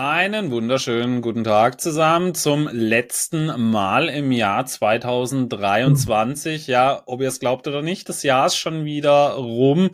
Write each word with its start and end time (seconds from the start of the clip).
Einen 0.00 0.52
wunderschönen 0.52 1.22
guten 1.22 1.42
Tag 1.42 1.80
zusammen 1.80 2.32
zum 2.32 2.68
letzten 2.70 3.46
Mal 3.60 4.08
im 4.08 4.30
Jahr 4.30 4.64
2023. 4.64 6.68
Ja, 6.68 7.02
ob 7.06 7.20
ihr 7.20 7.26
es 7.26 7.40
glaubt 7.40 7.66
oder 7.66 7.82
nicht, 7.82 8.08
das 8.08 8.22
Jahr 8.22 8.46
ist 8.46 8.54
schon 8.54 8.84
wieder 8.84 9.30
rum. 9.30 9.90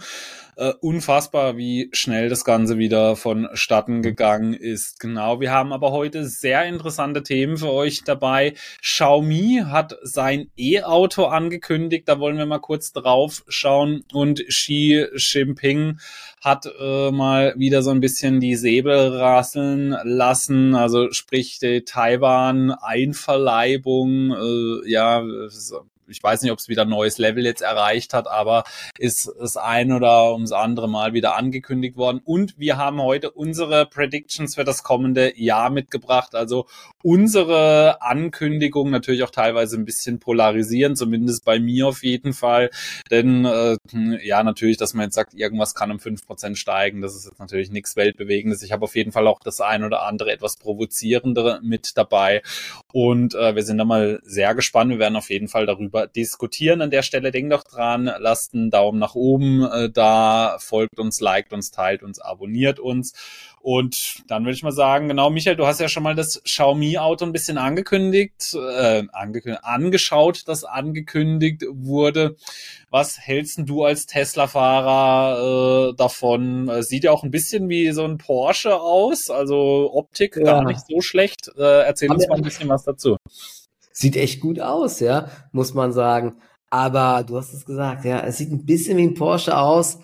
Äh, 0.56 0.72
unfassbar, 0.80 1.56
wie 1.56 1.88
schnell 1.92 2.28
das 2.28 2.44
Ganze 2.44 2.78
wieder 2.78 3.16
vonstatten 3.16 4.02
gegangen 4.02 4.54
ist. 4.54 5.00
Genau, 5.00 5.40
wir 5.40 5.50
haben 5.50 5.72
aber 5.72 5.90
heute 5.90 6.26
sehr 6.26 6.64
interessante 6.64 7.24
Themen 7.24 7.56
für 7.56 7.72
euch 7.72 8.04
dabei. 8.04 8.54
Xiaomi 8.80 9.64
hat 9.66 9.96
sein 10.02 10.50
E-Auto 10.56 11.24
angekündigt, 11.24 12.08
da 12.08 12.20
wollen 12.20 12.38
wir 12.38 12.46
mal 12.46 12.60
kurz 12.60 12.92
drauf 12.92 13.42
schauen. 13.48 14.04
Und 14.12 14.46
Xi 14.46 15.04
Jinping 15.16 15.98
hat 16.40 16.66
äh, 16.78 17.10
mal 17.10 17.54
wieder 17.56 17.82
so 17.82 17.90
ein 17.90 18.00
bisschen 18.00 18.38
die 18.38 18.54
Säbel 18.54 19.16
rasseln 19.16 19.96
lassen, 20.04 20.74
also 20.74 21.10
sprich 21.10 21.58
die 21.58 21.84
Taiwan-Einverleibung, 21.84 24.32
äh, 24.32 24.90
ja, 24.90 25.24
ich 26.08 26.22
weiß 26.22 26.42
nicht, 26.42 26.52
ob 26.52 26.58
es 26.58 26.68
wieder 26.68 26.82
ein 26.82 26.88
neues 26.88 27.18
Level 27.18 27.44
jetzt 27.44 27.62
erreicht 27.62 28.14
hat, 28.14 28.28
aber 28.28 28.64
ist 28.98 29.30
das 29.38 29.56
ein 29.56 29.92
oder 29.92 30.32
ums 30.32 30.52
andere 30.52 30.88
Mal 30.88 31.12
wieder 31.12 31.36
angekündigt 31.36 31.96
worden. 31.96 32.20
Und 32.24 32.58
wir 32.58 32.76
haben 32.76 33.00
heute 33.00 33.30
unsere 33.30 33.86
Predictions 33.86 34.54
für 34.54 34.64
das 34.64 34.82
kommende 34.82 35.38
Jahr 35.38 35.70
mitgebracht. 35.70 36.34
Also 36.34 36.66
unsere 37.02 38.02
Ankündigung 38.02 38.90
natürlich 38.90 39.22
auch 39.22 39.30
teilweise 39.30 39.76
ein 39.76 39.84
bisschen 39.84 40.18
polarisieren, 40.18 40.96
zumindest 40.96 41.44
bei 41.44 41.58
mir 41.58 41.88
auf 41.88 42.02
jeden 42.02 42.32
Fall. 42.32 42.70
Denn 43.10 43.44
äh, 43.44 43.76
ja, 44.22 44.42
natürlich, 44.42 44.76
dass 44.76 44.94
man 44.94 45.04
jetzt 45.04 45.14
sagt, 45.14 45.34
irgendwas 45.34 45.74
kann 45.74 45.90
um 45.90 46.00
fünf 46.00 46.26
Prozent 46.26 46.58
steigen, 46.58 47.00
das 47.00 47.14
ist 47.14 47.26
jetzt 47.26 47.38
natürlich 47.38 47.70
nichts 47.70 47.96
Weltbewegendes. 47.96 48.62
Ich 48.62 48.72
habe 48.72 48.84
auf 48.84 48.96
jeden 48.96 49.12
Fall 49.12 49.26
auch 49.26 49.40
das 49.40 49.60
ein 49.60 49.84
oder 49.84 50.02
andere 50.02 50.32
etwas 50.32 50.56
provozierendere 50.56 51.60
mit 51.62 51.96
dabei. 51.96 52.42
Und 52.92 53.34
äh, 53.34 53.54
wir 53.54 53.62
sind 53.62 53.78
da 53.78 53.84
mal 53.84 54.20
sehr 54.22 54.54
gespannt. 54.54 54.90
Wir 54.90 54.98
werden 54.98 55.16
auf 55.16 55.30
jeden 55.30 55.48
Fall 55.48 55.66
darüber 55.66 55.93
drüber 55.94 56.06
diskutieren. 56.08 56.82
An 56.82 56.90
der 56.90 57.02
Stelle 57.02 57.30
denkt 57.30 57.52
doch 57.52 57.64
dran, 57.64 58.10
lasst 58.18 58.54
einen 58.54 58.70
Daumen 58.70 58.98
nach 58.98 59.14
oben 59.14 59.62
äh, 59.62 59.90
da, 59.90 60.56
folgt 60.58 60.98
uns, 60.98 61.20
liked 61.20 61.52
uns, 61.52 61.70
teilt 61.70 62.02
uns, 62.02 62.18
abonniert 62.20 62.80
uns. 62.80 63.12
Und 63.60 64.22
dann 64.28 64.44
würde 64.44 64.56
ich 64.56 64.62
mal 64.62 64.72
sagen, 64.72 65.08
genau, 65.08 65.30
Michael, 65.30 65.56
du 65.56 65.66
hast 65.66 65.80
ja 65.80 65.88
schon 65.88 66.02
mal 66.02 66.14
das 66.14 66.42
Xiaomi-Auto 66.42 67.24
ein 67.24 67.32
bisschen 67.32 67.56
angekündigt, 67.56 68.54
äh, 68.54 69.04
angekündigt, 69.10 69.64
angeschaut, 69.64 70.42
das 70.46 70.64
angekündigt 70.64 71.62
wurde. 71.70 72.36
Was 72.90 73.18
hältst 73.18 73.60
du 73.64 73.84
als 73.84 74.04
Tesla-Fahrer 74.04 75.92
äh, 75.92 75.96
davon? 75.96 76.82
Sieht 76.82 77.04
ja 77.04 77.12
auch 77.12 77.22
ein 77.22 77.30
bisschen 77.30 77.70
wie 77.70 77.90
so 77.92 78.04
ein 78.04 78.18
Porsche 78.18 78.78
aus, 78.78 79.30
also 79.30 79.90
Optik 79.94 80.36
ja. 80.36 80.42
gar 80.42 80.64
nicht 80.64 80.80
so 80.86 81.00
schlecht. 81.00 81.50
Äh, 81.56 81.86
erzähl 81.86 82.10
uns 82.10 82.28
mal 82.28 82.36
ein 82.36 82.42
bisschen 82.42 82.68
was 82.68 82.84
dazu. 82.84 83.16
Sieht 83.96 84.16
echt 84.16 84.40
gut 84.40 84.58
aus, 84.58 84.98
ja, 84.98 85.30
muss 85.52 85.72
man 85.72 85.92
sagen. 85.92 86.34
Aber 86.68 87.22
du 87.22 87.36
hast 87.36 87.54
es 87.54 87.64
gesagt, 87.64 88.04
ja, 88.04 88.18
es 88.20 88.38
sieht 88.38 88.50
ein 88.50 88.64
bisschen 88.64 88.98
wie 88.98 89.04
ein 89.04 89.14
Porsche 89.14 89.56
aus. 89.56 89.98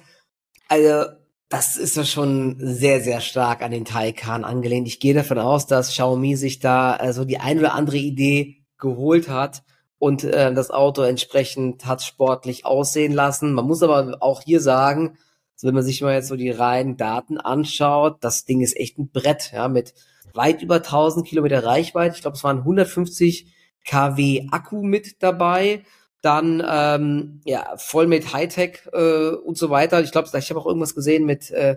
Also, 0.68 1.10
das 1.48 1.76
ist 1.76 1.96
ja 1.96 2.04
schon 2.04 2.56
sehr, 2.60 3.00
sehr 3.00 3.20
stark 3.20 3.62
an 3.62 3.72
den 3.72 3.84
Taycan 3.84 4.44
angelehnt. 4.44 4.86
Ich 4.86 5.00
gehe 5.00 5.14
davon 5.14 5.40
aus, 5.40 5.66
dass 5.66 5.90
Xiaomi 5.90 6.36
sich 6.36 6.60
da 6.60 6.96
so 6.98 7.02
also 7.02 7.24
die 7.24 7.40
ein 7.40 7.58
oder 7.58 7.74
andere 7.74 7.96
Idee 7.96 8.62
geholt 8.78 9.28
hat 9.28 9.64
und 9.98 10.22
äh, 10.22 10.54
das 10.54 10.70
Auto 10.70 11.02
entsprechend 11.02 11.84
hat 11.86 12.02
sportlich 12.02 12.64
aussehen 12.64 13.12
lassen. 13.12 13.52
Man 13.52 13.66
muss 13.66 13.82
aber 13.82 14.18
auch 14.20 14.42
hier 14.42 14.60
sagen, 14.60 15.18
also 15.54 15.66
wenn 15.66 15.74
man 15.74 15.82
sich 15.82 16.00
mal 16.02 16.14
jetzt 16.14 16.28
so 16.28 16.36
die 16.36 16.50
reinen 16.50 16.96
Daten 16.96 17.38
anschaut, 17.38 18.18
das 18.20 18.44
Ding 18.44 18.60
ist 18.60 18.76
echt 18.76 18.98
ein 18.98 19.10
Brett, 19.10 19.50
ja, 19.52 19.66
mit 19.66 19.92
weit 20.32 20.62
über 20.62 20.76
1000 20.76 21.26
Kilometer 21.26 21.64
Reichweite. 21.64 22.14
Ich 22.14 22.22
glaube, 22.22 22.36
es 22.36 22.44
waren 22.44 22.58
150 22.58 23.52
kW 23.86 24.48
Akku 24.50 24.82
mit 24.82 25.22
dabei, 25.22 25.82
dann 26.22 26.62
ähm, 26.68 27.40
ja 27.44 27.74
voll 27.76 28.06
mit 28.06 28.32
Hightech 28.32 28.80
äh, 28.92 29.30
und 29.30 29.56
so 29.56 29.70
weiter. 29.70 30.00
Ich 30.02 30.12
glaube, 30.12 30.28
ich 30.36 30.50
habe 30.50 30.60
auch 30.60 30.66
irgendwas 30.66 30.94
gesehen 30.94 31.24
mit 31.24 31.50
äh, 31.50 31.76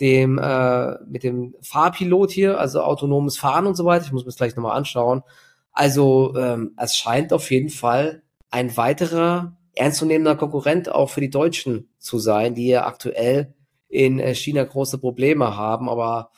dem 0.00 0.38
äh, 0.38 1.02
mit 1.04 1.24
dem 1.24 1.54
Fahrpilot 1.60 2.30
hier, 2.30 2.58
also 2.58 2.82
autonomes 2.82 3.36
Fahren 3.36 3.66
und 3.66 3.76
so 3.76 3.84
weiter. 3.84 4.04
Ich 4.06 4.12
muss 4.12 4.22
mir 4.22 4.26
das 4.26 4.36
gleich 4.36 4.56
nochmal 4.56 4.76
anschauen. 4.76 5.22
Also 5.72 6.34
ähm, 6.36 6.74
es 6.78 6.96
scheint 6.96 7.32
auf 7.32 7.50
jeden 7.50 7.70
Fall 7.70 8.22
ein 8.50 8.76
weiterer 8.76 9.56
ernstzunehmender 9.74 10.36
Konkurrent 10.36 10.90
auch 10.90 11.10
für 11.10 11.20
die 11.20 11.30
Deutschen 11.30 11.88
zu 11.98 12.18
sein, 12.18 12.54
die 12.54 12.68
ja 12.68 12.86
aktuell 12.86 13.54
in 13.88 14.18
äh, 14.18 14.34
China 14.34 14.64
große 14.64 14.98
Probleme 14.98 15.56
haben. 15.56 15.88
Aber 15.88 16.30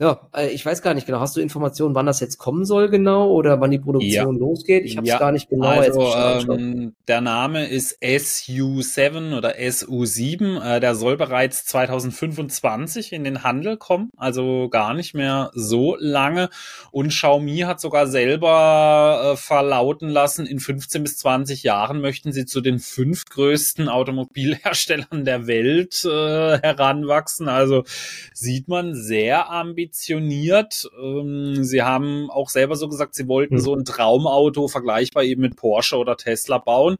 ja, 0.00 0.18
äh, 0.34 0.48
ich 0.48 0.64
weiß 0.64 0.80
gar 0.80 0.94
nicht 0.94 1.06
genau. 1.06 1.20
Hast 1.20 1.36
du 1.36 1.42
Informationen, 1.42 1.94
wann 1.94 2.06
das 2.06 2.20
jetzt 2.20 2.38
kommen 2.38 2.64
soll 2.64 2.88
genau 2.88 3.30
oder 3.30 3.60
wann 3.60 3.70
die 3.70 3.78
Produktion 3.78 4.34
ja. 4.34 4.40
losgeht? 4.40 4.86
Ich 4.86 4.96
habe 4.96 5.06
es 5.06 5.12
ja. 5.12 5.18
gar 5.18 5.30
nicht 5.30 5.50
genau 5.50 5.66
also, 5.66 6.14
ähm, 6.16 6.94
Der 7.06 7.20
Name 7.20 7.68
ist 7.68 8.02
SU7 8.02 9.36
oder 9.36 9.56
SU7. 9.56 10.76
Äh, 10.76 10.80
der 10.80 10.94
soll 10.94 11.18
bereits 11.18 11.66
2025 11.66 13.12
in 13.12 13.24
den 13.24 13.42
Handel 13.42 13.76
kommen, 13.76 14.08
also 14.16 14.70
gar 14.70 14.94
nicht 14.94 15.12
mehr 15.12 15.50
so 15.52 15.96
lange. 15.98 16.48
Und 16.92 17.08
Xiaomi 17.10 17.58
hat 17.58 17.82
sogar 17.82 18.06
selber 18.06 19.32
äh, 19.34 19.36
verlauten 19.36 20.08
lassen, 20.08 20.46
in 20.46 20.60
15 20.60 21.02
bis 21.02 21.18
20 21.18 21.62
Jahren 21.62 22.00
möchten 22.00 22.32
sie 22.32 22.46
zu 22.46 22.62
den 22.62 22.78
fünf 22.78 23.26
größten 23.26 23.90
Automobilherstellern 23.90 25.26
der 25.26 25.46
Welt 25.46 26.06
äh, 26.06 26.58
heranwachsen. 26.58 27.50
Also 27.50 27.84
sieht 28.32 28.66
man 28.66 28.94
sehr 28.94 29.50
ambitioniert 29.50 29.89
ambitioniert. 29.90 30.88
Ähm, 31.02 31.64
sie 31.64 31.82
haben 31.82 32.30
auch 32.30 32.48
selber 32.48 32.76
so 32.76 32.88
gesagt, 32.88 33.14
sie 33.14 33.28
wollten 33.28 33.56
mhm. 33.56 33.60
so 33.60 33.74
ein 33.74 33.84
Traumauto 33.84 34.68
vergleichbar 34.68 35.24
eben 35.24 35.42
mit 35.42 35.56
Porsche 35.56 35.96
oder 35.96 36.16
Tesla 36.16 36.58
bauen. 36.58 36.96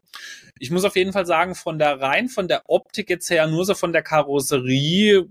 Ich 0.59 0.71
muss 0.71 0.83
auf 0.83 0.95
jeden 0.95 1.13
Fall 1.13 1.25
sagen, 1.25 1.55
von 1.55 1.79
der 1.79 2.01
rein 2.01 2.27
von 2.27 2.47
der 2.47 2.63
Optik 2.67 3.09
jetzt 3.09 3.29
her, 3.29 3.47
nur 3.47 3.65
so 3.65 3.73
von 3.73 3.93
der 3.93 4.03
Karosserie 4.03 5.27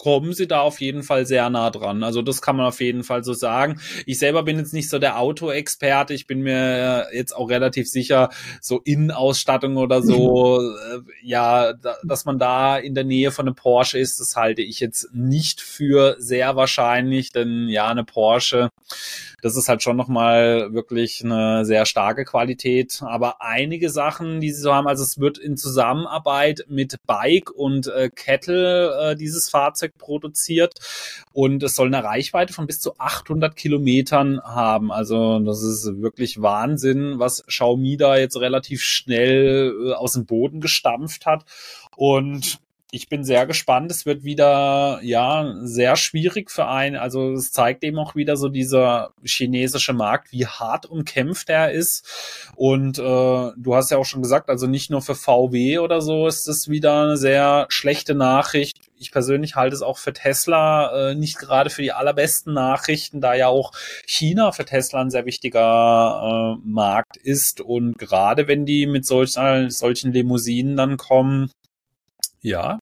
kommen 0.00 0.32
sie 0.32 0.48
da 0.48 0.60
auf 0.62 0.80
jeden 0.80 1.02
Fall 1.02 1.26
sehr 1.26 1.50
nah 1.50 1.68
dran. 1.68 2.02
Also 2.02 2.22
das 2.22 2.40
kann 2.40 2.56
man 2.56 2.64
auf 2.64 2.80
jeden 2.80 3.04
Fall 3.04 3.22
so 3.22 3.34
sagen. 3.34 3.78
Ich 4.06 4.18
selber 4.18 4.44
bin 4.44 4.56
jetzt 4.56 4.72
nicht 4.72 4.88
so 4.88 4.98
der 4.98 5.18
Autoexperte. 5.18 6.14
Ich 6.14 6.26
bin 6.26 6.40
mir 6.40 7.08
jetzt 7.12 7.36
auch 7.36 7.50
relativ 7.50 7.86
sicher, 7.86 8.30
so 8.62 8.80
Innenausstattung 8.82 9.76
oder 9.76 10.00
so, 10.00 10.62
äh, 10.92 11.00
ja, 11.22 11.74
da, 11.74 11.96
dass 12.02 12.24
man 12.24 12.38
da 12.38 12.78
in 12.78 12.94
der 12.94 13.04
Nähe 13.04 13.30
von 13.30 13.46
einem 13.46 13.54
Porsche 13.54 13.98
ist, 13.98 14.20
das 14.20 14.36
halte 14.36 14.62
ich 14.62 14.80
jetzt 14.80 15.10
nicht 15.12 15.60
für 15.60 16.16
sehr 16.18 16.56
wahrscheinlich, 16.56 17.32
denn 17.32 17.68
ja, 17.68 17.88
eine 17.88 18.04
Porsche, 18.04 18.70
das 19.42 19.56
ist 19.56 19.68
halt 19.68 19.82
schon 19.82 19.96
nochmal 19.96 20.72
wirklich 20.72 21.24
eine 21.24 21.64
sehr 21.64 21.86
starke 21.86 22.24
Qualität. 22.24 23.02
Aber 23.02 23.42
einige 23.42 23.90
Sachen, 23.90 24.40
die 24.40 24.52
sie 24.52 24.60
so 24.60 24.74
haben, 24.74 24.86
also 24.86 25.02
es 25.02 25.18
wird 25.18 25.38
in 25.38 25.56
Zusammenarbeit 25.56 26.66
mit 26.68 26.96
Bike 27.06 27.50
und 27.50 27.86
äh, 27.88 28.10
Kettle 28.10 29.12
äh, 29.12 29.16
dieses 29.16 29.48
Fahrzeug 29.48 29.96
produziert 29.98 30.74
und 31.32 31.62
es 31.62 31.74
soll 31.74 31.88
eine 31.88 32.04
Reichweite 32.04 32.52
von 32.52 32.66
bis 32.66 32.80
zu 32.80 32.98
800 32.98 33.56
Kilometern 33.56 34.40
haben. 34.42 34.92
Also 34.92 35.38
das 35.40 35.62
ist 35.62 36.00
wirklich 36.00 36.42
Wahnsinn, 36.42 37.18
was 37.18 37.44
Xiaomi 37.46 37.96
da 37.96 38.16
jetzt 38.16 38.38
relativ 38.40 38.82
schnell 38.82 39.74
äh, 39.88 39.92
aus 39.92 40.12
dem 40.14 40.26
Boden 40.26 40.60
gestampft 40.60 41.26
hat. 41.26 41.44
Und 41.96 42.60
ich 42.92 43.08
bin 43.08 43.24
sehr 43.24 43.46
gespannt. 43.46 43.90
Es 43.90 44.04
wird 44.04 44.24
wieder, 44.24 45.00
ja, 45.02 45.54
sehr 45.62 45.96
schwierig 45.96 46.50
für 46.50 46.66
einen. 46.66 46.96
Also 46.96 47.32
es 47.32 47.52
zeigt 47.52 47.84
eben 47.84 47.98
auch 47.98 48.14
wieder 48.16 48.36
so 48.36 48.48
dieser 48.48 49.12
chinesische 49.24 49.92
Markt, 49.92 50.32
wie 50.32 50.46
hart 50.46 50.86
umkämpft 50.86 51.50
er 51.50 51.70
ist. 51.70 52.50
Und 52.56 52.98
äh, 52.98 53.02
du 53.02 53.74
hast 53.74 53.90
ja 53.90 53.98
auch 53.98 54.04
schon 54.04 54.22
gesagt, 54.22 54.50
also 54.50 54.66
nicht 54.66 54.90
nur 54.90 55.02
für 55.02 55.14
VW 55.14 55.78
oder 55.78 56.00
so 56.00 56.26
ist 56.26 56.48
es 56.48 56.68
wieder 56.68 57.02
eine 57.02 57.16
sehr 57.16 57.66
schlechte 57.68 58.14
Nachricht. 58.14 58.76
Ich 58.98 59.12
persönlich 59.12 59.56
halte 59.56 59.74
es 59.74 59.82
auch 59.82 59.96
für 59.96 60.12
Tesla 60.12 61.10
äh, 61.10 61.14
nicht 61.14 61.38
gerade 61.38 61.70
für 61.70 61.82
die 61.82 61.92
allerbesten 61.92 62.52
Nachrichten, 62.52 63.20
da 63.20 63.34
ja 63.34 63.46
auch 63.46 63.72
China 64.04 64.52
für 64.52 64.64
Tesla 64.64 65.00
ein 65.00 65.10
sehr 65.10 65.24
wichtiger 65.24 66.58
äh, 66.58 66.68
Markt 66.68 67.16
ist. 67.16 67.60
Und 67.60 67.98
gerade 67.98 68.48
wenn 68.48 68.66
die 68.66 68.86
mit 68.86 69.06
solch, 69.06 69.36
solchen 69.68 70.12
Limousinen 70.12 70.76
dann 70.76 70.96
kommen, 70.96 71.50
ja, 72.42 72.78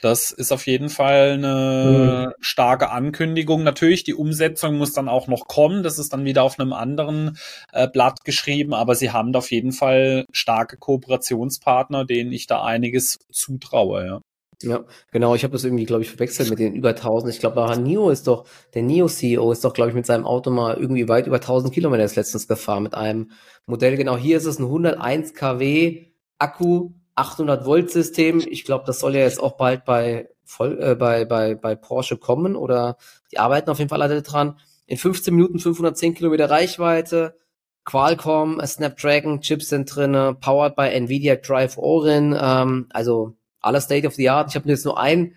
das 0.00 0.30
ist 0.30 0.52
auf 0.52 0.66
jeden 0.66 0.88
Fall 0.88 1.32
eine 1.32 2.28
mhm. 2.28 2.32
starke 2.40 2.90
Ankündigung. 2.90 3.62
Natürlich, 3.62 4.04
die 4.04 4.14
Umsetzung 4.14 4.76
muss 4.76 4.92
dann 4.92 5.08
auch 5.08 5.28
noch 5.28 5.46
kommen. 5.46 5.82
Das 5.82 5.98
ist 5.98 6.12
dann 6.12 6.24
wieder 6.24 6.42
auf 6.42 6.58
einem 6.58 6.72
anderen 6.72 7.38
äh, 7.72 7.88
Blatt 7.88 8.24
geschrieben, 8.24 8.74
aber 8.74 8.94
sie 8.94 9.12
haben 9.12 9.32
da 9.32 9.38
auf 9.38 9.50
jeden 9.50 9.72
Fall 9.72 10.26
starke 10.32 10.76
Kooperationspartner, 10.76 12.04
denen 12.04 12.32
ich 12.32 12.46
da 12.46 12.64
einiges 12.64 13.18
zutraue, 13.30 14.06
ja. 14.06 14.20
Ja, 14.62 14.84
genau. 15.12 15.34
Ich 15.34 15.44
habe 15.44 15.52
das 15.52 15.64
irgendwie, 15.64 15.84
glaube 15.84 16.02
ich, 16.02 16.08
verwechselt 16.08 16.48
mit 16.48 16.58
den 16.58 16.74
über 16.74 16.90
1000. 16.90 17.32
Ich 17.32 17.40
glaube, 17.40 17.78
Nio 17.78 18.08
ist 18.08 18.26
doch, 18.26 18.46
der 18.74 18.82
Nio-CEO 18.82 19.52
ist 19.52 19.64
doch, 19.64 19.74
glaube 19.74 19.90
ich, 19.90 19.94
mit 19.94 20.06
seinem 20.06 20.24
Auto 20.24 20.50
mal 20.50 20.78
irgendwie 20.78 21.08
weit 21.08 21.26
über 21.26 21.36
1000 21.36 21.74
Kilometer 21.74 22.02
letztens 22.02 22.48
gefahren 22.48 22.82
mit 22.82 22.94
einem 22.94 23.32
Modell. 23.66 23.96
Genau, 23.96 24.16
hier 24.16 24.38
ist 24.38 24.46
es 24.46 24.58
ein 24.58 24.64
101 24.64 25.34
kW 25.34 26.06
Akku 26.38 26.92
800 27.16 27.64
Volt 27.64 27.90
System. 27.90 28.42
Ich 28.46 28.64
glaube, 28.64 28.84
das 28.86 29.00
soll 29.00 29.14
ja 29.16 29.22
jetzt 29.22 29.40
auch 29.40 29.56
bald 29.56 29.84
bei, 29.84 30.28
voll, 30.44 30.78
äh, 30.80 30.94
bei, 30.94 31.24
bei, 31.24 31.54
bei 31.54 31.74
Porsche 31.74 32.16
kommen 32.16 32.54
oder 32.56 32.96
die 33.32 33.38
arbeiten 33.38 33.70
auf 33.70 33.78
jeden 33.78 33.88
Fall 33.88 34.02
alle 34.02 34.22
dran. 34.22 34.58
In 34.86 34.98
15 34.98 35.34
Minuten 35.34 35.58
510 35.58 36.14
Kilometer 36.14 36.48
Reichweite. 36.48 37.36
Qualcomm, 37.84 38.60
Snapdragon 38.66 39.40
Chips 39.40 39.68
sind 39.68 39.94
drinne, 39.94 40.36
powered 40.40 40.74
by 40.74 40.88
Nvidia 40.88 41.36
Drive 41.36 41.78
Orin, 41.78 42.36
ähm, 42.38 42.86
also 42.90 43.36
alles 43.60 43.84
State 43.84 44.06
of 44.06 44.14
the 44.14 44.28
Art. 44.28 44.50
Ich 44.50 44.56
habe 44.56 44.68
jetzt 44.68 44.84
nur 44.84 44.98
ein 44.98 45.34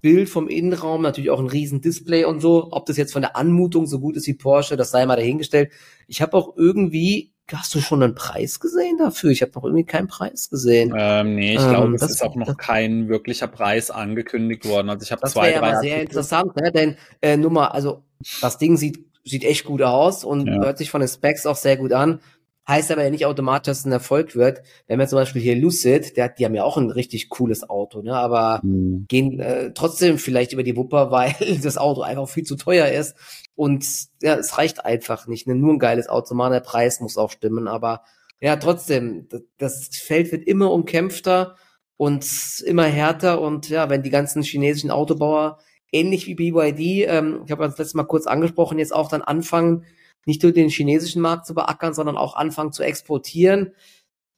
Bild 0.00 0.28
vom 0.28 0.48
Innenraum, 0.48 1.02
natürlich 1.02 1.30
auch 1.30 1.40
ein 1.40 1.48
riesen 1.48 1.80
Display 1.80 2.24
und 2.24 2.40
so. 2.40 2.68
Ob 2.70 2.86
das 2.86 2.96
jetzt 2.96 3.12
von 3.12 3.22
der 3.22 3.36
Anmutung 3.36 3.86
so 3.86 3.98
gut 3.98 4.16
ist 4.16 4.26
wie 4.26 4.34
Porsche, 4.34 4.76
das 4.76 4.92
sei 4.92 5.04
mal 5.04 5.16
dahingestellt. 5.16 5.72
Ich 6.06 6.22
habe 6.22 6.36
auch 6.36 6.56
irgendwie 6.56 7.33
Hast 7.52 7.74
du 7.74 7.80
schon 7.80 8.02
einen 8.02 8.14
Preis 8.14 8.58
gesehen 8.58 8.96
dafür? 8.98 9.30
Ich 9.30 9.42
habe 9.42 9.52
noch 9.54 9.64
irgendwie 9.64 9.84
keinen 9.84 10.08
Preis 10.08 10.48
gesehen. 10.48 10.94
Ähm, 10.96 11.34
nee, 11.34 11.54
ich 11.54 11.62
ähm, 11.62 11.68
glaube, 11.68 11.94
es 11.94 12.02
ist 12.02 12.22
auch 12.22 12.36
noch 12.36 12.56
kein 12.56 13.08
wirklicher 13.08 13.48
Preis 13.48 13.90
angekündigt 13.90 14.66
worden. 14.66 14.88
Also 14.88 15.04
ich 15.04 15.12
habe 15.12 15.28
zwei, 15.28 15.52
drei. 15.52 15.60
Das 15.60 15.62
wäre 15.62 15.72
ja 15.72 15.80
sehr 15.80 16.02
interessant, 16.02 16.56
ne? 16.56 16.72
Denn 16.72 16.96
äh, 17.20 17.36
nur 17.36 17.50
mal, 17.50 17.68
also 17.68 18.02
das 18.40 18.56
Ding 18.58 18.76
sieht 18.76 19.04
sieht 19.24 19.44
echt 19.44 19.64
gut 19.64 19.82
aus 19.82 20.24
und 20.24 20.46
ja. 20.46 20.62
hört 20.62 20.78
sich 20.78 20.90
von 20.90 21.00
den 21.00 21.08
Specs 21.08 21.46
auch 21.46 21.56
sehr 21.56 21.76
gut 21.76 21.92
an. 21.92 22.20
Heißt 22.66 22.90
aber 22.90 23.04
ja 23.04 23.10
nicht 23.10 23.26
automatisch, 23.26 23.66
dass 23.66 23.78
es 23.80 23.84
ein 23.84 23.92
Erfolg 23.92 24.36
wird. 24.36 24.62
Wenn 24.86 24.98
wir 24.98 25.06
zum 25.06 25.18
Beispiel 25.18 25.42
hier 25.42 25.56
Lucid, 25.56 26.16
der, 26.16 26.30
die 26.30 26.46
haben 26.46 26.54
ja 26.54 26.64
auch 26.64 26.78
ein 26.78 26.90
richtig 26.90 27.28
cooles 27.28 27.68
Auto, 27.68 28.00
ne? 28.00 28.14
aber 28.14 28.60
mhm. 28.62 29.04
gehen 29.06 29.38
äh, 29.38 29.72
trotzdem 29.74 30.16
vielleicht 30.16 30.54
über 30.54 30.62
die 30.62 30.76
Wupper, 30.76 31.10
weil 31.10 31.34
das 31.62 31.76
Auto 31.76 32.00
einfach 32.02 32.28
viel 32.28 32.44
zu 32.44 32.56
teuer 32.56 32.88
ist. 32.88 33.16
Und 33.56 33.86
ja, 34.20 34.34
es 34.34 34.58
reicht 34.58 34.84
einfach 34.84 35.26
nicht. 35.26 35.46
Ne? 35.46 35.54
Nur 35.54 35.74
ein 35.74 35.78
geiles 35.78 36.08
Auto 36.08 36.26
zu 36.28 36.34
machen, 36.34 36.52
der 36.52 36.60
Preis 36.60 37.00
muss 37.00 37.16
auch 37.16 37.30
stimmen. 37.30 37.68
Aber 37.68 38.02
ja, 38.40 38.56
trotzdem, 38.56 39.28
das, 39.58 39.88
Feld 39.88 40.32
wird 40.32 40.46
immer 40.46 40.72
umkämpfter 40.72 41.56
und 41.96 42.26
immer 42.66 42.84
härter. 42.84 43.40
Und 43.40 43.68
ja, 43.68 43.88
wenn 43.90 44.02
die 44.02 44.10
ganzen 44.10 44.42
chinesischen 44.42 44.90
Autobauer 44.90 45.58
ähnlich 45.92 46.26
wie 46.26 46.34
BYD, 46.34 47.06
ähm, 47.08 47.42
ich 47.44 47.52
habe 47.52 47.64
das 47.64 47.78
letzte 47.78 47.96
Mal 47.96 48.04
kurz 48.04 48.26
angesprochen, 48.26 48.78
jetzt 48.78 48.94
auch 48.94 49.08
dann 49.08 49.22
anfangen, 49.22 49.84
nicht 50.26 50.42
nur 50.42 50.52
den 50.52 50.68
chinesischen 50.68 51.22
Markt 51.22 51.46
zu 51.46 51.54
beackern, 51.54 51.94
sondern 51.94 52.16
auch 52.16 52.34
anfangen 52.34 52.72
zu 52.72 52.82
exportieren. 52.82 53.72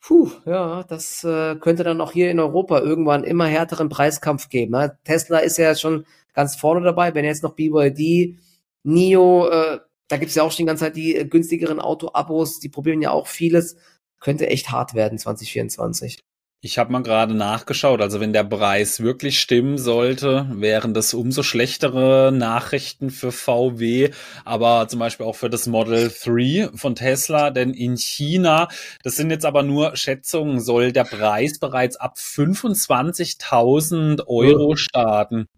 Puh, 0.00 0.30
ja, 0.44 0.84
das 0.84 1.24
äh, 1.24 1.56
könnte 1.56 1.82
dann 1.82 2.00
auch 2.00 2.12
hier 2.12 2.30
in 2.30 2.38
Europa 2.38 2.80
irgendwann 2.80 3.24
immer 3.24 3.46
härteren 3.46 3.88
Preiskampf 3.88 4.48
geben. 4.48 4.72
Ne? 4.72 4.98
Tesla 5.04 5.38
ist 5.38 5.56
ja 5.56 5.74
schon 5.74 6.04
ganz 6.32 6.54
vorne 6.54 6.84
dabei, 6.84 7.14
wenn 7.14 7.24
jetzt 7.24 7.42
noch 7.42 7.54
BYD, 7.54 8.38
NIO, 8.86 9.48
äh, 9.48 9.80
da 10.08 10.16
gibt's 10.16 10.36
ja 10.36 10.42
auch 10.42 10.50
schon 10.50 10.64
die 10.64 10.66
ganze 10.66 10.84
Zeit 10.84 10.96
die 10.96 11.16
äh, 11.16 11.24
günstigeren 11.24 11.80
Auto-Abos, 11.80 12.60
die 12.60 12.68
probieren 12.68 13.02
ja 13.02 13.10
auch 13.10 13.26
vieles. 13.26 13.76
Könnte 14.20 14.48
echt 14.48 14.70
hart 14.70 14.94
werden 14.94 15.18
2024. 15.18 16.20
Ich 16.62 16.78
habe 16.78 16.90
mal 16.90 17.02
gerade 17.02 17.34
nachgeschaut, 17.34 18.00
also 18.00 18.18
wenn 18.18 18.32
der 18.32 18.42
Preis 18.42 19.00
wirklich 19.00 19.38
stimmen 19.38 19.76
sollte, 19.76 20.48
wären 20.52 20.94
das 20.94 21.12
umso 21.12 21.42
schlechtere 21.42 22.32
Nachrichten 22.32 23.10
für 23.10 23.30
VW, 23.30 24.10
aber 24.44 24.88
zum 24.88 24.98
Beispiel 24.98 25.26
auch 25.26 25.36
für 25.36 25.50
das 25.50 25.66
Model 25.66 26.10
3 26.10 26.70
von 26.74 26.94
Tesla, 26.94 27.50
denn 27.50 27.74
in 27.74 27.98
China, 27.98 28.68
das 29.04 29.16
sind 29.16 29.30
jetzt 29.30 29.44
aber 29.44 29.62
nur 29.62 29.96
Schätzungen, 29.96 30.58
soll 30.58 30.92
der 30.92 31.04
Preis 31.04 31.58
bereits 31.58 31.98
ab 31.98 32.16
25.000 32.16 34.26
Euro 34.26 34.76
starten. 34.76 35.48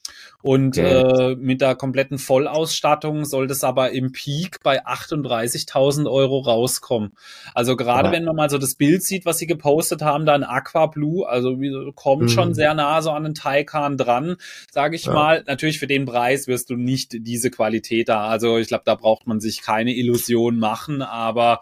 Und 0.40 0.79
okay. 0.79 1.32
äh, 1.32 1.37
mit 1.37 1.61
der 1.61 1.75
kompletten 1.75 2.17
Vollausstattung 2.17 3.25
soll 3.25 3.49
das 3.49 3.64
aber 3.64 3.90
im 3.90 4.12
Peak 4.12 4.62
bei 4.62 4.87
38.000 4.87 6.08
Euro 6.08 6.38
rauskommen. 6.38 7.12
Also 7.55 7.75
gerade 7.75 8.08
ja. 8.08 8.12
wenn 8.12 8.25
man 8.25 8.37
mal 8.37 8.49
so 8.49 8.58
das 8.58 8.76
Bild 8.76 9.02
sieht, 9.02 9.26
was 9.26 9.38
sie 9.38 9.49
gepostet 9.49 10.00
haben, 10.00 10.26
da 10.26 10.37
in 10.37 10.44
Aqua 10.44 10.87
Blue, 10.87 11.29
also 11.29 11.56
kommen 11.96 12.23
mhm. 12.23 12.29
schon 12.29 12.55
sehr 12.55 12.75
nah 12.75 13.02
so 13.02 13.11
an 13.11 13.25
den 13.25 13.35
Taycan 13.35 13.96
dran, 13.96 14.37
sage 14.70 14.94
ich 14.94 15.06
ja. 15.06 15.12
mal. 15.12 15.44
Natürlich 15.49 15.81
für 15.81 15.88
den 15.88 16.05
Preis 16.05 16.46
wirst 16.46 16.70
du 16.70 16.76
nicht 16.76 17.17
diese 17.26 17.50
Qualität 17.50 18.08
da. 18.08 18.29
Also 18.29 18.58
ich 18.58 18.69
glaube, 18.69 18.84
da 18.87 18.94
braucht 18.94 19.26
man 19.26 19.41
sich 19.41 19.62
keine 19.62 19.93
Illusion 19.93 20.61
machen, 20.61 21.02
aber 21.02 21.61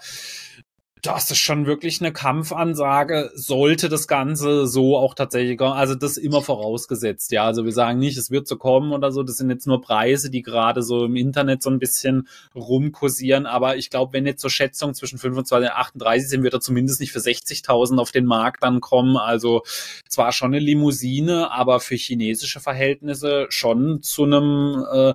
das 1.03 1.31
ist 1.31 1.39
schon 1.39 1.67
wirklich 1.67 2.01
eine 2.01 2.13
Kampfansage, 2.13 3.31
sollte 3.35 3.89
das 3.89 4.09
Ganze 4.09 4.67
so 4.67 4.97
auch 4.97 5.15
tatsächlich 5.15 5.59
kommen. 5.59 5.75
Also 5.75 5.95
das 5.95 6.17
immer 6.17 6.43
vorausgesetzt, 6.43 7.33
ja. 7.33 7.45
Also 7.45 7.65
wir 7.65 7.73
sagen 7.73 7.99
nicht, 7.99 8.17
es 8.17 8.31
wird 8.31 8.49
so 8.49 8.57
kommen 8.57 8.93
oder 8.93 9.13
so. 9.13 9.23
Das 9.23 9.37
sind 9.37 9.51
jetzt 9.51 9.67
nur 9.67 9.81
Preise, 9.81 10.31
die 10.31 10.43
gerade 10.43 10.83
so 10.83 11.05
im 11.05 11.15
Internet 11.15 11.63
so 11.63 11.71
ein 11.71 11.79
bisschen 11.79 12.29
rumkursieren. 12.55 13.47
Aber 13.47 13.77
ich 13.77 13.91
glaube, 13.91 14.15
wenn 14.15 14.27
jetzt 14.27 14.43
so 14.43 14.49
Schätzungen 14.49 14.95
zwischen 14.95 15.19
25 15.19 15.71
und 15.71 15.77
38 15.77 16.29
sind, 16.29 16.43
wird 16.43 16.55
er 16.55 16.61
zumindest 16.61 17.01
nicht 17.01 17.13
für 17.13 17.21
60.000 17.21 17.99
auf 17.99 18.11
den 18.11 18.25
Markt 18.25 18.63
dann 18.63 18.81
kommen. 18.81 19.17
Also 19.17 19.63
zwar 20.09 20.33
schon 20.33 20.55
eine 20.55 20.65
Limousine, 20.65 21.53
aber 21.53 21.79
für 21.79 21.97
chinesische 21.97 22.61
Verhältnisse 22.61 23.47
schon 23.51 24.03
zu 24.03 24.25
einem 24.25 24.85
äh, 24.91 25.15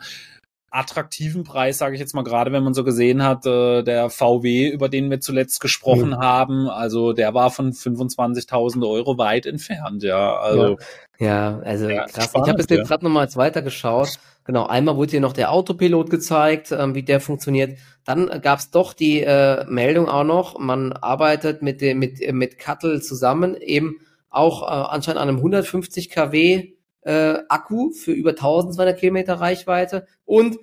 attraktiven 0.71 1.43
Preis, 1.43 1.77
sage 1.77 1.95
ich 1.95 1.99
jetzt 1.99 2.15
mal, 2.15 2.23
gerade 2.23 2.53
wenn 2.53 2.63
man 2.63 2.73
so 2.73 2.85
gesehen 2.85 3.23
hat, 3.23 3.45
äh, 3.45 3.83
der 3.83 4.09
VW, 4.09 4.69
über 4.69 4.87
den 4.87 5.09
wir 5.09 5.19
zuletzt 5.19 5.59
gesprochen 5.59 6.11
mhm. 6.11 6.17
haben, 6.19 6.69
also 6.69 7.11
der 7.11 7.33
war 7.33 7.51
von 7.51 7.73
25.000 7.73 8.89
Euro 8.89 9.17
weit 9.17 9.45
entfernt, 9.45 10.01
ja. 10.01 10.37
Also, 10.37 10.77
ja, 11.19 11.27
ja 11.27 11.59
also 11.59 11.89
ja, 11.89 12.05
krass. 12.05 12.25
Spannend, 12.25 12.47
ich 12.47 12.53
habe 12.53 12.61
es 12.61 12.69
jetzt 12.69 12.79
ja. 12.79 12.83
gerade 12.85 13.03
nochmal 13.03 13.27
weiter 13.35 13.61
geschaut. 13.61 14.17
Genau, 14.45 14.65
einmal 14.65 14.95
wurde 14.95 15.11
hier 15.11 15.21
noch 15.21 15.33
der 15.33 15.51
Autopilot 15.51 16.09
gezeigt, 16.09 16.71
ähm, 16.71 16.95
wie 16.95 17.03
der 17.03 17.19
funktioniert. 17.19 17.77
Dann 18.05 18.41
gab's 18.41 18.71
doch 18.71 18.93
die 18.93 19.21
äh, 19.21 19.65
Meldung 19.65 20.07
auch 20.07 20.23
noch, 20.23 20.57
man 20.57 20.93
arbeitet 20.93 21.61
mit 21.61 21.81
dem 21.81 21.99
mit 21.99 22.21
äh, 22.21 22.31
mit 22.31 22.57
Cuttle 22.57 23.01
zusammen, 23.01 23.55
eben 23.55 23.97
auch 24.29 24.63
äh, 24.63 24.65
anscheinend 24.65 25.21
an 25.21 25.27
einem 25.27 25.37
150 25.37 26.09
kW 26.09 26.73
äh, 27.01 27.39
Akku 27.49 27.91
für 27.91 28.11
über 28.11 28.31
1200 28.31 28.97
Kilometer 28.97 29.35
Reichweite 29.35 30.07
und 30.25 30.57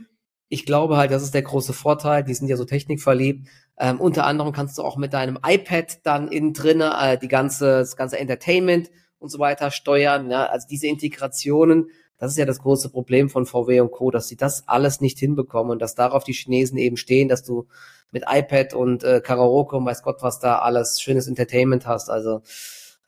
ich 0.49 0.65
glaube 0.65 0.97
halt, 0.97 1.11
das 1.11 1.23
ist 1.23 1.35
der 1.35 1.43
große 1.43 1.73
Vorteil. 1.73 2.25
Die 2.25 2.35
sind 2.35 2.49
ja 2.49 2.57
so 2.57 2.65
technikverliebt. 2.65 3.49
Ähm, 3.79 4.01
unter 4.01 4.25
anderem 4.25 4.53
kannst 4.53 4.79
du 4.79 4.83
auch 4.83 4.97
mit 4.97 5.13
deinem 5.13 5.39
iPad 5.45 5.99
dann 6.05 6.29
innen 6.29 6.53
drinne 6.53 6.93
äh, 6.99 7.19
die 7.19 7.29
ganze, 7.29 7.79
das 7.79 7.97
ganze 7.97 8.19
Entertainment 8.19 8.91
und 9.19 9.31
so 9.31 9.39
weiter 9.39 9.71
steuern. 9.71 10.31
Ja? 10.31 10.47
Also 10.47 10.67
diese 10.69 10.87
Integrationen, 10.87 11.91
das 12.17 12.33
ist 12.33 12.39
ja 12.39 12.47
das 12.47 12.61
große 12.61 12.89
Problem 12.91 13.29
von 13.29 13.47
VW 13.47 13.81
und 13.81 13.93
Co., 13.93 14.11
dass 14.11 14.29
sie 14.29 14.37
das 14.37 14.67
alles 14.67 15.01
nicht 15.01 15.19
hinbekommen 15.19 15.71
und 15.71 15.83
dass 15.83 15.95
darauf 15.95 16.25
die 16.25 16.33
Chinesen 16.33 16.79
eben 16.79 16.97
stehen, 16.97 17.29
dass 17.29 17.45
du 17.45 17.69
mit 18.11 18.25
iPad 18.27 18.73
und 18.75 19.05
äh, 19.05 19.21
Karaoke 19.21 19.77
und 19.77 19.85
weiß 19.85 20.03
Gott 20.03 20.23
was 20.23 20.41
da 20.41 20.59
alles 20.61 21.01
schönes 21.01 21.29
Entertainment 21.29 21.87
hast. 21.87 22.09
Also 22.09 22.41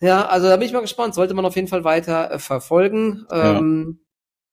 ja, 0.01 0.27
also 0.27 0.49
da 0.49 0.57
bin 0.57 0.67
ich 0.67 0.73
mal 0.73 0.81
gespannt. 0.81 1.15
Sollte 1.15 1.35
man 1.35 1.45
auf 1.45 1.57
jeden 1.57 1.69
Fall 1.69 1.85
weiter 1.85 2.31
äh, 2.31 2.39
verfolgen. 2.39 3.27
Ja. 3.31 3.59
Ähm, 3.59 4.01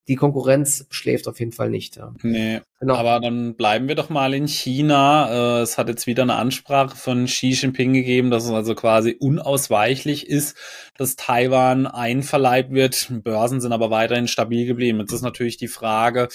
die 0.08 0.16
Konkurrenz 0.16 0.86
schläft 0.90 1.28
auf 1.28 1.40
jeden 1.40 1.52
Fall 1.52 1.70
nicht. 1.70 1.98
Ja. 1.98 2.14
Nee, 2.22 2.62
genau. 2.80 2.96
aber 2.96 3.20
dann 3.20 3.56
bleiben 3.56 3.88
wir 3.88 3.96
doch 3.96 4.10
mal 4.10 4.34
in 4.34 4.48
China. 4.48 5.60
Äh, 5.60 5.62
es 5.62 5.78
hat 5.78 5.90
jetzt 5.90 6.08
wieder 6.08 6.24
eine 6.24 6.36
Ansprache 6.36 6.96
von 6.96 7.26
Xi 7.26 7.50
Jinping 7.50 7.94
gegeben, 7.94 8.32
dass 8.32 8.46
es 8.46 8.52
also 8.52 8.76
quasi 8.76 9.16
unausweichlich 9.20 10.28
ist, 10.28 10.56
dass 10.98 11.16
Taiwan 11.16 11.88
einverleibt 11.88 12.72
wird. 12.72 13.08
Börsen 13.24 13.62
sind 13.62 13.72
aber 13.72 13.90
weiterhin 13.90 14.28
stabil 14.28 14.66
geblieben. 14.66 15.00
Jetzt 15.00 15.14
ist 15.14 15.22
natürlich 15.22 15.58
die 15.58 15.68
Frage, 15.68 16.28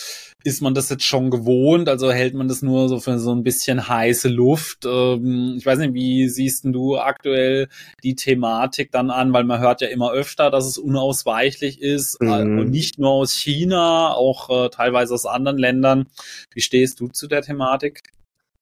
ist 0.45 0.62
man 0.62 0.75
das 0.75 0.88
jetzt 0.90 1.05
schon 1.05 1.31
gewohnt? 1.31 1.88
Also 1.88 2.11
hält 2.11 2.35
man 2.35 2.49
das 2.49 2.62
nur 2.62 2.88
so 2.88 3.00
für 3.00 3.19
so 3.19 3.35
ein 3.35 3.43
bisschen 3.43 3.88
heiße 3.88 4.28
Luft? 4.28 4.85
Ähm, 4.87 5.55
ich 5.59 5.67
weiß 5.67 5.78
nicht, 5.78 5.95
wie 5.95 6.28
siehst 6.28 6.64
du 6.64 6.99
aktuell 6.99 7.69
die 8.02 8.14
Thematik 8.14 8.90
dann 8.93 9.11
an? 9.11 9.33
Weil 9.33 9.45
man 9.45 9.61
hört 9.61 9.81
ja 9.81 9.88
immer 9.88 10.12
öfter, 10.12 10.50
dass 10.50 10.67
es 10.67 10.78
unausweichlich 10.78 11.81
ist 11.81 12.21
äh, 12.21 12.45
mhm. 12.45 12.59
und 12.59 12.71
nicht 12.71 12.99
nur 12.99 13.11
aus 13.11 13.35
China 13.35 14.14
auch 14.14 14.67
äh, 14.67 14.69
teilweise 14.71 15.14
aus 15.14 15.26
anderen 15.26 15.59
Ländern. 15.59 16.07
Wie 16.53 16.61
stehst 16.61 17.01
du 17.01 17.09
zu 17.09 17.27
der 17.29 17.43
Thematik? 17.43 18.03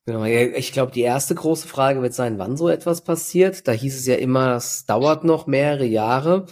Genau, 0.06 0.24
ich 0.24 0.72
glaube, 0.72 0.92
die 0.92 1.02
erste 1.02 1.34
große 1.34 1.68
Frage 1.68 2.02
wird 2.02 2.14
sein, 2.14 2.38
wann 2.38 2.56
so 2.56 2.68
etwas 2.68 3.04
passiert. 3.04 3.68
Da 3.68 3.72
hieß 3.72 3.96
es 3.96 4.06
ja 4.06 4.16
immer, 4.16 4.56
es 4.56 4.86
dauert 4.86 5.24
noch 5.24 5.46
mehrere 5.46 5.84
Jahre. 5.84 6.46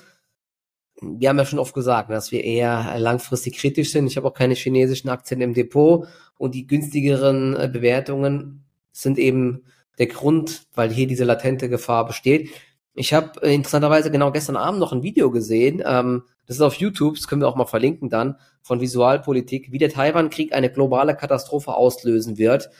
Wir 1.01 1.29
haben 1.29 1.39
ja 1.39 1.47
schon 1.47 1.59
oft 1.59 1.75
gesagt, 1.75 2.11
dass 2.11 2.31
wir 2.31 2.45
eher 2.45 2.99
langfristig 2.99 3.57
kritisch 3.57 3.93
sind. 3.93 4.07
Ich 4.07 4.17
habe 4.17 4.29
auch 4.29 4.35
keine 4.35 4.55
chinesischen 4.55 5.09
Aktien 5.09 5.41
im 5.41 5.55
Depot 5.55 6.07
und 6.37 6.55
die 6.55 6.67
günstigeren 6.67 7.57
äh, 7.57 7.69
Bewertungen 7.73 8.65
sind 8.93 9.19
eben 9.19 9.65
der 9.99 10.07
Grund, 10.07 10.67
weil 10.75 10.93
hier 10.93 11.07
diese 11.07 11.25
latente 11.25 11.69
Gefahr 11.69 12.07
besteht. 12.07 12.51
Ich 12.99 13.14
habe 13.14 13.40
äh, 13.43 13.55
interessanterweise 13.55 14.11
genau 14.11 14.33
gestern 14.33 14.57
Abend 14.57 14.81
noch 14.81 14.93
ein 14.93 15.05
Video 15.05 15.31
gesehen, 15.31 15.83
ähm, 15.87 16.25
das 16.47 16.57
ist 16.57 16.62
auf 16.62 16.75
YouTube, 16.75 17.14
das 17.14 17.28
können 17.28 17.43
wir 17.43 17.49
auch 17.49 17.57
mal 17.57 17.67
verlinken 17.67 18.09
dann, 18.09 18.37
von 18.62 18.81
Visualpolitik, 18.81 19.71
wie 19.71 19.78
der 19.78 19.90
Taiwan-Krieg 19.90 20.52
eine 20.52 20.71
globale 20.71 21.14
Katastrophe 21.14 21.75
auslösen 21.75 22.38
wird. 22.38 22.71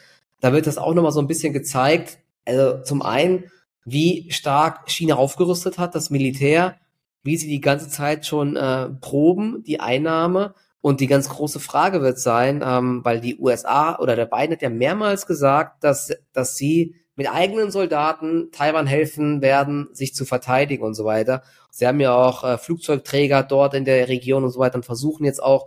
Da 0.41 0.53
wird 0.53 0.67
das 0.67 0.79
auch 0.79 0.95
nochmal 0.95 1.13
so 1.13 1.21
ein 1.21 1.27
bisschen 1.29 1.53
gezeigt. 1.53 2.19
Also 2.45 2.83
zum 2.83 3.03
einen, 3.03 3.45
wie 3.85 4.31
stark 4.31 4.91
China 4.91 5.17
aufgerüstet 5.17 5.79
hat, 5.79 5.95
das 5.95 6.11
Militär, 6.11 6.77
wie 7.23 7.37
sie 7.37 7.49
die 7.49 7.61
ganze 7.61 7.89
Zeit 7.89 8.27
schon 8.27 8.57
äh, 8.57 8.89
proben, 9.01 9.63
die 9.65 9.81
Einnahme. 9.81 10.55
Und 10.81 11.01
die 11.01 11.07
ganz 11.07 11.29
große 11.29 11.61
Frage 11.61 12.01
wird 12.01 12.19
sein, 12.19 12.63
ähm, 12.65 13.05
weil 13.05 13.21
die 13.21 13.39
USA 13.39 13.99
oder 13.99 14.17
der 14.17 14.27
Biden 14.27 14.53
hat 14.53 14.63
ja 14.63 14.71
mehrmals 14.71 15.27
gesagt, 15.27 15.85
dass, 15.85 16.13
dass 16.33 16.57
sie 16.57 16.95
mit 17.19 17.29
eigenen 17.29 17.73
Soldaten 17.73 18.53
Taiwan 18.53 18.87
helfen 18.87 19.43
werden, 19.43 19.89
sich 19.93 20.15
zu 20.15 20.25
verteidigen 20.25 20.85
und 20.85 20.95
so 20.95 21.05
weiter. 21.05 21.43
Sie 21.69 21.85
haben 21.85 21.99
ja 21.99 22.15
auch 22.15 22.45
äh, 22.45 22.59
Flugzeugträger 22.59 23.43
dort 23.43 23.75
in 23.75 23.85
der 23.85 24.07
Region 24.09 24.45
und 24.45 24.51
so 24.51 24.61
weiter 24.61 24.77
und 24.77 24.85
versuchen 24.85 25.25
jetzt 25.25 25.43
auch 25.43 25.67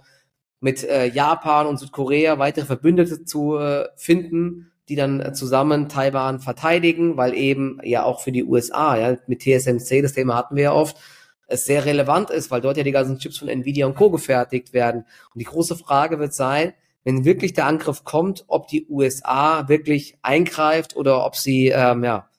mit 0.61 0.85
äh, 0.85 1.07
Japan 1.07 1.67
und 1.67 1.77
Südkorea 1.77 2.39
weitere 2.39 2.65
Verbündete 2.65 3.25
zu 3.25 3.57
äh, 3.57 3.89
finden, 3.97 4.71
die 4.87 4.95
dann 4.95 5.19
äh, 5.19 5.33
zusammen 5.33 5.89
Taiwan 5.89 6.39
verteidigen, 6.39 7.17
weil 7.17 7.33
eben 7.33 7.79
ja 7.83 8.03
auch 8.03 8.21
für 8.21 8.31
die 8.31 8.45
USA, 8.45 8.97
ja, 8.97 9.17
mit 9.27 9.41
TSMC, 9.41 10.01
das 10.01 10.13
Thema 10.13 10.37
hatten 10.37 10.55
wir 10.55 10.63
ja 10.63 10.73
oft, 10.73 10.95
es 11.47 11.65
sehr 11.65 11.83
relevant 11.83 12.29
ist, 12.29 12.49
weil 12.49 12.61
dort 12.61 12.77
ja 12.77 12.83
die 12.83 12.93
ganzen 12.93 13.19
Chips 13.19 13.39
von 13.39 13.49
Nvidia 13.49 13.87
und 13.87 13.95
Co. 13.95 14.09
gefertigt 14.09 14.71
werden. 14.71 15.01
Und 15.33 15.39
die 15.39 15.43
große 15.43 15.75
Frage 15.75 16.17
wird 16.17 16.33
sein, 16.33 16.71
wenn 17.03 17.25
wirklich 17.25 17.53
der 17.53 17.65
Angriff 17.65 18.03
kommt, 18.03 18.45
ob 18.47 18.67
die 18.67 18.87
USA 18.87 19.67
wirklich 19.67 20.17
eingreift 20.21 20.95
oder 20.95 21.25
ob 21.25 21.35
sie 21.35 21.67
ähm, 21.69 22.03
ja, 22.03 22.29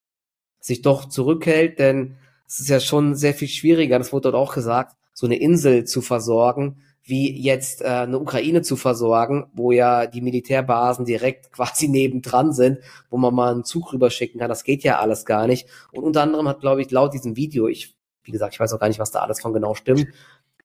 sich 0.61 0.83
doch 0.83 1.09
zurückhält, 1.09 1.79
denn 1.79 2.17
es 2.47 2.61
ist 2.61 2.69
ja 2.69 2.81
schon 2.81 3.15
sehr 3.15 3.35
viel 3.35 3.49
schwieriger, 3.49 3.99
das 3.99 4.13
wurde 4.13 4.31
dort 4.31 4.35
auch 4.35 4.55
gesagt, 4.55 4.97
so 5.13 5.27
eine 5.27 5.37
Insel 5.37 5.85
zu 5.85 6.01
versorgen, 6.01 6.83
wie 7.05 7.37
jetzt 7.41 7.83
äh, 7.83 7.87
eine 7.87 8.19
Ukraine 8.19 8.63
zu 8.63 8.77
versorgen, 8.77 9.51
wo 9.55 9.73
ja 9.73 10.07
die 10.07 10.21
Militärbasen 10.21 11.05
direkt 11.05 11.53
quasi 11.53 11.89
nebendran 11.89 12.53
sind, 12.53 12.79
wo 13.11 13.17
man 13.17 13.35
mal 13.35 13.53
einen 13.53 13.65
Zug 13.65 13.93
rüberschicken 13.93 14.41
kann. 14.41 14.49
Das 14.49 14.65
geht 14.65 14.85
ja 14.85 15.01
alles 15.01 15.25
gar 15.25 15.47
nicht. 15.47 15.67
Und 15.91 16.05
unter 16.05 16.23
anderem 16.23 16.49
hat, 16.49 16.61
glaube 16.61 16.83
ich, 16.83 16.91
laut 16.91 17.13
diesem 17.13 17.37
Video, 17.37 17.67
ich, 17.67 17.97
wie 18.23 18.31
gesagt, 18.31 18.55
ich 18.55 18.61
weiß 18.61 18.73
auch 18.73 18.81
gar 18.81 18.89
nicht, 18.89 19.01
was 19.01 19.11
da 19.11 19.21
alles 19.21 19.41
von 19.41 19.53
genau 19.53 19.75
stimmt, 19.75 20.07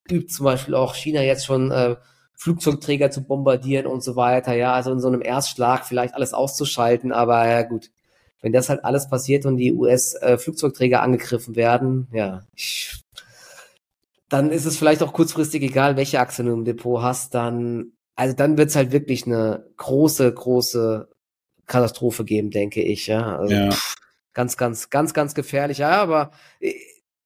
übt 0.10 0.28
zum 0.28 0.44
Beispiel 0.44 0.76
auch 0.76 0.96
China 0.96 1.22
jetzt 1.22 1.46
schon 1.46 1.72
äh, 1.72 1.96
Flugzeugträger 2.38 3.12
zu 3.12 3.24
bombardieren 3.24 3.88
und 3.88 4.04
so 4.04 4.16
weiter. 4.16 4.54
Ja, 4.54 4.74
also 4.74 4.92
in 4.92 5.00
so 5.00 5.08
einem 5.08 5.22
Erstschlag 5.22 5.86
vielleicht 5.86 6.14
alles 6.14 6.34
auszuschalten, 6.34 7.12
aber 7.12 7.48
ja 7.48 7.64
gut. 7.64 7.92
Wenn 8.40 8.54
das 8.54 8.70
halt 8.70 8.86
alles 8.86 9.10
passiert 9.10 9.48
und 9.48 9.58
die 9.58 9.74
US-Flugzeugträger 9.74 10.98
äh, 10.98 11.02
angegriffen 11.02 11.56
werden, 11.56 12.08
ja, 12.12 12.44
dann 14.30 14.52
ist 14.52 14.66
es 14.66 14.78
vielleicht 14.78 15.02
auch 15.02 15.12
kurzfristig 15.12 15.64
egal, 15.64 15.98
welche 15.98 16.20
Achse 16.20 16.44
du 16.44 16.54
im 16.54 16.64
Depot 16.64 17.02
hast, 17.02 17.34
dann, 17.34 17.94
also 18.16 18.36
dann 18.36 18.58
wird 18.58 18.70
es 18.70 18.76
halt 18.76 18.92
wirklich 18.92 19.26
eine 19.26 19.66
große, 19.78 20.32
große 20.32 21.10
Katastrophe 21.66 22.26
geben, 22.26 22.52
denke 22.52 22.82
ich, 22.82 23.08
ja. 23.08 23.38
Also, 23.38 23.54
ja. 23.56 23.72
Pff, 23.72 23.96
ganz, 24.34 24.56
ganz, 24.56 24.92
ganz, 24.92 25.16
ganz 25.16 25.34
gefährlich, 25.34 25.80
ja, 25.80 26.02
aber 26.02 26.32
äh, 26.60 26.74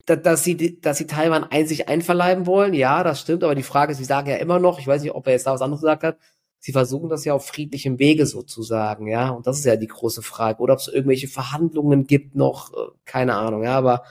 dass 0.06 0.44
sie, 0.44 0.80
dass 0.82 0.98
sie 0.98 1.08
Taiwan 1.08 1.44
einzig 1.44 1.90
einverleiben 1.90 2.46
wollen. 2.46 2.74
Ja, 2.74 3.04
das 3.04 3.22
stimmt, 3.22 3.44
aber 3.44 3.56
die 3.56 3.64
Frage 3.64 3.92
ist, 3.92 3.98
sie 3.98 4.06
sagen 4.06 4.30
ja 4.30 4.38
immer 4.38 4.60
noch, 4.60 4.80
ich 4.80 4.88
weiß 4.88 5.02
nicht, 5.02 5.14
ob 5.14 5.28
er 5.28 5.34
jetzt 5.34 5.48
da 5.48 5.54
was 5.54 5.62
anderes 5.62 5.82
gesagt 5.82 6.04
hat, 6.04 6.18
sie 6.60 6.72
versuchen 6.72 7.10
das 7.10 7.26
ja 7.26 7.34
auf 7.34 7.46
friedlichem 7.46 8.00
Wege 8.00 8.26
sozusagen, 8.26 9.08
ja, 9.08 9.30
und 9.30 9.48
das 9.48 9.60
ist 9.60 9.66
ja 9.66 9.76
die 9.76 9.88
große 9.88 10.22
Frage. 10.22 10.62
Oder 10.62 10.74
ob 10.74 10.80
es 10.80 10.88
irgendwelche 10.88 11.28
Verhandlungen 11.28 12.08
gibt 12.08 12.36
noch, 12.36 12.74
äh, 12.74 12.92
keine 13.06 13.36
Ahnung, 13.36 13.64
ja, 13.64 13.78
aber 13.78 14.04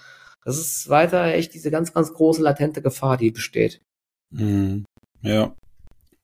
das 0.45 0.59
ist 0.59 0.89
weiter 0.89 1.25
echt 1.27 1.55
diese 1.55 1.71
ganz, 1.71 1.93
ganz 1.93 2.13
große 2.13 2.43
latente 2.43 2.83
Gefahr, 2.83 3.17
die 3.17 3.31
besteht. 3.31 3.81
Mhm. 4.31 4.85
Ja, 5.23 5.55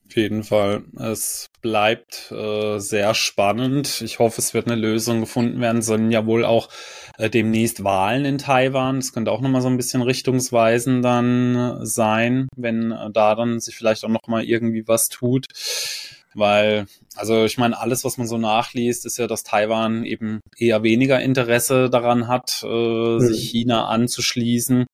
auf 0.06 0.16
jeden 0.16 0.44
Fall. 0.44 0.84
Es 0.98 1.48
bleibt 1.62 2.30
äh, 2.30 2.78
sehr 2.78 3.14
spannend. 3.14 4.00
Ich 4.02 4.18
hoffe, 4.18 4.40
es 4.40 4.54
wird 4.54 4.66
eine 4.66 4.80
Lösung 4.80 5.20
gefunden 5.20 5.60
werden. 5.60 5.78
Es 5.78 5.86
sollen 5.86 6.10
ja 6.10 6.26
wohl 6.26 6.44
auch 6.44 6.68
äh, 7.18 7.28
demnächst 7.28 7.82
Wahlen 7.82 8.24
in 8.24 8.38
Taiwan. 8.38 8.96
Das 8.96 9.12
könnte 9.12 9.32
auch 9.32 9.40
nochmal 9.40 9.62
so 9.62 9.68
ein 9.68 9.76
bisschen 9.76 10.02
richtungsweisend 10.02 11.04
dann 11.04 11.56
äh, 11.56 11.86
sein, 11.86 12.48
wenn 12.56 12.92
äh, 12.92 13.10
da 13.10 13.34
dann 13.34 13.58
sich 13.60 13.74
vielleicht 13.74 14.04
auch 14.04 14.08
nochmal 14.08 14.44
irgendwie 14.44 14.86
was 14.86 15.08
tut. 15.08 15.46
Weil, 16.36 16.86
also 17.14 17.44
ich 17.46 17.56
meine, 17.56 17.78
alles, 17.78 18.04
was 18.04 18.18
man 18.18 18.26
so 18.26 18.36
nachliest, 18.36 19.06
ist 19.06 19.16
ja, 19.16 19.26
dass 19.26 19.42
Taiwan 19.42 20.04
eben 20.04 20.40
eher 20.58 20.82
weniger 20.82 21.20
Interesse 21.20 21.88
daran 21.88 22.28
hat, 22.28 22.62
äh, 22.62 22.66
mhm. 22.68 23.20
sich 23.20 23.50
China 23.50 23.86
anzuschließen. 23.86 24.84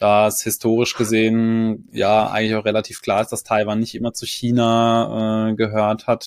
Da 0.00 0.26
es 0.26 0.42
historisch 0.42 0.94
gesehen 0.96 1.88
ja 1.92 2.28
eigentlich 2.28 2.56
auch 2.56 2.64
relativ 2.64 3.02
klar 3.02 3.22
ist, 3.22 3.30
dass 3.30 3.44
Taiwan 3.44 3.78
nicht 3.78 3.94
immer 3.94 4.12
zu 4.12 4.26
China 4.26 5.50
äh, 5.50 5.54
gehört 5.54 6.08
hat. 6.08 6.26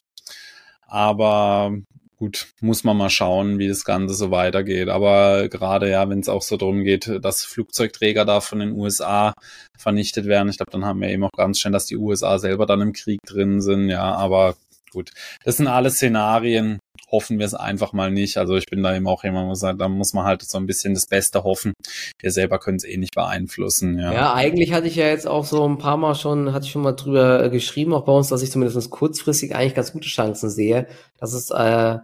Aber 0.87 1.75
gut, 2.23 2.47
muss 2.61 2.85
man 2.85 2.95
mal 2.95 3.09
schauen, 3.09 3.59
wie 3.59 3.67
das 3.67 3.83
Ganze 3.83 4.13
so 4.13 4.31
weitergeht. 4.31 4.87
Aber 4.87 5.49
gerade 5.49 5.89
ja, 5.89 6.09
wenn 6.09 6.21
es 6.21 6.29
auch 6.29 6.41
so 6.41 6.55
darum 6.55 6.85
geht, 6.85 7.19
dass 7.21 7.43
Flugzeugträger 7.43 8.23
da 8.23 8.39
von 8.39 8.59
den 8.59 8.71
USA 8.71 9.33
vernichtet 9.77 10.25
werden, 10.25 10.47
ich 10.47 10.55
glaube, 10.55 10.71
dann 10.71 10.85
haben 10.85 11.01
wir 11.01 11.09
eben 11.09 11.25
auch 11.25 11.31
ganz 11.35 11.59
schön, 11.59 11.73
dass 11.73 11.85
die 11.85 11.97
USA 11.97 12.39
selber 12.39 12.65
dann 12.65 12.79
im 12.79 12.93
Krieg 12.93 13.19
drin 13.25 13.61
sind. 13.61 13.89
Ja, 13.89 14.15
aber 14.15 14.55
gut, 14.93 15.11
das 15.43 15.57
sind 15.57 15.67
alle 15.67 15.89
Szenarien. 15.89 16.79
Hoffen 17.11 17.37
wir 17.37 17.45
es 17.45 17.53
einfach 17.53 17.93
mal 17.93 18.09
nicht. 18.11 18.37
Also 18.37 18.55
ich 18.55 18.65
bin 18.65 18.81
da 18.81 18.95
eben 18.95 19.07
auch 19.07 19.23
jemand, 19.23 19.55
sagt, 19.57 19.81
da 19.81 19.87
muss 19.87 20.13
man 20.13 20.25
halt 20.25 20.41
so 20.41 20.57
ein 20.57 20.65
bisschen 20.65 20.93
das 20.93 21.05
Beste 21.05 21.43
hoffen. 21.43 21.73
Wir 22.19 22.31
selber 22.31 22.57
können 22.59 22.77
es 22.77 22.85
eh 22.85 22.97
nicht 22.97 23.13
beeinflussen. 23.13 23.99
Ja. 23.99 24.13
ja, 24.13 24.33
eigentlich 24.33 24.73
hatte 24.73 24.87
ich 24.87 24.95
ja 24.95 25.07
jetzt 25.07 25.27
auch 25.27 25.45
so 25.45 25.67
ein 25.67 25.77
paar 25.77 25.97
Mal 25.97 26.15
schon, 26.15 26.53
hatte 26.53 26.65
ich 26.65 26.71
schon 26.71 26.81
mal 26.81 26.93
drüber 26.93 27.49
geschrieben, 27.49 27.93
auch 27.93 28.05
bei 28.05 28.13
uns, 28.13 28.29
dass 28.29 28.41
ich 28.41 28.51
zumindest 28.51 28.89
kurzfristig 28.89 29.55
eigentlich 29.55 29.75
ganz 29.75 29.91
gute 29.91 30.07
Chancen 30.07 30.49
sehe, 30.49 30.87
dass 31.19 31.33
es 31.33 31.51
äh, 31.51 31.99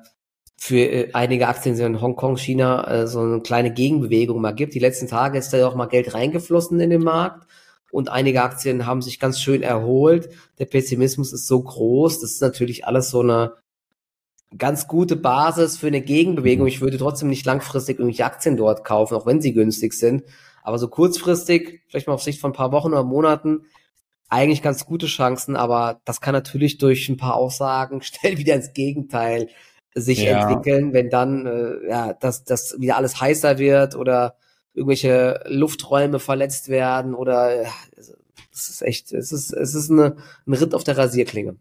für 0.58 0.80
äh, 0.80 1.10
einige 1.14 1.48
Aktien 1.48 1.78
in 1.80 2.02
Hongkong, 2.02 2.38
China 2.38 2.86
äh, 2.88 3.08
so 3.08 3.22
eine 3.22 3.42
kleine 3.42 3.72
Gegenbewegung 3.72 4.42
mal 4.42 4.54
gibt. 4.54 4.76
Die 4.76 4.80
letzten 4.80 5.08
Tage 5.08 5.40
ist 5.40 5.52
da 5.52 5.58
ja 5.58 5.68
auch 5.68 5.76
mal 5.76 5.88
Geld 5.88 6.14
reingeflossen 6.14 6.80
in 6.80 6.90
den 6.90 7.04
Markt 7.04 7.48
und 7.92 8.10
einige 8.10 8.44
Aktien 8.44 8.86
haben 8.86 9.02
sich 9.02 9.20
ganz 9.20 9.40
schön 9.40 9.64
erholt. 9.64 10.30
Der 10.60 10.66
Pessimismus 10.66 11.34
ist 11.34 11.48
so 11.48 11.62
groß, 11.62 12.20
das 12.22 12.32
ist 12.32 12.42
natürlich 12.42 12.86
alles 12.86 13.10
so 13.10 13.22
eine 13.22 13.54
ganz 14.58 14.88
gute 14.88 15.16
Basis 15.16 15.78
für 15.78 15.88
eine 15.88 16.02
Gegenbewegung. 16.02 16.68
Ich 16.68 16.82
würde 16.82 16.98
trotzdem 16.98 17.30
nicht 17.30 17.46
langfristig 17.46 18.00
irgendwelche 18.00 18.26
Aktien 18.26 18.58
dort 18.58 18.84
kaufen, 18.84 19.16
auch 19.16 19.26
wenn 19.26 19.42
sie 19.42 19.54
günstig 19.54 19.94
sind. 19.94 20.24
Aber 20.64 20.80
so 20.80 20.88
kurzfristig, 20.88 21.82
vielleicht 21.88 22.08
mal 22.08 22.14
auf 22.14 22.24
Sicht 22.24 22.42
von 22.42 22.52
ein 22.52 22.56
paar 22.56 22.72
Wochen 22.72 22.90
oder 22.90 23.04
Monaten, 23.04 23.66
eigentlich 24.30 24.62
ganz 24.62 24.86
gute 24.86 25.08
Chancen, 25.08 25.56
aber 25.56 26.02
das 26.06 26.22
kann 26.22 26.34
natürlich 26.34 26.78
durch 26.78 27.10
ein 27.10 27.18
paar 27.18 27.36
Aussagen 27.36 28.02
schnell 28.04 28.38
wieder 28.38 28.56
ins 28.56 28.74
Gegenteil 28.74 29.50
sich 29.96 30.22
ja. 30.22 30.48
entwickeln, 30.48 30.94
wenn 30.94 31.10
dann 31.10 31.46
äh, 31.48 31.90
ja, 31.90 32.14
dass 32.14 32.44
das 32.44 32.80
wieder 32.80 32.98
alles 32.98 33.20
heißer 33.20 33.58
wird 33.58 33.96
oder 33.96 34.36
irgendwelche 34.74 35.44
Lufträume 35.48 36.20
verletzt 36.20 36.70
werden 36.70 37.14
oder 37.14 37.66
es 38.52 38.70
ist 38.70 38.82
echt, 38.82 39.12
es 39.12 39.32
ist, 39.32 39.52
es 39.52 39.76
ist 39.76 39.90
eine, 39.90 40.18
ein 40.46 40.54
Ritt 40.54 40.74
auf 40.74 40.84
der 40.84 40.98
Rasierklinge. 40.98 41.56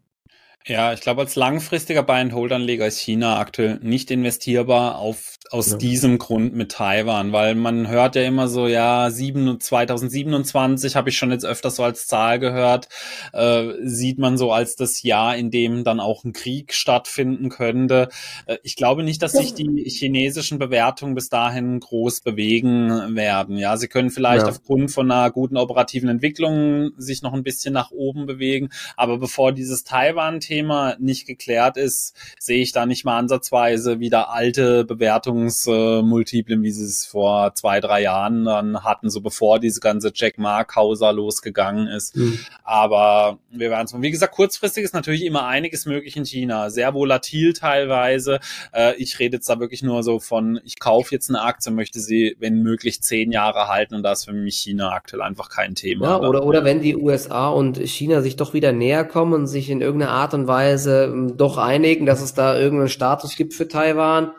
Ja, 0.65 0.93
ich 0.93 1.01
glaube, 1.01 1.21
als 1.21 1.35
langfristiger 1.35 2.03
Buy-and-Hold-Anleger 2.03 2.85
ist 2.85 2.99
China 2.99 3.39
aktuell 3.39 3.79
nicht 3.81 4.11
investierbar 4.11 4.97
auf, 4.97 5.37
aus 5.51 5.71
ja. 5.71 5.77
diesem 5.77 6.17
Grund 6.19 6.53
mit 6.53 6.71
Taiwan, 6.71 7.31
weil 7.31 7.55
man 7.55 7.87
hört 7.87 8.15
ja 8.15 8.23
immer 8.23 8.47
so, 8.47 8.67
ja, 8.67 9.09
7, 9.09 9.59
2027 9.59 10.95
habe 10.95 11.09
ich 11.09 11.17
schon 11.17 11.31
jetzt 11.31 11.45
öfters 11.45 11.77
so 11.77 11.83
als 11.83 12.07
Zahl 12.07 12.39
gehört, 12.39 12.87
äh, 13.33 13.73
sieht 13.83 14.19
man 14.19 14.37
so 14.37 14.51
als 14.51 14.75
das 14.75 15.01
Jahr, 15.01 15.35
in 15.35 15.49
dem 15.49 15.83
dann 15.83 15.99
auch 15.99 16.23
ein 16.23 16.33
Krieg 16.33 16.73
stattfinden 16.73 17.49
könnte. 17.49 18.09
Äh, 18.45 18.57
ich 18.63 18.75
glaube 18.75 19.03
nicht, 19.03 19.23
dass 19.23 19.31
sich 19.31 19.53
die 19.53 19.85
chinesischen 19.89 20.59
Bewertungen 20.59 21.15
bis 21.15 21.29
dahin 21.29 21.79
groß 21.79 22.21
bewegen 22.21 23.15
werden. 23.15 23.57
Ja, 23.57 23.77
sie 23.77 23.87
können 23.87 24.11
vielleicht 24.11 24.45
ja. 24.45 24.49
aufgrund 24.49 24.91
von 24.91 25.09
einer 25.11 25.31
guten 25.31 25.57
operativen 25.57 26.09
Entwicklung 26.09 26.91
sich 26.97 27.21
noch 27.21 27.33
ein 27.33 27.43
bisschen 27.43 27.73
nach 27.73 27.91
oben 27.91 28.25
bewegen, 28.25 28.69
aber 28.97 29.17
bevor 29.17 29.51
dieses 29.51 29.83
Taiwan 29.83 30.39
Thema 30.41 30.95
nicht 30.99 31.25
geklärt 31.25 31.77
ist, 31.77 32.13
sehe 32.39 32.61
ich 32.61 32.71
da 32.71 32.85
nicht 32.85 33.05
mal 33.05 33.17
ansatzweise 33.17 33.99
wieder 33.99 34.31
alte 34.31 34.85
Bewertungsmultiplen, 35.31 36.63
wie 36.63 36.71
sie 36.71 36.85
es 36.85 37.05
vor 37.05 37.53
zwei, 37.53 37.79
drei 37.79 38.01
Jahren 38.01 38.45
dann 38.45 38.83
hatten, 38.83 39.09
so 39.09 39.21
bevor 39.21 39.59
diese 39.59 39.79
ganze 39.79 40.11
Jack 40.13 40.37
Ma-Causa 40.37 41.11
losgegangen 41.11 41.87
ist. 41.87 42.15
Mhm. 42.15 42.39
Aber 42.63 43.37
wir 43.51 43.69
werden 43.69 43.85
es, 43.85 44.01
wie 44.01 44.11
gesagt, 44.11 44.33
kurzfristig 44.33 44.83
ist 44.83 44.93
natürlich 44.93 45.23
immer 45.23 45.45
einiges 45.45 45.85
möglich 45.85 46.17
in 46.17 46.25
China, 46.25 46.69
sehr 46.69 46.93
volatil 46.93 47.53
teilweise. 47.53 48.39
Äh, 48.73 48.95
ich 48.95 49.19
rede 49.19 49.37
jetzt 49.37 49.49
da 49.49 49.59
wirklich 49.59 49.83
nur 49.83 50.03
so 50.03 50.19
von, 50.19 50.59
ich 50.63 50.79
kaufe 50.79 51.13
jetzt 51.13 51.29
eine 51.29 51.41
Aktie, 51.41 51.71
möchte 51.71 51.99
sie, 51.99 52.35
wenn 52.39 52.63
möglich, 52.63 53.01
zehn 53.01 53.31
Jahre 53.31 53.67
halten 53.67 53.95
und 53.95 54.03
da 54.03 54.13
ist 54.13 54.25
für 54.25 54.33
mich 54.33 54.57
China 54.57 54.91
aktuell 54.91 55.21
einfach 55.21 55.49
kein 55.49 55.75
Thema. 55.75 56.05
Ja, 56.07 56.19
oder, 56.19 56.43
oder 56.43 56.63
wenn 56.63 56.81
die 56.81 56.95
USA 56.95 57.49
und 57.49 57.77
China 57.77 58.21
sich 58.21 58.35
doch 58.35 58.53
wieder 58.53 58.71
näher 58.71 59.05
kommen 59.05 59.33
und 59.33 59.47
sich 59.47 59.69
in 59.69 59.81
irgendeiner 59.81 60.11
Art 60.11 60.33
und 60.33 60.39
und 60.39 60.47
Weise 60.47 61.05
ähm, 61.05 61.37
doch 61.37 61.57
einigen, 61.57 62.05
dass 62.05 62.21
es 62.21 62.33
da 62.33 62.57
irgendeinen 62.57 62.89
Status 62.89 63.35
gibt 63.35 63.53
für 63.53 63.67
Taiwan, 63.67 64.31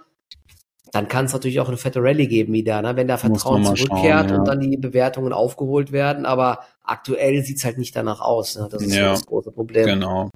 dann 0.92 1.08
kann 1.08 1.26
es 1.26 1.32
natürlich 1.32 1.60
auch 1.60 1.68
eine 1.68 1.76
fette 1.76 2.02
Rallye 2.02 2.26
geben 2.26 2.52
wieder, 2.52 2.82
ne? 2.82 2.96
wenn 2.96 3.08
da 3.08 3.16
Vertrauen 3.16 3.64
zurückkehrt 3.64 4.28
schauen, 4.28 4.28
ja. 4.28 4.38
und 4.38 4.48
dann 4.48 4.60
die 4.60 4.76
Bewertungen 4.76 5.32
aufgeholt 5.32 5.92
werden. 5.92 6.26
Aber 6.26 6.60
aktuell 6.82 7.42
sieht's 7.44 7.64
halt 7.64 7.78
nicht 7.78 7.94
danach 7.94 8.20
aus. 8.20 8.56
Ne? 8.56 8.68
Das 8.70 8.82
ist 8.82 8.94
ja, 8.94 9.10
das 9.10 9.24
große 9.26 9.52
Problem. 9.52 9.86
Genau. 9.86 10.30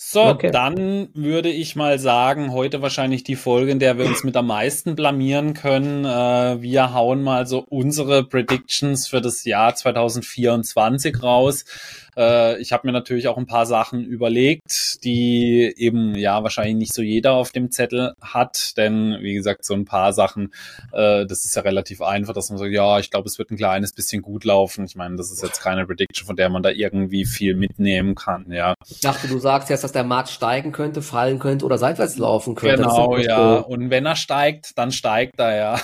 So, 0.00 0.22
okay. 0.22 0.52
dann 0.52 1.08
würde 1.12 1.50
ich 1.50 1.74
mal 1.74 1.98
sagen, 1.98 2.52
heute 2.52 2.82
wahrscheinlich 2.82 3.24
die 3.24 3.34
Folge, 3.34 3.72
in 3.72 3.80
der 3.80 3.98
wir 3.98 4.06
uns 4.06 4.22
mit 4.22 4.36
am 4.36 4.46
meisten 4.46 4.94
blamieren 4.94 5.54
können. 5.54 6.04
Äh, 6.04 6.62
wir 6.62 6.94
hauen 6.94 7.20
mal 7.20 7.48
so 7.48 7.64
unsere 7.68 8.22
Predictions 8.22 9.08
für 9.08 9.20
das 9.20 9.44
Jahr 9.44 9.74
2024 9.74 11.20
raus. 11.20 11.64
Äh, 12.18 12.60
ich 12.60 12.72
habe 12.72 12.86
mir 12.86 12.92
natürlich 12.92 13.28
auch 13.28 13.38
ein 13.38 13.46
paar 13.46 13.64
Sachen 13.64 14.04
überlegt, 14.04 15.04
die 15.04 15.72
eben 15.76 16.16
ja 16.16 16.42
wahrscheinlich 16.42 16.74
nicht 16.74 16.94
so 16.94 17.00
jeder 17.00 17.32
auf 17.32 17.52
dem 17.52 17.70
Zettel 17.70 18.14
hat, 18.20 18.76
denn 18.76 19.18
wie 19.20 19.34
gesagt, 19.34 19.64
so 19.64 19.74
ein 19.74 19.84
paar 19.84 20.12
Sachen, 20.12 20.52
äh, 20.92 21.26
das 21.26 21.44
ist 21.44 21.54
ja 21.54 21.62
relativ 21.62 22.02
einfach, 22.02 22.34
dass 22.34 22.50
man 22.50 22.58
sagt, 22.58 22.72
ja, 22.72 22.98
ich 22.98 23.10
glaube, 23.10 23.28
es 23.28 23.38
wird 23.38 23.50
ein 23.50 23.56
kleines 23.56 23.92
bisschen 23.92 24.22
gut 24.22 24.44
laufen. 24.44 24.84
Ich 24.84 24.96
meine, 24.96 25.16
das 25.16 25.30
ist 25.30 25.42
jetzt 25.42 25.60
keine 25.60 25.86
Prediction, 25.86 26.26
von 26.26 26.36
der 26.36 26.50
man 26.50 26.62
da 26.62 26.70
irgendwie 26.70 27.24
viel 27.24 27.54
mitnehmen 27.54 28.16
kann, 28.16 28.50
ja. 28.50 28.74
Ich 28.88 29.00
dachte, 29.00 29.28
du 29.28 29.38
sagst 29.38 29.70
jetzt, 29.70 29.84
dass 29.88 29.92
der 29.94 30.04
Markt 30.04 30.28
steigen 30.28 30.70
könnte, 30.70 31.00
fallen 31.00 31.38
könnte 31.38 31.64
oder 31.64 31.78
seitwärts 31.78 32.18
laufen 32.18 32.54
könnte. 32.54 32.82
Genau, 32.82 33.16
ja. 33.16 33.60
Cool. 33.60 33.64
Und 33.74 33.90
wenn 33.90 34.04
er 34.04 34.16
steigt, 34.16 34.76
dann 34.76 34.92
steigt 34.92 35.40
er, 35.40 35.56
ja. 35.56 35.80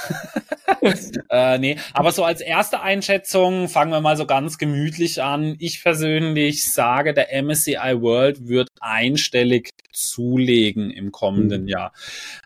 äh, 1.30 1.58
nee, 1.58 1.78
aber 1.94 2.12
so 2.12 2.23
als 2.23 2.42
erste 2.42 2.82
Einschätzung 2.82 3.70
fangen 3.70 3.92
wir 3.92 4.02
mal 4.02 4.18
so 4.18 4.26
ganz 4.26 4.58
gemütlich 4.58 5.23
an. 5.23 5.56
Ich 5.58 5.82
persönlich 5.82 6.70
sage, 6.70 7.14
der 7.14 7.28
MSCI 7.42 8.00
World 8.00 8.46
wird 8.46 8.68
einstellig 8.78 9.70
zulegen 9.90 10.90
im 10.90 11.11
kommenden 11.11 11.62
mhm. 11.62 11.68
Jahr. 11.68 11.92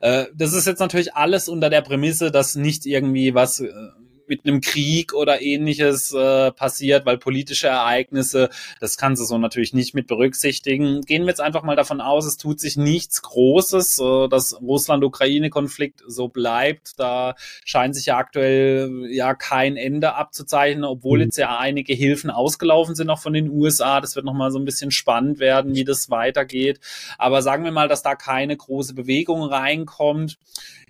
Äh, 0.00 0.26
das 0.34 0.52
ist 0.52 0.66
jetzt 0.66 0.78
natürlich 0.78 1.16
alles 1.16 1.48
unter 1.48 1.70
der 1.70 1.80
Prämisse, 1.80 2.30
dass 2.30 2.54
nicht 2.54 2.86
irgendwie 2.86 3.34
was 3.34 3.58
äh, 3.58 3.68
mit 4.28 4.44
einem 4.44 4.60
Krieg 4.60 5.14
oder 5.14 5.42
ähnliches 5.42 6.12
äh, 6.12 6.52
passiert, 6.52 7.06
weil 7.06 7.18
politische 7.18 7.68
Ereignisse, 7.68 8.50
das 8.80 8.96
kannst 8.96 9.22
du 9.22 9.26
so 9.26 9.38
natürlich 9.38 9.72
nicht 9.72 9.94
mit 9.94 10.06
berücksichtigen. 10.06 11.02
Gehen 11.02 11.22
wir 11.22 11.28
jetzt 11.28 11.40
einfach 11.40 11.62
mal 11.62 11.76
davon 11.76 12.00
aus, 12.00 12.26
es 12.26 12.36
tut 12.36 12.60
sich 12.60 12.76
nichts 12.76 13.22
Großes, 13.22 13.98
äh, 14.00 14.28
dass 14.28 14.60
Russland-Ukraine-Konflikt 14.60 16.02
so 16.06 16.28
bleibt. 16.28 16.98
Da 16.98 17.34
scheint 17.64 17.94
sich 17.94 18.06
ja 18.06 18.16
aktuell 18.16 19.06
ja 19.10 19.34
kein 19.34 19.76
Ende 19.76 20.14
abzuzeichnen, 20.14 20.84
obwohl 20.84 21.18
mhm. 21.18 21.24
jetzt 21.24 21.38
ja 21.38 21.58
einige 21.58 21.94
Hilfen 21.94 22.30
ausgelaufen 22.30 22.94
sind 22.94 23.10
auch 23.10 23.20
von 23.20 23.32
den 23.32 23.50
USA. 23.50 24.00
Das 24.00 24.16
wird 24.16 24.24
nochmal 24.24 24.50
so 24.50 24.58
ein 24.58 24.64
bisschen 24.64 24.90
spannend 24.90 25.38
werden, 25.38 25.74
wie 25.74 25.84
das 25.84 26.10
weitergeht. 26.10 26.80
Aber 27.16 27.42
sagen 27.42 27.64
wir 27.64 27.72
mal, 27.72 27.88
dass 27.88 28.02
da 28.02 28.14
keine 28.14 28.56
große 28.56 28.94
Bewegung 28.94 29.42
reinkommt. 29.42 30.38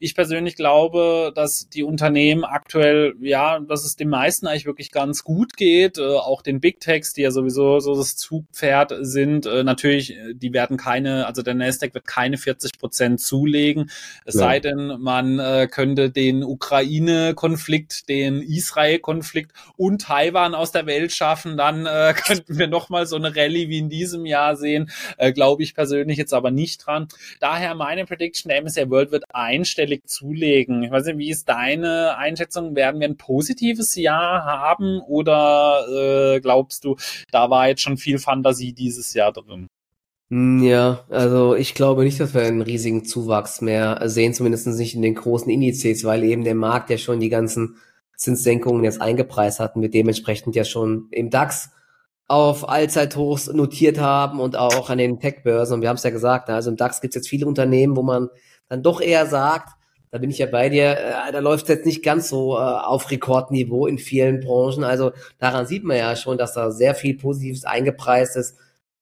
Ich 0.00 0.14
persönlich 0.14 0.56
glaube, 0.56 1.32
dass 1.34 1.68
die 1.68 1.82
Unternehmen 1.82 2.44
aktuell 2.44 3.14
ja, 3.28 3.60
dass 3.60 3.84
es 3.84 3.96
den 3.96 4.08
meisten 4.08 4.46
eigentlich 4.46 4.66
wirklich 4.66 4.90
ganz 4.90 5.24
gut 5.24 5.56
geht. 5.56 5.98
Äh, 5.98 6.02
auch 6.02 6.42
den 6.42 6.60
Big 6.60 6.80
Techs, 6.80 7.12
die 7.12 7.22
ja 7.22 7.30
sowieso 7.30 7.80
so 7.80 7.94
das 7.94 8.16
Zugpferd 8.16 8.94
sind. 9.00 9.46
Äh, 9.46 9.64
natürlich, 9.64 10.16
äh, 10.16 10.34
die 10.34 10.52
werden 10.52 10.76
keine, 10.76 11.26
also 11.26 11.42
der 11.42 11.54
Nasdaq 11.54 11.94
wird 11.94 12.06
keine 12.06 12.38
40 12.38 12.78
Prozent 12.78 13.20
zulegen. 13.20 13.90
Es 14.24 14.34
ja. 14.34 14.40
sei 14.40 14.60
denn, 14.60 14.96
man 15.00 15.38
äh, 15.38 15.68
könnte 15.70 16.10
den 16.10 16.42
Ukraine-Konflikt, 16.42 18.08
den 18.08 18.42
Israel-Konflikt 18.42 19.52
und 19.76 20.02
Taiwan 20.02 20.54
aus 20.54 20.72
der 20.72 20.86
Welt 20.86 21.12
schaffen. 21.12 21.56
Dann 21.56 21.86
äh, 21.86 22.14
könnten 22.26 22.58
wir 22.58 22.68
nochmal 22.68 23.06
so 23.06 23.16
eine 23.16 23.34
Rallye 23.34 23.68
wie 23.68 23.78
in 23.78 23.88
diesem 23.90 24.26
Jahr 24.26 24.56
sehen. 24.56 24.90
Äh, 25.18 25.32
Glaube 25.32 25.62
ich 25.62 25.74
persönlich 25.74 26.16
jetzt 26.16 26.32
aber 26.32 26.50
nicht 26.50 26.86
dran. 26.86 27.08
Daher 27.40 27.74
meine 27.74 28.06
Prediction, 28.06 28.48
der 28.48 28.62
MSCI 28.62 28.90
World 28.90 29.12
wird 29.12 29.24
einstellig 29.32 30.08
zulegen. 30.08 30.82
Ich 30.82 30.90
weiß 30.90 31.06
nicht, 31.06 31.18
wie 31.18 31.30
ist 31.30 31.48
deine 31.48 32.16
Einschätzung? 32.16 32.74
Werden 32.74 33.00
wir 33.00 33.08
ein 33.08 33.17
positives 33.18 33.94
Jahr 33.96 34.44
haben 34.44 35.00
oder 35.00 35.84
äh, 35.88 36.40
glaubst 36.40 36.84
du, 36.84 36.96
da 37.30 37.50
war 37.50 37.68
jetzt 37.68 37.82
schon 37.82 37.96
viel 37.98 38.18
Fantasie 38.18 38.72
dieses 38.72 39.12
Jahr 39.12 39.32
drin? 39.32 39.68
Hm, 40.30 40.62
ja, 40.62 41.04
also 41.08 41.54
ich 41.54 41.74
glaube 41.74 42.04
nicht, 42.04 42.20
dass 42.20 42.34
wir 42.34 42.42
einen 42.42 42.62
riesigen 42.62 43.04
Zuwachs 43.04 43.60
mehr 43.60 44.00
sehen, 44.08 44.34
zumindest 44.34 44.66
nicht 44.66 44.94
in 44.94 45.02
den 45.02 45.14
großen 45.14 45.50
Indizes, 45.50 46.04
weil 46.04 46.22
eben 46.24 46.44
der 46.44 46.54
Markt 46.54 46.90
ja 46.90 46.98
schon 46.98 47.20
die 47.20 47.30
ganzen 47.30 47.76
Zinssenkungen 48.16 48.84
jetzt 48.84 49.00
eingepreist 49.00 49.60
hat 49.60 49.76
und 49.76 49.82
wir 49.82 49.90
dementsprechend 49.90 50.54
ja 50.54 50.64
schon 50.64 51.08
im 51.12 51.30
DAX 51.30 51.70
auf 52.26 52.68
Allzeithochs 52.68 53.46
notiert 53.48 53.98
haben 53.98 54.38
und 54.38 54.54
auch 54.54 54.90
an 54.90 54.98
den 54.98 55.18
Tech-Börsen. 55.18 55.74
Und 55.74 55.80
wir 55.80 55.88
haben 55.88 55.96
es 55.96 56.02
ja 56.02 56.10
gesagt, 56.10 56.48
ne, 56.48 56.54
also 56.54 56.70
im 56.70 56.76
DAX 56.76 57.00
gibt 57.00 57.12
es 57.12 57.20
jetzt 57.20 57.28
viele 57.28 57.46
Unternehmen, 57.46 57.96
wo 57.96 58.02
man 58.02 58.28
dann 58.68 58.82
doch 58.82 59.00
eher 59.00 59.24
sagt, 59.24 59.77
da 60.10 60.18
bin 60.18 60.30
ich 60.30 60.38
ja 60.38 60.46
bei 60.46 60.68
dir, 60.68 60.96
äh, 60.98 61.32
da 61.32 61.38
läuft 61.40 61.64
es 61.64 61.68
jetzt 61.68 61.86
nicht 61.86 62.02
ganz 62.02 62.28
so 62.28 62.56
äh, 62.56 62.60
auf 62.60 63.10
Rekordniveau 63.10 63.86
in 63.86 63.98
vielen 63.98 64.40
Branchen. 64.40 64.84
Also 64.84 65.12
daran 65.38 65.66
sieht 65.66 65.84
man 65.84 65.96
ja 65.96 66.16
schon, 66.16 66.38
dass 66.38 66.54
da 66.54 66.70
sehr 66.70 66.94
viel 66.94 67.16
Positives 67.16 67.64
eingepreist 67.64 68.36
ist. 68.36 68.56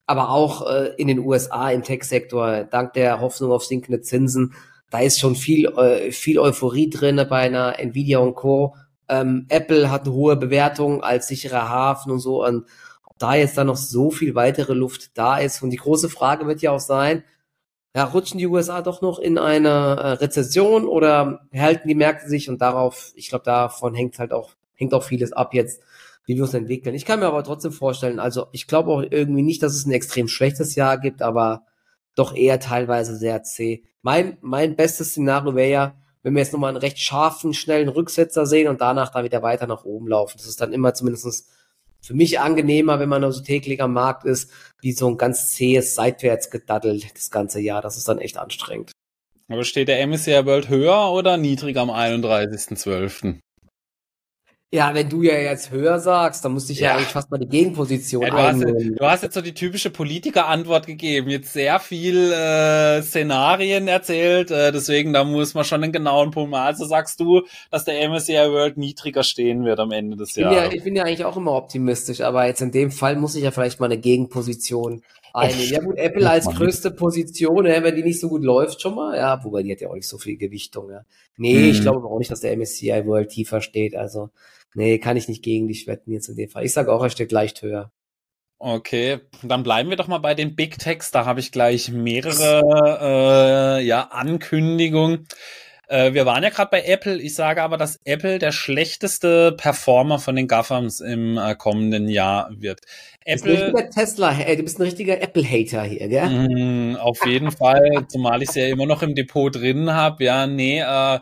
Aber 0.06 0.30
auch 0.30 0.70
äh, 0.70 0.92
in 0.96 1.08
den 1.08 1.18
USA 1.18 1.70
im 1.70 1.82
Tech-Sektor, 1.82 2.64
dank 2.64 2.92
der 2.92 3.20
Hoffnung 3.20 3.50
auf 3.52 3.64
sinkende 3.64 4.00
Zinsen, 4.02 4.54
da 4.90 5.00
ist 5.00 5.18
schon 5.18 5.34
viel, 5.34 5.66
äh, 5.66 6.12
viel 6.12 6.38
Euphorie 6.38 6.88
drin 6.90 7.24
bei 7.28 7.40
einer 7.40 7.78
Nvidia 7.78 8.18
und 8.18 8.34
Co. 8.34 8.76
Ähm, 9.08 9.46
Apple 9.48 9.90
hat 9.90 10.06
eine 10.06 10.14
hohe 10.14 10.36
Bewertung 10.36 11.02
als 11.02 11.28
sicherer 11.28 11.68
Hafen 11.68 12.12
und 12.12 12.20
so. 12.20 12.44
Und 12.44 12.66
ob 13.04 13.18
da 13.18 13.34
jetzt 13.34 13.58
dann 13.58 13.66
noch 13.66 13.76
so 13.76 14.10
viel 14.10 14.34
weitere 14.34 14.74
Luft 14.74 15.16
da 15.18 15.38
ist. 15.38 15.62
Und 15.62 15.70
die 15.70 15.76
große 15.76 16.08
Frage 16.08 16.46
wird 16.46 16.62
ja 16.62 16.70
auch 16.70 16.80
sein, 16.80 17.24
ja, 17.96 18.04
rutschen 18.04 18.36
die 18.36 18.46
USA 18.46 18.82
doch 18.82 19.00
noch 19.00 19.18
in 19.18 19.38
eine 19.38 19.68
äh, 19.68 20.08
Rezession 20.22 20.86
oder 20.86 21.40
halten 21.54 21.88
die 21.88 21.94
Märkte 21.94 22.28
sich 22.28 22.50
und 22.50 22.60
darauf, 22.60 23.12
ich 23.14 23.30
glaube, 23.30 23.46
davon 23.46 23.94
hängt 23.94 24.18
halt 24.18 24.34
auch, 24.34 24.50
hängt 24.74 24.92
auch 24.92 25.02
vieles 25.02 25.32
ab 25.32 25.54
jetzt, 25.54 25.80
wie 26.26 26.36
wir 26.36 26.42
uns 26.42 26.52
entwickeln. 26.52 26.94
Ich 26.94 27.06
kann 27.06 27.20
mir 27.20 27.26
aber 27.26 27.42
trotzdem 27.42 27.72
vorstellen, 27.72 28.20
also 28.20 28.48
ich 28.52 28.66
glaube 28.66 28.90
auch 28.90 29.02
irgendwie 29.02 29.40
nicht, 29.40 29.62
dass 29.62 29.74
es 29.74 29.86
ein 29.86 29.92
extrem 29.92 30.28
schlechtes 30.28 30.74
Jahr 30.74 30.98
gibt, 30.98 31.22
aber 31.22 31.64
doch 32.14 32.36
eher 32.36 32.60
teilweise 32.60 33.16
sehr 33.16 33.42
zäh. 33.44 33.84
Mein, 34.02 34.36
mein 34.42 34.76
bestes 34.76 35.12
Szenario 35.12 35.54
wäre 35.54 35.70
ja, 35.70 35.94
wenn 36.22 36.34
wir 36.34 36.42
jetzt 36.42 36.52
nochmal 36.52 36.68
einen 36.68 36.76
recht 36.76 36.98
scharfen, 36.98 37.54
schnellen 37.54 37.88
Rücksetzer 37.88 38.44
sehen 38.44 38.68
und 38.68 38.82
danach 38.82 39.10
dann 39.10 39.24
wieder 39.24 39.42
weiter 39.42 39.66
nach 39.66 39.86
oben 39.86 40.08
laufen. 40.08 40.36
Das 40.36 40.46
ist 40.46 40.60
dann 40.60 40.74
immer 40.74 40.92
zumindestens 40.92 41.48
für 42.06 42.14
mich 42.14 42.38
angenehmer, 42.38 43.00
wenn 43.00 43.08
man 43.08 43.22
so 43.22 43.26
also 43.26 43.42
täglich 43.42 43.82
am 43.82 43.92
Markt 43.92 44.24
ist, 44.24 44.50
wie 44.80 44.92
so 44.92 45.08
ein 45.08 45.16
ganz 45.16 45.48
zähes 45.50 45.94
seitwärts 45.94 46.50
gedaddelt 46.50 47.06
das 47.14 47.30
ganze 47.30 47.60
Jahr. 47.60 47.82
Das 47.82 47.96
ist 47.96 48.08
dann 48.08 48.18
echt 48.18 48.38
anstrengend. 48.38 48.92
Aber 49.48 49.64
steht 49.64 49.88
der 49.88 50.04
MSCI 50.06 50.44
World 50.46 50.68
höher 50.68 51.12
oder 51.12 51.36
niedriger 51.36 51.82
am 51.82 51.90
31.12.? 51.90 53.40
Ja, 54.72 54.92
wenn 54.94 55.08
du 55.08 55.22
ja 55.22 55.38
jetzt 55.38 55.70
höher 55.70 56.00
sagst, 56.00 56.44
dann 56.44 56.52
musste 56.52 56.72
ich 56.72 56.80
ja, 56.80 56.88
ja 56.88 56.96
eigentlich 56.96 57.08
fast 57.08 57.30
mal 57.30 57.38
die 57.38 57.46
Gegenposition 57.46 58.22
ja, 58.22 58.30
du 58.30 58.36
einnehmen. 58.36 58.74
Hast, 58.74 59.00
du 59.00 59.06
hast 59.06 59.22
jetzt 59.22 59.34
so 59.34 59.40
die 59.40 59.54
typische 59.54 59.90
Politiker-Antwort 59.90 60.86
gegeben, 60.86 61.30
jetzt 61.30 61.52
sehr 61.52 61.78
viel 61.78 62.32
äh, 62.32 63.00
Szenarien 63.00 63.86
erzählt, 63.86 64.50
äh, 64.50 64.72
deswegen 64.72 65.12
da 65.12 65.22
muss 65.22 65.54
man 65.54 65.64
schon 65.64 65.84
einen 65.84 65.92
genauen 65.92 66.32
Punkt 66.32 66.50
machen. 66.50 66.66
Also 66.66 66.84
sagst 66.84 67.20
du, 67.20 67.42
dass 67.70 67.84
der 67.84 68.08
MSCI 68.08 68.32
World 68.50 68.76
niedriger 68.76 69.22
stehen 69.22 69.64
wird 69.64 69.78
am 69.78 69.92
Ende 69.92 70.16
des 70.16 70.34
Jahres? 70.34 70.56
Ja, 70.56 70.72
ich 70.72 70.82
bin 70.82 70.96
ja 70.96 71.04
eigentlich 71.04 71.24
auch 71.24 71.36
immer 71.36 71.52
optimistisch, 71.52 72.20
aber 72.20 72.46
jetzt 72.46 72.60
in 72.60 72.72
dem 72.72 72.90
Fall 72.90 73.14
muss 73.14 73.36
ich 73.36 73.44
ja 73.44 73.52
vielleicht 73.52 73.78
mal 73.78 73.86
eine 73.86 73.98
Gegenposition 73.98 75.02
einnehmen. 75.36 75.72
Ja 75.72 75.80
gut, 75.80 75.96
Apple 75.98 76.28
als 76.28 76.46
größte 76.46 76.90
Position, 76.90 77.66
ja, 77.66 77.82
wenn 77.82 77.94
die 77.94 78.02
nicht 78.02 78.20
so 78.20 78.28
gut 78.28 78.42
läuft 78.42 78.80
schon 78.80 78.94
mal, 78.94 79.16
ja, 79.16 79.42
wobei 79.44 79.62
die 79.62 79.72
hat 79.72 79.80
ja 79.80 79.88
auch 79.88 79.94
nicht 79.94 80.08
so 80.08 80.18
viel 80.18 80.36
Gewichtung. 80.36 80.90
Ja. 80.90 81.04
Nee, 81.36 81.58
mhm. 81.58 81.70
ich 81.70 81.80
glaube 81.82 82.06
auch 82.06 82.18
nicht, 82.18 82.30
dass 82.30 82.40
der 82.40 82.56
MSCI 82.56 83.06
World 83.06 83.28
tiefer 83.28 83.60
steht, 83.60 83.94
also 83.94 84.30
Nee, 84.76 84.98
kann 84.98 85.16
ich 85.16 85.26
nicht 85.26 85.42
gegen 85.42 85.68
dich 85.68 85.86
wetten 85.86 86.12
jetzt 86.12 86.28
in 86.28 86.36
dem 86.36 86.50
Fall. 86.50 86.62
Ich 86.62 86.74
sage 86.74 86.92
auch, 86.92 87.02
er 87.02 87.08
steht 87.08 87.32
leicht 87.32 87.62
höher. 87.62 87.90
Okay, 88.58 89.20
dann 89.42 89.62
bleiben 89.62 89.88
wir 89.88 89.96
doch 89.96 90.06
mal 90.06 90.18
bei 90.18 90.34
den 90.34 90.54
Big 90.54 90.78
Techs. 90.78 91.10
Da 91.10 91.24
habe 91.24 91.40
ich 91.40 91.50
gleich 91.50 91.90
mehrere 91.90 93.78
äh, 93.80 93.82
ja, 93.82 94.02
Ankündigungen. 94.02 95.26
Äh, 95.88 96.14
wir 96.14 96.26
waren 96.26 96.42
ja 96.42 96.50
gerade 96.50 96.70
bei 96.70 96.82
Apple. 96.82 97.20
Ich 97.20 97.34
sage 97.34 97.62
aber, 97.62 97.76
dass 97.76 98.00
Apple 98.04 98.38
der 98.38 98.52
schlechteste 98.52 99.52
Performer 99.52 100.18
von 100.18 100.34
den 100.34 100.48
GAFAMs 100.48 101.00
im 101.00 101.38
äh, 101.38 101.54
kommenden 101.54 102.08
Jahr 102.08 102.50
wird. 102.58 102.80
Apple, 103.24 103.36
du 103.36 103.50
bist 103.50 103.62
ein 103.62 103.76
richtiger 103.76 103.90
Tesla, 103.90 104.38
äh, 104.40 104.56
du 104.56 104.62
bist 104.62 104.78
ein 104.78 104.82
richtiger 104.82 105.20
Apple-Hater 105.20 105.82
hier, 105.84 106.08
gell? 106.08 106.28
Mm, 106.28 106.96
auf 106.96 107.24
jeden 107.26 107.50
Fall, 107.56 108.06
zumal 108.08 108.42
ich 108.42 108.48
es 108.48 108.54
ja 108.56 108.66
immer 108.66 108.86
noch 108.86 109.02
im 109.02 109.14
Depot 109.14 109.54
drin 109.54 109.92
habe. 109.92 110.24
Ja, 110.24 110.46
nee, 110.46 110.80
äh, 110.80 111.20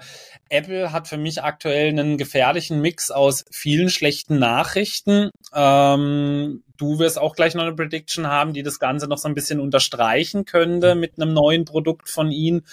Apple 0.50 0.92
hat 0.92 1.08
für 1.08 1.16
mich 1.16 1.42
aktuell 1.42 1.88
einen 1.88 2.16
gefährlichen 2.16 2.80
Mix 2.80 3.10
aus 3.10 3.44
vielen 3.50 3.90
schlechten 3.90 4.38
Nachrichten. 4.38 5.30
Ähm, 5.54 6.62
du 6.76 6.98
wirst 6.98 7.18
auch 7.18 7.34
gleich 7.34 7.54
noch 7.54 7.62
eine 7.62 7.74
Prediction 7.74 8.26
haben, 8.26 8.52
die 8.52 8.62
das 8.62 8.78
Ganze 8.78 9.08
noch 9.08 9.18
so 9.18 9.28
ein 9.28 9.34
bisschen 9.34 9.60
unterstreichen 9.60 10.44
könnte 10.44 10.94
mit 10.94 11.20
einem 11.20 11.32
neuen 11.32 11.64
Produkt 11.64 12.08
von 12.08 12.30
ihnen. 12.30 12.64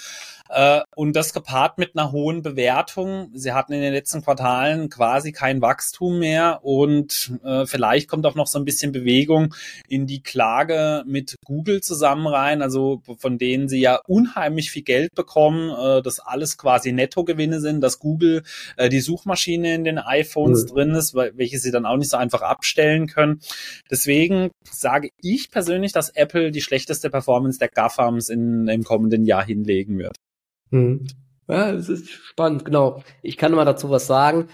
Äh, 0.52 0.82
und 0.96 1.16
das 1.16 1.34
gepaart 1.34 1.78
mit 1.78 1.98
einer 1.98 2.12
hohen 2.12 2.42
Bewertung. 2.42 3.30
Sie 3.34 3.54
hatten 3.54 3.72
in 3.72 3.82
den 3.82 3.94
letzten 3.94 4.22
Quartalen 4.22 4.90
quasi 4.90 5.32
kein 5.32 5.62
Wachstum 5.62 6.20
mehr 6.20 6.60
und 6.64 7.34
äh, 7.44 7.66
vielleicht 7.66 8.10
kommt 8.10 8.26
auch 8.26 8.36
noch 8.36 8.48
so 8.48 8.60
ein 8.60 8.66
bisschen 8.66 8.92
Bewegung 8.92 9.56
in 9.88 10.08
die 10.08 10.22
Klage 10.22 11.04
mit 11.08 11.38
Google 11.46 11.82
zusammen 11.82 12.28
rein, 12.28 12.62
also 12.62 13.02
von 13.18 13.38
denen 13.38 13.70
sie 13.70 13.80
ja 13.80 14.00
unheimlich 14.08 14.72
viel 14.72 14.84
Geld 14.84 15.16
bekommen, 15.16 15.70
äh, 15.70 16.02
dass 16.02 16.20
alles 16.20 16.58
quasi 16.58 16.92
Nettogewinne 16.92 17.62
sind, 17.62 17.82
dass 17.82 18.00
Google 18.00 18.44
die 18.92 19.00
Suchmaschine 19.00 19.74
in 19.76 19.84
den 19.84 19.98
iPhones 19.98 20.64
mhm. 20.64 20.68
drin 20.68 20.90
ist, 20.92 21.16
welche 21.16 21.60
sie 21.60 21.72
dann 21.72 21.86
auch 21.86 21.98
nicht 21.98 22.10
so 22.10 22.18
einfach 22.18 22.42
abstellen 22.42 23.08
können. 23.08 23.42
Deswegen 23.90 24.52
sage 24.70 25.10
ich 25.22 25.52
persönlich, 25.52 25.92
dass 25.92 26.10
Apple 26.10 26.52
die 26.52 26.62
schlechteste 26.62 27.10
Performance 27.10 27.60
der 27.60 27.70
GAFAMs 27.70 28.30
in, 28.30 28.68
im 28.68 28.84
kommenden 28.84 29.26
Jahr 29.26 29.46
hinlegen 29.46 29.98
wird. 29.98 30.16
Hm. 30.72 31.06
Ja, 31.48 31.72
das 31.72 31.90
ist 31.90 32.10
spannend, 32.10 32.66
genau. 32.66 33.04
Ich 33.22 33.38
kann 33.38 33.52
mal 33.52 33.66
dazu 33.66 33.90
was 33.90 34.08
sagen. 34.08 34.48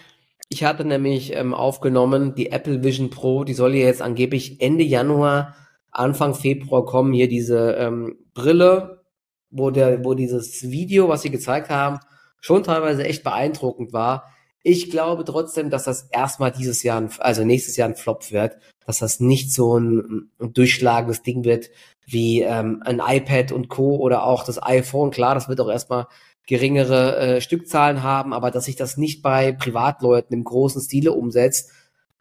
Ich 0.50 0.64
hatte 0.64 0.86
nämlich 0.86 1.34
ähm, 1.36 1.54
aufgenommen, 1.54 2.34
die 2.36 2.52
Apple 2.52 2.84
Vision 2.84 3.10
Pro, 3.10 3.44
die 3.44 3.54
soll 3.54 3.76
ja 3.76 3.86
jetzt 3.86 4.02
angeblich 4.02 4.62
Ende 4.62 4.84
Januar, 4.84 5.56
Anfang 5.92 6.34
Februar 6.34 6.86
kommen, 6.86 7.14
hier 7.14 7.28
diese 7.28 7.74
ähm, 7.74 8.18
Brille, 8.34 9.04
wo 9.50 9.72
der, 9.72 10.04
wo 10.06 10.14
dieses 10.14 10.70
Video, 10.72 11.10
was 11.10 11.22
sie 11.22 11.32
gezeigt 11.32 11.70
haben, 11.70 12.00
schon 12.40 12.64
teilweise 12.64 13.04
echt 13.04 13.24
beeindruckend 13.24 13.94
war. 13.94 14.32
Ich 14.64 14.90
glaube 14.90 15.24
trotzdem, 15.24 15.70
dass 15.70 15.84
das 15.84 16.10
erstmal 16.12 16.52
dieses 16.52 16.84
Jahr, 16.84 17.10
also 17.20 17.44
nächstes 17.44 17.78
Jahr 17.78 17.90
ein 17.90 17.96
Flop 17.96 18.32
wird, 18.32 18.58
dass 18.86 19.00
das 19.00 19.20
nicht 19.20 19.54
so 19.54 19.78
ein, 19.78 20.32
ein 20.40 20.54
durchschlagendes 20.54 21.24
Ding 21.24 21.44
wird 21.44 21.70
wie 22.08 22.42
ähm, 22.42 22.82
ein 22.86 23.02
iPad 23.06 23.52
und 23.52 23.68
Co. 23.68 23.98
oder 23.98 24.24
auch 24.24 24.44
das 24.44 24.64
iPhone. 24.64 25.12
Klar, 25.12 25.36
das 25.36 25.50
wird 25.50 25.60
auch 25.60 25.70
erstmal 25.70 26.08
geringere 26.48 27.18
äh, 27.18 27.42
Stückzahlen 27.42 28.02
haben, 28.02 28.34
aber 28.34 28.50
dass 28.50 28.66
sich 28.66 28.78
das 28.78 28.96
nicht 28.96 29.22
bei 29.22 29.52
Privatleuten 29.52 30.34
im 30.34 30.46
großen 30.46 30.82
Stile 30.82 31.12
umsetzt, 31.12 31.72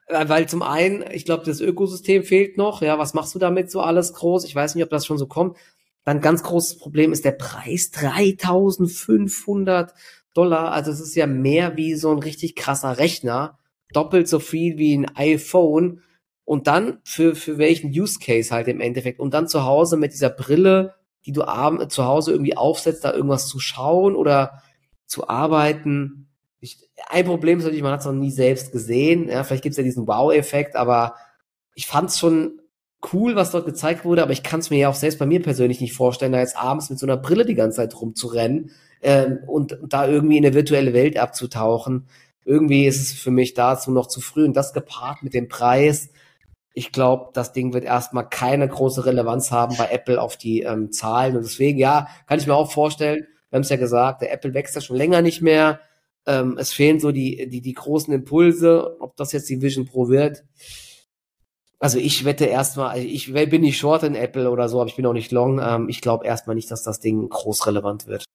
äh, 0.08 0.28
weil 0.28 0.48
zum 0.48 0.62
einen, 0.62 1.04
ich 1.12 1.24
glaube, 1.24 1.44
das 1.44 1.60
Ökosystem 1.60 2.24
fehlt 2.24 2.58
noch. 2.58 2.82
Ja, 2.82 2.98
was 2.98 3.14
machst 3.14 3.34
du 3.36 3.38
damit 3.38 3.70
so 3.70 3.80
alles 3.80 4.12
groß? 4.12 4.44
Ich 4.44 4.54
weiß 4.54 4.74
nicht, 4.74 4.84
ob 4.84 4.90
das 4.90 5.06
schon 5.06 5.18
so 5.18 5.26
kommt. 5.26 5.56
Dann 6.04 6.20
ganz 6.20 6.42
großes 6.42 6.78
Problem 6.78 7.12
ist 7.12 7.24
der 7.24 7.32
Preis 7.32 7.92
3500 7.92 9.94
Dollar. 10.34 10.72
Also 10.72 10.90
es 10.90 11.00
ist 11.00 11.14
ja 11.14 11.26
mehr 11.26 11.76
wie 11.76 11.94
so 11.94 12.10
ein 12.10 12.18
richtig 12.18 12.56
krasser 12.56 12.98
Rechner. 12.98 13.58
Doppelt 13.92 14.28
so 14.28 14.40
viel 14.40 14.78
wie 14.78 14.96
ein 14.96 15.16
iPhone. 15.16 16.02
Und 16.46 16.66
dann 16.66 17.00
für, 17.04 17.34
für 17.34 17.58
welchen 17.58 17.90
Use 17.90 18.18
Case 18.18 18.54
halt 18.54 18.68
im 18.68 18.80
Endeffekt. 18.80 19.20
Und 19.20 19.34
dann 19.34 19.48
zu 19.48 19.64
Hause 19.64 19.98
mit 19.98 20.14
dieser 20.14 20.30
Brille 20.30 20.94
die 21.26 21.32
du 21.32 21.42
abend 21.42 21.90
zu 21.90 22.04
Hause 22.04 22.30
irgendwie 22.30 22.56
aufsetzt, 22.56 23.04
da 23.04 23.12
irgendwas 23.12 23.48
zu 23.48 23.58
schauen 23.58 24.14
oder 24.14 24.62
zu 25.06 25.28
arbeiten. 25.28 26.28
Ich, 26.60 26.88
ein 27.08 27.26
Problem 27.26 27.58
ist 27.58 27.64
natürlich, 27.64 27.82
man 27.82 27.92
hat 27.92 28.00
es 28.00 28.06
noch 28.06 28.12
nie 28.12 28.30
selbst 28.30 28.72
gesehen. 28.72 29.28
Ja, 29.28 29.42
vielleicht 29.42 29.64
gibt 29.64 29.72
es 29.72 29.76
ja 29.76 29.82
diesen 29.82 30.06
Wow-Effekt, 30.06 30.76
aber 30.76 31.16
ich 31.74 31.86
fand 31.86 32.10
es 32.10 32.18
schon 32.18 32.60
cool, 33.12 33.34
was 33.34 33.50
dort 33.50 33.66
gezeigt 33.66 34.04
wurde, 34.04 34.22
aber 34.22 34.32
ich 34.32 34.42
kann 34.42 34.60
es 34.60 34.70
mir 34.70 34.78
ja 34.78 34.88
auch 34.88 34.94
selbst 34.94 35.18
bei 35.18 35.26
mir 35.26 35.42
persönlich 35.42 35.80
nicht 35.80 35.92
vorstellen, 35.92 36.32
da 36.32 36.38
jetzt 36.38 36.56
abends 36.56 36.90
mit 36.90 36.98
so 36.98 37.06
einer 37.06 37.16
Brille 37.16 37.44
die 37.44 37.54
ganze 37.54 37.76
Zeit 37.76 38.00
rumzurennen 38.00 38.70
ähm, 39.02 39.40
und, 39.46 39.72
und 39.80 39.92
da 39.92 40.08
irgendwie 40.08 40.38
in 40.38 40.46
eine 40.46 40.54
virtuelle 40.54 40.94
Welt 40.94 41.18
abzutauchen. 41.18 42.06
Irgendwie 42.44 42.86
ist 42.86 43.00
es 43.00 43.12
für 43.12 43.32
mich 43.32 43.54
dazu 43.54 43.90
noch 43.90 44.06
zu 44.06 44.20
früh 44.20 44.44
und 44.44 44.56
das 44.56 44.72
gepaart 44.72 45.24
mit 45.24 45.34
dem 45.34 45.48
Preis 45.48 46.10
ich 46.76 46.92
glaube, 46.92 47.30
das 47.32 47.54
Ding 47.54 47.72
wird 47.72 47.84
erstmal 47.84 48.28
keine 48.28 48.68
große 48.68 49.06
Relevanz 49.06 49.50
haben 49.50 49.74
bei 49.78 49.88
Apple 49.88 50.20
auf 50.20 50.36
die 50.36 50.60
ähm, 50.60 50.92
Zahlen. 50.92 51.34
Und 51.34 51.42
deswegen, 51.42 51.78
ja, 51.78 52.06
kann 52.26 52.38
ich 52.38 52.46
mir 52.46 52.54
auch 52.54 52.70
vorstellen, 52.70 53.26
wir 53.48 53.56
haben 53.56 53.62
es 53.62 53.70
ja 53.70 53.78
gesagt, 53.78 54.20
der 54.20 54.30
Apple 54.30 54.52
wächst 54.52 54.74
ja 54.74 54.82
schon 54.82 54.96
länger 54.96 55.22
nicht 55.22 55.40
mehr. 55.40 55.80
Ähm, 56.26 56.58
es 56.58 56.74
fehlen 56.74 57.00
so 57.00 57.12
die, 57.12 57.48
die, 57.48 57.62
die 57.62 57.72
großen 57.72 58.12
Impulse, 58.12 59.00
ob 59.00 59.16
das 59.16 59.32
jetzt 59.32 59.48
die 59.48 59.62
Vision 59.62 59.86
Pro 59.86 60.10
wird. 60.10 60.44
Also 61.78 61.98
ich 61.98 62.26
wette 62.26 62.44
erstmal, 62.44 62.90
also 62.90 63.06
ich 63.06 63.32
bin 63.32 63.62
nicht 63.62 63.78
short 63.78 64.02
in 64.02 64.14
Apple 64.14 64.50
oder 64.50 64.68
so, 64.68 64.78
aber 64.78 64.90
ich 64.90 64.96
bin 64.96 65.06
auch 65.06 65.14
nicht 65.14 65.32
long. 65.32 65.58
Ähm, 65.58 65.88
ich 65.88 66.02
glaube 66.02 66.26
erstmal 66.26 66.56
nicht, 66.56 66.70
dass 66.70 66.82
das 66.82 67.00
Ding 67.00 67.26
groß 67.26 67.66
relevant 67.66 68.06
wird. 68.06 68.26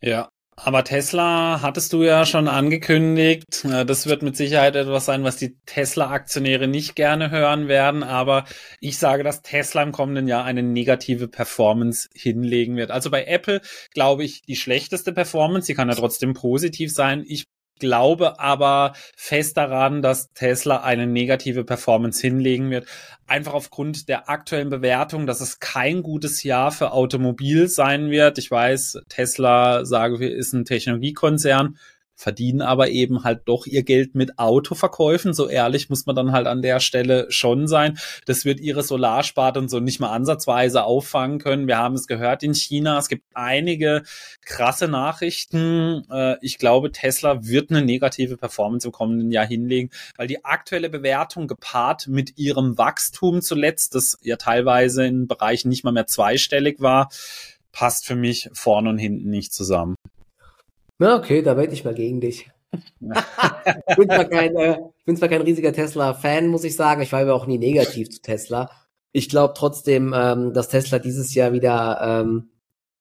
Ja, 0.00 0.30
aber 0.64 0.84
Tesla 0.84 1.60
hattest 1.62 1.92
du 1.92 2.02
ja 2.02 2.26
schon 2.26 2.48
angekündigt. 2.48 3.64
Äh, 3.64 3.86
das 3.86 4.06
wird 4.06 4.22
mit 4.22 4.36
Sicherheit 4.36 4.74
etwas 4.76 5.06
sein, 5.06 5.24
was 5.24 5.36
die 5.36 5.56
Tesla-Aktionäre 5.66 6.66
nicht 6.66 6.96
gerne 6.96 7.30
hören 7.30 7.68
werden. 7.68 8.02
Aber 8.02 8.44
ich 8.80 8.98
sage, 8.98 9.22
dass 9.22 9.42
Tesla 9.42 9.82
im 9.82 9.92
kommenden 9.92 10.26
Jahr 10.26 10.44
eine 10.44 10.62
negative 10.62 11.28
Performance 11.28 12.08
hinlegen 12.14 12.76
wird. 12.76 12.90
Also 12.90 13.10
bei 13.10 13.24
Apple 13.24 13.60
glaube 13.94 14.24
ich 14.24 14.42
die 14.42 14.56
schlechteste 14.56 15.12
Performance. 15.12 15.66
Sie 15.66 15.74
kann 15.74 15.88
ja 15.88 15.94
trotzdem 15.94 16.34
positiv 16.34 16.92
sein. 16.92 17.24
Ich 17.26 17.44
glaube 17.78 18.38
aber 18.40 18.92
fest 19.16 19.56
daran, 19.56 20.02
dass 20.02 20.32
Tesla 20.32 20.82
eine 20.82 21.06
negative 21.06 21.64
Performance 21.64 22.20
hinlegen 22.20 22.70
wird. 22.70 22.86
Einfach 23.26 23.54
aufgrund 23.54 24.08
der 24.08 24.28
aktuellen 24.28 24.70
Bewertung, 24.70 25.26
dass 25.26 25.40
es 25.40 25.60
kein 25.60 26.02
gutes 26.02 26.42
Jahr 26.42 26.72
für 26.72 26.92
Automobil 26.92 27.68
sein 27.68 28.10
wird. 28.10 28.38
Ich 28.38 28.50
weiß, 28.50 29.02
Tesla, 29.08 29.84
sage 29.84 30.24
ich, 30.24 30.32
ist 30.32 30.52
ein 30.52 30.64
Technologiekonzern 30.64 31.76
verdienen 32.18 32.62
aber 32.62 32.90
eben 32.90 33.22
halt 33.22 33.42
doch 33.44 33.64
ihr 33.64 33.84
Geld 33.84 34.16
mit 34.16 34.40
Autoverkäufen. 34.40 35.32
So 35.32 35.48
ehrlich 35.48 35.88
muss 35.88 36.04
man 36.04 36.16
dann 36.16 36.32
halt 36.32 36.48
an 36.48 36.62
der 36.62 36.80
Stelle 36.80 37.26
schon 37.30 37.68
sein. 37.68 37.96
Das 38.26 38.44
wird 38.44 38.58
ihre 38.58 38.82
Solarsparte 38.82 39.60
und 39.60 39.70
so 39.70 39.78
nicht 39.78 40.00
mal 40.00 40.10
ansatzweise 40.10 40.82
auffangen 40.82 41.38
können. 41.38 41.68
Wir 41.68 41.78
haben 41.78 41.94
es 41.94 42.08
gehört 42.08 42.42
in 42.42 42.54
China. 42.54 42.98
Es 42.98 43.08
gibt 43.08 43.22
einige 43.34 44.02
krasse 44.44 44.88
Nachrichten. 44.88 46.02
Äh, 46.10 46.36
ich 46.42 46.58
glaube, 46.58 46.90
Tesla 46.90 47.46
wird 47.46 47.70
eine 47.70 47.82
negative 47.82 48.36
Performance 48.36 48.88
im 48.88 48.92
kommenden 48.92 49.30
Jahr 49.30 49.46
hinlegen, 49.46 49.90
weil 50.16 50.26
die 50.26 50.44
aktuelle 50.44 50.90
Bewertung 50.90 51.46
gepaart 51.46 52.08
mit 52.08 52.36
ihrem 52.36 52.76
Wachstum 52.78 53.42
zuletzt, 53.42 53.94
das 53.94 54.18
ja 54.22 54.36
teilweise 54.36 55.06
in 55.06 55.28
Bereichen 55.28 55.68
nicht 55.68 55.84
mal 55.84 55.92
mehr 55.92 56.08
zweistellig 56.08 56.80
war, 56.80 57.10
passt 57.70 58.06
für 58.06 58.16
mich 58.16 58.50
vorne 58.52 58.90
und 58.90 58.98
hinten 58.98 59.30
nicht 59.30 59.52
zusammen. 59.52 59.94
Na, 60.98 61.16
okay, 61.16 61.42
da 61.42 61.56
wette 61.56 61.74
ich 61.74 61.84
mal 61.84 61.94
gegen 61.94 62.20
dich. 62.20 62.50
ich 63.00 63.96
bin 63.96 64.08
zwar 64.08 64.24
kein, 64.24 64.56
äh, 64.56 64.78
bin 65.04 65.16
zwar 65.16 65.28
kein 65.28 65.42
riesiger 65.42 65.72
Tesla-Fan, 65.72 66.48
muss 66.48 66.64
ich 66.64 66.76
sagen. 66.76 67.02
Ich 67.02 67.12
war 67.12 67.20
aber 67.20 67.34
auch 67.34 67.46
nie 67.46 67.58
negativ 67.58 68.10
zu 68.10 68.20
Tesla. 68.20 68.70
Ich 69.12 69.28
glaube 69.28 69.54
trotzdem, 69.56 70.12
ähm, 70.14 70.52
dass 70.52 70.68
Tesla 70.68 70.98
dieses 70.98 71.34
Jahr 71.34 71.52
wieder 71.52 72.00
ähm, 72.02 72.50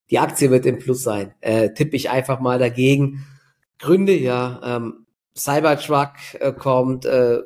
die 0.10 0.20
Aktie 0.20 0.52
wird 0.52 0.66
im 0.66 0.80
Plus 0.80 1.04
sein. 1.04 1.34
Äh, 1.42 1.74
tippe 1.74 1.96
ich 1.96 2.10
einfach 2.10 2.40
mal 2.40 2.60
dagegen. 2.60 3.26
Gründe, 3.80 4.14
ja, 4.14 4.62
ähm, 4.64 5.06
Cybertruck 5.36 6.14
äh, 6.40 6.54
kommt, 6.54 7.06
äh, 7.06 7.40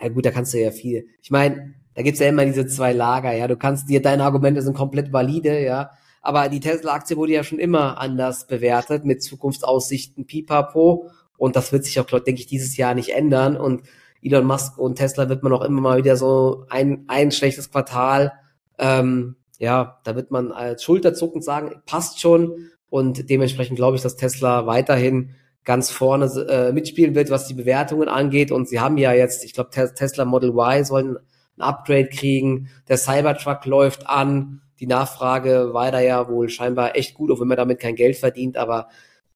ja 0.00 0.08
gut, 0.08 0.24
da 0.24 0.30
kannst 0.30 0.54
du 0.54 0.60
ja 0.60 0.70
viel. 0.70 1.06
Ich 1.22 1.30
meine, 1.30 1.74
da 1.94 2.02
gibt's 2.02 2.20
ja 2.20 2.28
immer 2.28 2.44
diese 2.44 2.66
zwei 2.66 2.92
Lager, 2.92 3.32
ja. 3.32 3.48
Du 3.48 3.56
kannst 3.56 3.88
dir, 3.88 4.02
deine 4.02 4.24
Argumente 4.24 4.62
sind 4.62 4.76
komplett 4.76 5.12
valide, 5.12 5.62
ja. 5.64 5.90
Aber 6.26 6.48
die 6.48 6.58
Tesla-Aktie 6.58 7.16
wurde 7.16 7.34
ja 7.34 7.44
schon 7.44 7.60
immer 7.60 8.00
anders 8.00 8.48
bewertet 8.48 9.04
mit 9.04 9.22
Zukunftsaussichten 9.22 10.26
pipapo. 10.26 11.08
Und 11.36 11.54
das 11.54 11.72
wird 11.72 11.84
sich 11.84 12.00
auch, 12.00 12.06
denke 12.06 12.40
ich, 12.40 12.48
dieses 12.48 12.76
Jahr 12.76 12.94
nicht 12.94 13.10
ändern. 13.10 13.56
Und 13.56 13.82
Elon 14.20 14.44
Musk 14.44 14.76
und 14.76 14.96
Tesla 14.96 15.28
wird 15.28 15.44
man 15.44 15.52
auch 15.52 15.62
immer 15.62 15.80
mal 15.80 15.98
wieder 15.98 16.16
so 16.16 16.64
ein, 16.68 17.04
ein 17.06 17.30
schlechtes 17.30 17.70
Quartal. 17.70 18.32
Ähm, 18.76 19.36
ja, 19.60 20.00
da 20.02 20.16
wird 20.16 20.32
man 20.32 20.50
als 20.50 20.82
schulterzuckend 20.82 21.44
sagen, 21.44 21.80
passt 21.86 22.20
schon. 22.20 22.70
Und 22.90 23.30
dementsprechend 23.30 23.76
glaube 23.76 23.96
ich, 23.96 24.02
dass 24.02 24.16
Tesla 24.16 24.66
weiterhin 24.66 25.36
ganz 25.62 25.92
vorne 25.92 26.26
äh, 26.48 26.72
mitspielen 26.72 27.14
wird, 27.14 27.30
was 27.30 27.46
die 27.46 27.54
Bewertungen 27.54 28.08
angeht. 28.08 28.50
Und 28.50 28.68
sie 28.68 28.80
haben 28.80 28.98
ja 28.98 29.12
jetzt, 29.12 29.44
ich 29.44 29.52
glaube, 29.52 29.70
Tesla 29.70 30.24
Model 30.24 30.50
Y 30.50 30.84
sollen 30.84 31.18
ein 31.56 31.62
Upgrade 31.62 32.08
kriegen. 32.08 32.68
Der 32.88 32.96
Cybertruck 32.96 33.64
läuft 33.64 34.08
an 34.08 34.62
die 34.80 34.86
Nachfrage 34.86 35.72
war 35.72 35.90
da 35.90 36.00
ja 36.00 36.28
wohl 36.28 36.48
scheinbar 36.48 36.96
echt 36.96 37.14
gut, 37.14 37.30
auch 37.30 37.40
wenn 37.40 37.48
man 37.48 37.56
damit 37.56 37.80
kein 37.80 37.96
Geld 37.96 38.16
verdient, 38.16 38.56
aber 38.56 38.88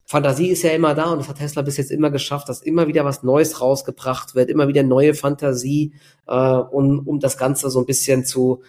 Fantasie 0.04 0.48
ist 0.48 0.62
ja 0.62 0.70
immer 0.70 0.94
da 0.94 1.12
und 1.12 1.18
das 1.18 1.28
hat 1.28 1.38
Tesla 1.38 1.62
bis 1.62 1.76
jetzt 1.76 1.92
immer 1.92 2.10
geschafft, 2.10 2.48
dass 2.48 2.62
immer 2.62 2.88
wieder 2.88 3.04
was 3.04 3.22
Neues 3.22 3.60
rausgebracht 3.60 4.34
wird, 4.34 4.50
immer 4.50 4.66
wieder 4.66 4.82
neue 4.82 5.14
Fantasie, 5.14 5.94
äh, 6.26 6.34
um, 6.34 7.06
um 7.06 7.20
das 7.20 7.38
Ganze 7.38 7.70
so 7.70 7.78
ein 7.78 7.86
bisschen 7.86 8.24
zu 8.24 8.62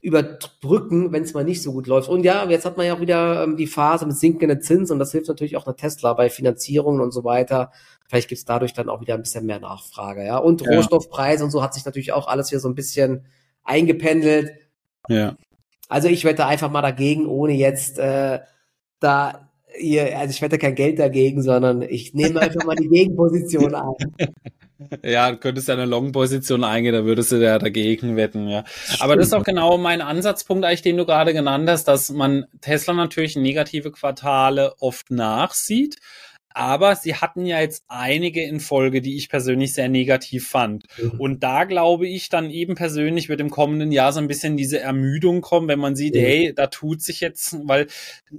überbrücken, 0.00 1.12
wenn 1.12 1.22
es 1.22 1.34
mal 1.34 1.44
nicht 1.44 1.62
so 1.62 1.72
gut 1.72 1.86
läuft. 1.86 2.08
Und 2.08 2.24
ja, 2.24 2.48
jetzt 2.48 2.64
hat 2.64 2.76
man 2.76 2.86
ja 2.86 2.94
auch 2.94 3.00
wieder 3.00 3.44
ähm, 3.44 3.56
die 3.56 3.66
Phase 3.66 4.06
mit 4.06 4.16
sinkenden 4.16 4.62
Zins 4.62 4.90
und 4.90 4.98
das 4.98 5.12
hilft 5.12 5.28
natürlich 5.28 5.56
auch 5.56 5.66
einer 5.66 5.76
Tesla 5.76 6.14
bei 6.14 6.30
Finanzierungen 6.30 7.00
und 7.00 7.12
so 7.12 7.22
weiter. 7.22 7.70
Vielleicht 8.08 8.28
gibt's 8.28 8.44
dadurch 8.44 8.72
dann 8.72 8.88
auch 8.88 9.00
wieder 9.00 9.14
ein 9.14 9.22
bisschen 9.22 9.46
mehr 9.46 9.60
Nachfrage, 9.60 10.24
ja. 10.24 10.38
Und 10.38 10.62
ja. 10.62 10.74
Rohstoffpreise 10.74 11.44
und 11.44 11.50
so 11.50 11.62
hat 11.62 11.74
sich 11.74 11.84
natürlich 11.84 12.12
auch 12.12 12.26
alles 12.26 12.50
wieder 12.50 12.60
so 12.60 12.68
ein 12.68 12.74
bisschen 12.74 13.26
eingependelt. 13.62 14.52
Ja. 15.08 15.36
Also 15.90 16.08
ich 16.08 16.24
wette 16.24 16.46
einfach 16.46 16.70
mal 16.70 16.82
dagegen, 16.82 17.26
ohne 17.26 17.52
jetzt 17.52 17.98
äh, 17.98 18.38
da 19.00 19.50
hier, 19.76 20.18
also 20.18 20.30
ich 20.30 20.40
wette 20.40 20.58
kein 20.58 20.74
Geld 20.74 20.98
dagegen, 20.98 21.42
sondern 21.42 21.82
ich 21.82 22.14
nehme 22.14 22.40
einfach 22.40 22.64
mal 22.64 22.76
die 22.76 22.88
Gegenposition 22.92 23.74
ein. 23.74 23.94
Ja, 25.04 25.30
du 25.30 25.36
könntest 25.36 25.68
ja 25.68 25.74
eine 25.74 25.84
Long-Position 25.84 26.64
eingehen, 26.64 26.94
da 26.94 27.04
würdest 27.04 27.32
du 27.32 27.36
ja 27.36 27.58
dagegen 27.58 28.16
wetten, 28.16 28.48
ja. 28.48 28.64
Aber 28.98 29.14
das 29.14 29.26
ist 29.26 29.34
auch 29.34 29.44
genau 29.44 29.76
mein 29.76 30.00
Ansatzpunkt 30.00 30.64
eigentlich, 30.64 30.80
den 30.80 30.96
du 30.96 31.04
gerade 31.04 31.34
genannt 31.34 31.68
hast, 31.68 31.84
dass 31.84 32.08
man 32.08 32.46
Tesla 32.62 32.94
natürlich 32.94 33.36
negative 33.36 33.92
Quartale 33.92 34.72
oft 34.80 35.10
nachsieht, 35.10 35.96
Aber 36.52 36.96
sie 36.96 37.14
hatten 37.14 37.46
ja 37.46 37.60
jetzt 37.60 37.84
einige 37.88 38.42
in 38.42 38.58
Folge, 38.58 39.00
die 39.00 39.16
ich 39.16 39.28
persönlich 39.28 39.72
sehr 39.72 39.88
negativ 39.88 40.48
fand. 40.48 40.84
Mhm. 40.98 41.20
Und 41.20 41.42
da 41.42 41.64
glaube 41.64 42.08
ich 42.08 42.28
dann 42.28 42.50
eben 42.50 42.74
persönlich 42.74 43.28
wird 43.28 43.40
im 43.40 43.50
kommenden 43.50 43.92
Jahr 43.92 44.12
so 44.12 44.18
ein 44.18 44.26
bisschen 44.26 44.56
diese 44.56 44.80
Ermüdung 44.80 45.42
kommen, 45.42 45.68
wenn 45.68 45.78
man 45.78 45.94
sieht, 45.94 46.14
mhm. 46.14 46.18
hey, 46.18 46.52
da 46.54 46.66
tut 46.66 47.02
sich 47.02 47.20
jetzt, 47.20 47.56
weil 47.64 47.86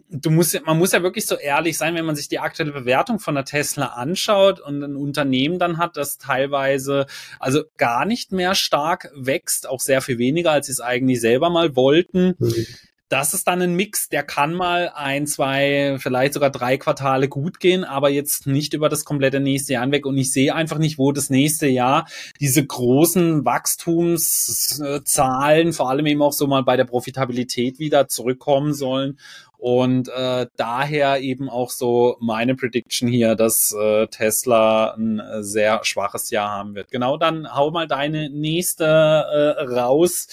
du 0.09 0.29
musst, 0.29 0.59
man 0.65 0.77
muss 0.77 0.91
ja 0.91 1.03
wirklich 1.03 1.25
so 1.25 1.37
ehrlich 1.37 1.77
sein, 1.77 1.95
wenn 1.95 2.05
man 2.05 2.15
sich 2.15 2.27
die 2.27 2.39
aktuelle 2.39 2.73
Bewertung 2.73 3.19
von 3.19 3.35
der 3.35 3.45
Tesla 3.45 3.87
anschaut 3.87 4.59
und 4.59 4.83
ein 4.83 4.95
Unternehmen 4.95 5.57
dann 5.57 5.77
hat, 5.77 5.95
das 5.95 6.17
teilweise 6.17 7.05
also 7.39 7.63
gar 7.77 8.05
nicht 8.05 8.31
mehr 8.31 8.55
stark 8.55 9.09
wächst, 9.15 9.67
auch 9.69 9.79
sehr 9.79 10.01
viel 10.01 10.17
weniger, 10.17 10.51
als 10.51 10.65
sie 10.65 10.73
es 10.73 10.81
eigentlich 10.81 11.21
selber 11.21 11.49
mal 11.49 11.75
wollten. 11.75 12.35
Mhm 12.39 12.65
das 13.11 13.33
ist 13.33 13.47
dann 13.47 13.61
ein 13.61 13.75
Mix, 13.75 14.07
der 14.07 14.23
kann 14.23 14.53
mal 14.53 14.89
ein, 14.95 15.27
zwei, 15.27 15.97
vielleicht 15.99 16.33
sogar 16.33 16.49
drei 16.49 16.77
Quartale 16.77 17.27
gut 17.27 17.59
gehen, 17.59 17.83
aber 17.83 18.09
jetzt 18.09 18.47
nicht 18.47 18.73
über 18.73 18.87
das 18.87 19.03
komplette 19.03 19.41
nächste 19.41 19.73
Jahr 19.73 19.83
hinweg. 19.83 20.05
Und 20.05 20.17
ich 20.17 20.31
sehe 20.31 20.55
einfach 20.55 20.77
nicht, 20.77 20.97
wo 20.97 21.11
das 21.11 21.29
nächste 21.29 21.67
Jahr 21.67 22.07
diese 22.39 22.65
großen 22.65 23.43
Wachstumszahlen, 23.43 25.73
vor 25.73 25.89
allem 25.89 26.05
eben 26.05 26.21
auch 26.21 26.31
so 26.31 26.47
mal 26.47 26.63
bei 26.63 26.77
der 26.77 26.85
Profitabilität 26.85 27.79
wieder 27.79 28.07
zurückkommen 28.07 28.73
sollen. 28.73 29.19
Und 29.61 30.09
äh, 30.09 30.47
daher 30.57 31.21
eben 31.21 31.47
auch 31.47 31.69
so 31.69 32.17
meine 32.19 32.55
Prediction 32.55 33.07
hier, 33.07 33.35
dass 33.35 33.71
äh, 33.79 34.07
Tesla 34.07 34.95
ein 34.95 35.19
äh, 35.19 35.43
sehr 35.43 35.81
schwaches 35.83 36.31
Jahr 36.31 36.49
haben 36.49 36.73
wird. 36.73 36.89
Genau, 36.89 37.15
dann 37.15 37.47
hau 37.53 37.69
mal 37.69 37.87
deine 37.87 38.31
nächste 38.31 38.85
äh, 38.85 39.61
raus, 39.65 40.27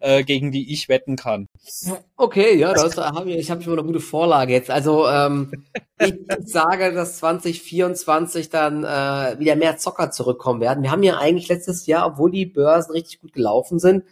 äh, 0.00 0.22
gegen 0.22 0.52
die 0.52 0.70
ich 0.70 0.90
wetten 0.90 1.16
kann. 1.16 1.48
Okay, 2.18 2.58
ja, 2.58 2.74
das 2.74 2.94
hab 2.98 3.24
ich, 3.24 3.38
ich 3.38 3.50
habe 3.50 3.62
schon 3.62 3.72
eine 3.72 3.86
gute 3.86 4.00
Vorlage 4.00 4.52
jetzt. 4.52 4.70
Also 4.70 5.08
ähm, 5.08 5.64
ich 5.98 6.16
sage, 6.44 6.92
dass 6.92 7.16
2024 7.20 8.50
dann 8.50 8.84
äh, 8.84 9.38
wieder 9.38 9.56
mehr 9.56 9.78
Zocker 9.78 10.10
zurückkommen 10.10 10.60
werden. 10.60 10.82
Wir 10.82 10.90
haben 10.90 11.02
ja 11.02 11.16
eigentlich 11.16 11.48
letztes 11.48 11.86
Jahr, 11.86 12.06
obwohl 12.06 12.30
die 12.30 12.44
Börsen 12.44 12.92
richtig 12.92 13.22
gut 13.22 13.32
gelaufen 13.32 13.78
sind, 13.78 14.04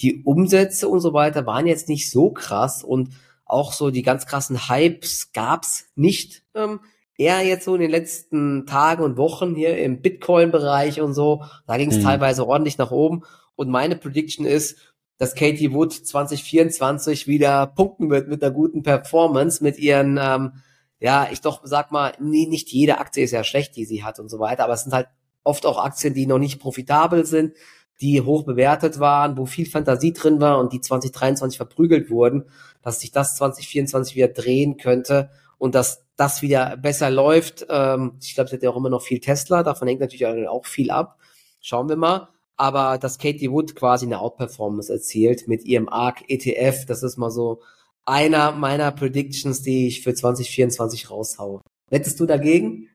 die 0.00 0.22
Umsätze 0.22 0.86
und 0.86 1.00
so 1.00 1.12
weiter 1.12 1.44
waren 1.44 1.66
jetzt 1.66 1.88
nicht 1.88 2.08
so 2.08 2.30
krass 2.30 2.84
und 2.84 3.08
auch 3.52 3.72
so 3.72 3.90
die 3.90 4.02
ganz 4.02 4.26
krassen 4.26 4.68
Hypes 4.68 5.32
gab's 5.32 5.86
nicht. 5.94 6.42
Ähm, 6.54 6.80
eher 7.16 7.44
jetzt 7.44 7.64
so 7.64 7.74
in 7.74 7.80
den 7.80 7.90
letzten 7.90 8.66
Tagen 8.66 9.02
und 9.02 9.16
Wochen 9.16 9.54
hier 9.54 9.78
im 9.78 10.00
Bitcoin-Bereich 10.00 11.00
und 11.00 11.14
so. 11.14 11.44
Da 11.66 11.76
ging 11.76 11.90
es 11.90 11.98
mhm. 11.98 12.02
teilweise 12.02 12.46
ordentlich 12.46 12.78
nach 12.78 12.90
oben. 12.90 13.22
Und 13.54 13.68
meine 13.68 13.96
Prediction 13.96 14.46
ist, 14.46 14.78
dass 15.18 15.34
Katie 15.34 15.72
Wood 15.72 15.92
2024 15.92 17.28
wieder 17.28 17.66
punkten 17.66 18.10
wird 18.10 18.28
mit 18.28 18.42
einer 18.42 18.52
guten 18.52 18.82
Performance, 18.82 19.62
mit 19.62 19.78
ihren, 19.78 20.18
ähm, 20.20 20.52
ja, 20.98 21.28
ich 21.30 21.40
doch 21.40 21.60
sag 21.62 21.92
mal, 21.92 22.12
nie, 22.18 22.48
nicht 22.48 22.70
jede 22.70 22.98
Aktie 22.98 23.22
ist 23.22 23.30
ja 23.30 23.44
schlecht, 23.44 23.76
die 23.76 23.84
sie 23.84 24.02
hat 24.02 24.18
und 24.18 24.30
so 24.30 24.38
weiter, 24.38 24.64
aber 24.64 24.72
es 24.72 24.82
sind 24.82 24.94
halt 24.94 25.08
oft 25.44 25.66
auch 25.66 25.78
Aktien, 25.78 26.14
die 26.14 26.26
noch 26.26 26.38
nicht 26.38 26.60
profitabel 26.60 27.26
sind, 27.26 27.54
die 28.00 28.20
hoch 28.20 28.44
bewertet 28.44 28.98
waren, 28.98 29.36
wo 29.36 29.46
viel 29.46 29.66
Fantasie 29.66 30.12
drin 30.12 30.40
war 30.40 30.58
und 30.58 30.72
die 30.72 30.80
2023 30.80 31.56
verprügelt 31.56 32.10
wurden 32.10 32.46
dass 32.82 33.00
sich 33.00 33.12
das 33.12 33.36
2024 33.36 34.16
wieder 34.16 34.28
drehen 34.28 34.76
könnte 34.76 35.30
und 35.58 35.74
dass 35.74 36.04
das 36.16 36.42
wieder 36.42 36.76
besser 36.76 37.10
läuft. 37.10 37.66
Ähm, 37.68 38.18
ich 38.20 38.34
glaube, 38.34 38.48
es 38.48 38.52
hat 38.52 38.62
ja 38.62 38.70
auch 38.70 38.76
immer 38.76 38.90
noch 38.90 39.02
viel 39.02 39.20
Tesla, 39.20 39.62
davon 39.62 39.88
hängt 39.88 40.00
natürlich 40.00 40.26
auch 40.48 40.66
viel 40.66 40.90
ab. 40.90 41.18
Schauen 41.60 41.88
wir 41.88 41.96
mal. 41.96 42.28
Aber 42.56 42.98
dass 42.98 43.18
Katie 43.18 43.50
Wood 43.50 43.74
quasi 43.74 44.06
eine 44.06 44.20
Outperformance 44.20 44.92
erzielt 44.92 45.48
mit 45.48 45.64
ihrem 45.64 45.88
ARC 45.88 46.24
ETF, 46.28 46.84
das 46.86 47.02
ist 47.02 47.16
mal 47.16 47.30
so 47.30 47.62
einer 48.04 48.52
meiner 48.52 48.90
Predictions, 48.92 49.62
die 49.62 49.88
ich 49.88 50.02
für 50.02 50.14
2024 50.14 51.10
raushaue. 51.10 51.60
Wettest 51.90 52.20
du 52.20 52.26
dagegen? 52.26 52.88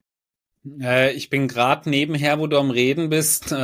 Äh, 0.82 1.13
ich 1.13 1.30
bin 1.30 1.47
gerade 1.47 1.89
nebenher, 1.89 2.39
wo 2.39 2.47
du 2.47 2.58
am 2.58 2.71
Reden 2.71 3.10
bist, 3.10 3.51
äh, 3.51 3.56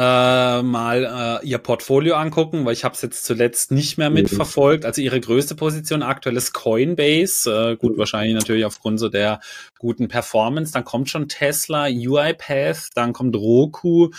mal 0.62 1.42
äh, 1.44 1.48
ihr 1.48 1.58
Portfolio 1.58 2.16
angucken, 2.16 2.66
weil 2.66 2.74
ich 2.74 2.84
habe 2.84 2.96
es 2.96 3.02
jetzt 3.02 3.26
zuletzt 3.26 3.72
nicht 3.72 3.98
mehr 3.98 4.10
mitverfolgt. 4.10 4.86
Also 4.86 5.02
ihre 5.02 5.20
größte 5.20 5.56
Position 5.56 6.04
aktuell 6.04 6.38
ist 6.38 6.54
Coinbase. 6.54 7.50
Äh, 7.50 7.76
gut, 7.78 7.98
wahrscheinlich 7.98 8.36
natürlich 8.36 8.66
aufgrund 8.66 9.00
so 9.00 9.10
der 9.10 9.40
guten 9.80 10.08
Performance. 10.08 10.74
Dann 10.74 10.86
kommt 10.86 11.10
schon 11.10 11.28
Tesla, 11.28 11.86
UiPath, 11.86 12.90
dann 12.96 13.14
kommt 13.14 13.36
Roku, 13.36 14.12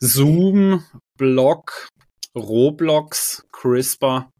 Zoom, 0.00 0.84
Block, 1.16 1.88
Roblox, 2.34 3.46
CRISPR. 3.52 4.32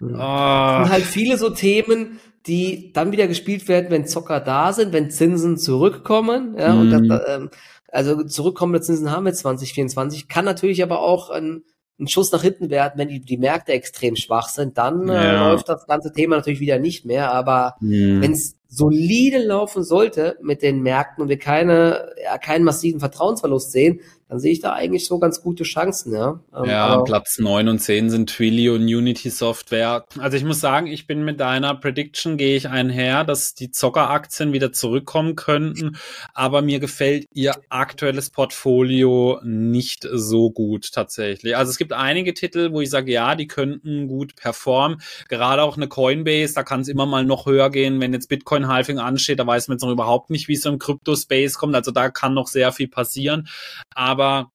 Mhm. 0.00 0.14
Ah. 0.16 0.82
Und 0.82 0.90
halt 0.90 1.04
viele 1.04 1.38
so 1.38 1.50
Themen, 1.50 2.20
die 2.46 2.92
dann 2.92 3.12
wieder 3.12 3.26
gespielt 3.26 3.68
werden, 3.68 3.90
wenn 3.90 4.06
Zocker 4.06 4.40
da 4.40 4.72
sind, 4.72 4.92
wenn 4.92 5.10
Zinsen 5.10 5.56
zurückkommen. 5.58 6.56
Ja, 6.58 6.74
mhm. 6.74 6.80
und 6.80 7.08
das, 7.08 7.20
ähm, 7.28 7.50
also 7.88 8.22
zurückkommende 8.24 8.80
Zinsen 8.80 9.10
haben 9.10 9.24
wir 9.24 9.32
2024. 9.32 10.28
Kann 10.28 10.44
natürlich 10.44 10.82
aber 10.82 11.00
auch 11.00 11.30
ein, 11.30 11.64
ein 11.98 12.08
Schuss 12.08 12.30
nach 12.32 12.42
hinten 12.42 12.70
werden, 12.70 12.94
wenn 12.96 13.08
die, 13.08 13.20
die 13.20 13.38
Märkte 13.38 13.72
extrem 13.72 14.16
schwach 14.16 14.48
sind. 14.48 14.78
Dann 14.78 15.08
äh, 15.08 15.14
ja. 15.14 15.48
läuft 15.50 15.68
das 15.68 15.86
ganze 15.86 16.12
Thema 16.12 16.36
natürlich 16.36 16.60
wieder 16.60 16.78
nicht 16.78 17.04
mehr. 17.04 17.32
Aber 17.32 17.76
mhm. 17.80 18.20
wenn 18.20 18.32
es 18.32 18.56
solide 18.68 19.38
laufen 19.38 19.84
sollte 19.84 20.36
mit 20.42 20.62
den 20.62 20.82
Märkten 20.82 21.22
und 21.22 21.28
wir 21.28 21.38
keine, 21.38 22.10
ja, 22.22 22.38
keinen 22.38 22.64
massiven 22.64 23.00
Vertrauensverlust 23.00 23.72
sehen, 23.72 24.00
dann 24.28 24.40
sehe 24.40 24.50
ich 24.50 24.60
da 24.60 24.72
eigentlich 24.72 25.06
so 25.06 25.20
ganz 25.20 25.40
gute 25.40 25.62
Chancen, 25.62 26.12
ja. 26.12 26.40
Ähm, 26.54 26.64
ja, 26.64 27.00
Platz 27.02 27.38
neun 27.38 27.68
und 27.68 27.78
zehn 27.78 28.10
sind 28.10 28.28
Twilio 28.28 28.74
und 28.74 28.82
Unity 28.82 29.30
Software. 29.30 30.04
Also 30.18 30.36
ich 30.36 30.42
muss 30.42 30.58
sagen, 30.58 30.88
ich 30.88 31.06
bin 31.06 31.24
mit 31.24 31.38
deiner 31.38 31.76
Prediction, 31.76 32.36
gehe 32.36 32.56
ich 32.56 32.68
einher, 32.68 33.22
dass 33.22 33.54
die 33.54 33.70
Zockeraktien 33.70 34.52
wieder 34.52 34.72
zurückkommen 34.72 35.36
könnten, 35.36 35.96
aber 36.34 36.60
mir 36.60 36.80
gefällt 36.80 37.26
ihr 37.34 37.54
aktuelles 37.68 38.30
Portfolio 38.30 39.40
nicht 39.44 40.08
so 40.12 40.50
gut 40.50 40.90
tatsächlich. 40.92 41.56
Also 41.56 41.70
es 41.70 41.78
gibt 41.78 41.92
einige 41.92 42.34
Titel, 42.34 42.72
wo 42.72 42.80
ich 42.80 42.90
sage, 42.90 43.12
ja, 43.12 43.36
die 43.36 43.46
könnten 43.46 44.08
gut 44.08 44.34
performen. 44.34 45.00
Gerade 45.28 45.62
auch 45.62 45.76
eine 45.76 45.86
Coinbase, 45.86 46.54
da 46.54 46.64
kann 46.64 46.80
es 46.80 46.88
immer 46.88 47.06
mal 47.06 47.24
noch 47.24 47.46
höher 47.46 47.70
gehen, 47.70 48.00
wenn 48.00 48.12
jetzt 48.12 48.28
Bitcoin-Halving 48.56 48.98
ansteht, 48.98 49.38
da 49.38 49.46
weiß 49.46 49.68
man 49.68 49.76
jetzt 49.76 49.82
noch 49.82 49.92
überhaupt 49.92 50.30
nicht, 50.30 50.48
wie 50.48 50.54
es 50.54 50.64
im 50.64 50.78
Crypto-Space 50.78 51.58
kommt. 51.58 51.74
Also 51.74 51.90
da 51.90 52.10
kann 52.10 52.34
noch 52.34 52.48
sehr 52.48 52.72
viel 52.72 52.88
passieren. 52.88 53.48
Aber 53.94 54.50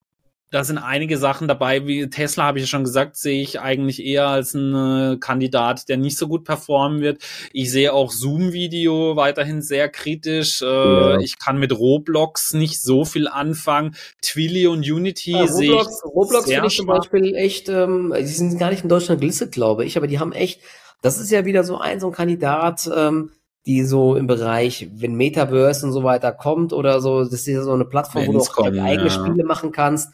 da 0.50 0.66
sind 0.66 0.80
einige 0.80 1.18
Sachen 1.18 1.48
dabei, 1.48 1.88
wie 1.88 2.10
Tesla 2.10 2.44
habe 2.44 2.58
ich 2.58 2.66
ja 2.66 2.68
schon 2.68 2.84
gesagt, 2.84 3.16
sehe 3.16 3.42
ich 3.42 3.62
eigentlich 3.62 4.04
eher 4.04 4.28
als 4.28 4.54
ein 4.54 5.14
äh, 5.14 5.18
Kandidat, 5.18 5.88
der 5.88 5.96
nicht 5.96 6.18
so 6.18 6.28
gut 6.28 6.44
performen 6.44 7.00
wird. 7.00 7.24
Ich 7.54 7.72
sehe 7.72 7.94
auch 7.94 8.12
Zoom-Video 8.12 9.16
weiterhin 9.16 9.62
sehr 9.62 9.88
kritisch. 9.88 10.62
Äh, 10.62 10.66
ja. 10.66 11.20
Ich 11.20 11.40
kann 11.40 11.58
mit 11.58 11.72
Roblox 11.72 12.54
nicht 12.54 12.82
so 12.82 13.06
viel 13.06 13.30
anfangen. 13.30 13.96
Twilio 14.22 14.74
und 14.74 14.80
Unity 14.80 15.32
ja, 15.32 15.48
sehe 15.48 15.74
ich. 15.74 15.88
Roblox 16.04 16.52
finde 16.52 16.68
ich 16.68 16.76
zum 16.76 16.88
Beispiel 16.88 17.34
echt, 17.34 17.70
ähm, 17.70 18.14
die 18.18 18.26
sind 18.26 18.60
gar 18.60 18.72
nicht 18.72 18.84
in 18.84 18.90
Deutschland 18.90 19.22
gelistet, 19.22 19.54
glaube 19.54 19.86
ich, 19.86 19.96
aber 19.96 20.08
die 20.08 20.20
haben 20.20 20.34
echt, 20.34 20.60
das 21.02 21.18
ist 21.18 21.32
ja 21.32 21.46
wieder 21.46 21.64
so 21.64 21.78
ein, 21.78 22.02
so 22.02 22.08
ein 22.08 22.14
Kandidat, 22.14 22.90
ähm, 22.94 23.32
die 23.66 23.84
so 23.84 24.16
im 24.16 24.28
Bereich, 24.28 24.90
wenn 24.96 25.14
Metaverse 25.16 25.86
und 25.86 25.92
so 25.92 26.04
weiter 26.04 26.32
kommt 26.32 26.74
oder 26.74 27.00
so, 27.00 27.24
das 27.24 27.34
ist 27.34 27.48
ja 27.48 27.62
so 27.62 27.74
eine 27.74 27.86
Plattform, 27.86 28.24
Wenn's 28.24 28.34
wo 28.34 28.40
du 28.40 28.40
auch 28.40 28.52
kommen, 28.52 28.80
eigene 28.80 29.10
ja. 29.10 29.14
Spiele 29.14 29.44
machen 29.44 29.72
kannst, 29.72 30.10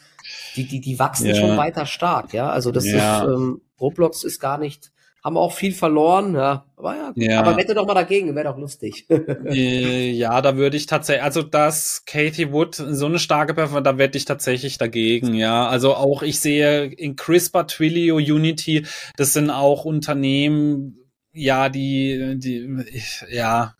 die, 0.55 0.67
die, 0.67 0.81
die 0.81 0.99
wachsen 0.99 1.27
ja. 1.27 1.35
schon 1.35 1.55
weiter 1.55 1.85
stark, 1.85 2.33
ja. 2.33 2.49
Also 2.49 2.71
das 2.71 2.85
ja. 2.85 3.23
ist, 3.23 3.29
ähm, 3.29 3.61
Roblox 3.79 4.25
ist 4.25 4.39
gar 4.39 4.57
nicht, 4.57 4.91
haben 5.23 5.37
auch 5.37 5.53
viel 5.53 5.71
verloren, 5.71 6.35
ja. 6.35 6.65
Aber 6.75 6.95
ja, 6.95 7.11
ja. 7.15 7.39
aber 7.39 7.55
wette 7.55 7.73
doch 7.73 7.87
mal 7.87 7.93
dagegen, 7.93 8.35
wäre 8.35 8.49
doch 8.49 8.57
lustig. 8.57 9.07
Äh, 9.45 10.11
ja, 10.11 10.41
da 10.41 10.57
würde 10.57 10.75
ich 10.75 10.85
tatsächlich, 10.85 11.23
also 11.23 11.41
das 11.41 12.03
Katie 12.05 12.51
Wood, 12.51 12.75
so 12.75 13.05
eine 13.05 13.17
starke 13.19 13.53
Performance, 13.53 13.83
da 13.83 13.97
wette 13.97 14.17
ich 14.17 14.25
tatsächlich 14.25 14.77
dagegen, 14.77 15.33
ja. 15.33 15.69
Also 15.69 15.95
auch 15.95 16.21
ich 16.21 16.41
sehe 16.41 16.85
in 16.85 17.15
CRISPR, 17.15 17.67
Twilio, 17.67 18.17
Unity, 18.17 18.85
das 19.15 19.31
sind 19.31 19.49
auch 19.49 19.85
Unternehmen, 19.85 20.97
ja, 21.37 21.69
die, 21.69 22.35
die, 22.37 22.83
ja, 23.29 23.75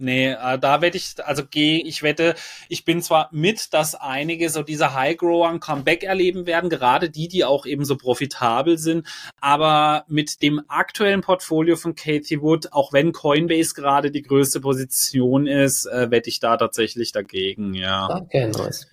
Nee, 0.00 0.30
äh, 0.30 0.58
da 0.58 0.80
wette 0.80 0.96
ich, 0.96 1.14
also 1.26 1.44
gehe, 1.44 1.82
ich 1.82 2.02
wette, 2.02 2.34
ich 2.70 2.86
bin 2.86 3.02
zwar 3.02 3.28
mit, 3.32 3.74
dass 3.74 3.94
einige 3.94 4.48
so 4.48 4.62
diese 4.62 4.94
High-Grower 4.94 5.50
ein 5.50 5.60
Comeback 5.60 6.04
erleben 6.04 6.46
werden, 6.46 6.70
gerade 6.70 7.10
die, 7.10 7.28
die 7.28 7.44
auch 7.44 7.66
eben 7.66 7.84
so 7.84 7.98
profitabel 7.98 8.78
sind, 8.78 9.06
aber 9.42 10.04
mit 10.08 10.40
dem 10.40 10.62
aktuellen 10.68 11.20
Portfolio 11.20 11.76
von 11.76 11.94
Katie 11.94 12.40
Wood, 12.40 12.72
auch 12.72 12.94
wenn 12.94 13.12
Coinbase 13.12 13.74
gerade 13.74 14.10
die 14.10 14.22
größte 14.22 14.62
Position 14.62 15.46
ist, 15.46 15.84
äh, 15.84 16.10
wette 16.10 16.30
ich 16.30 16.40
da 16.40 16.56
tatsächlich 16.56 17.12
dagegen, 17.12 17.74
ja. 17.74 18.08
Okay, 18.08 18.46
nice. 18.46 18.88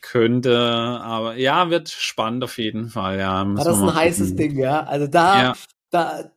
Könnte, 0.00 0.56
aber 0.58 1.36
ja, 1.36 1.68
wird 1.68 1.90
spannend 1.90 2.42
auf 2.42 2.56
jeden 2.56 2.88
Fall, 2.88 3.18
ja. 3.18 3.44
ja 3.44 3.54
das 3.54 3.76
ist 3.76 3.82
ein 3.82 3.94
heißes 3.94 4.34
Ding, 4.34 4.56
ja. 4.56 4.84
Also 4.84 5.08
da, 5.08 5.42
ja. 5.42 5.52
da, 5.90 6.30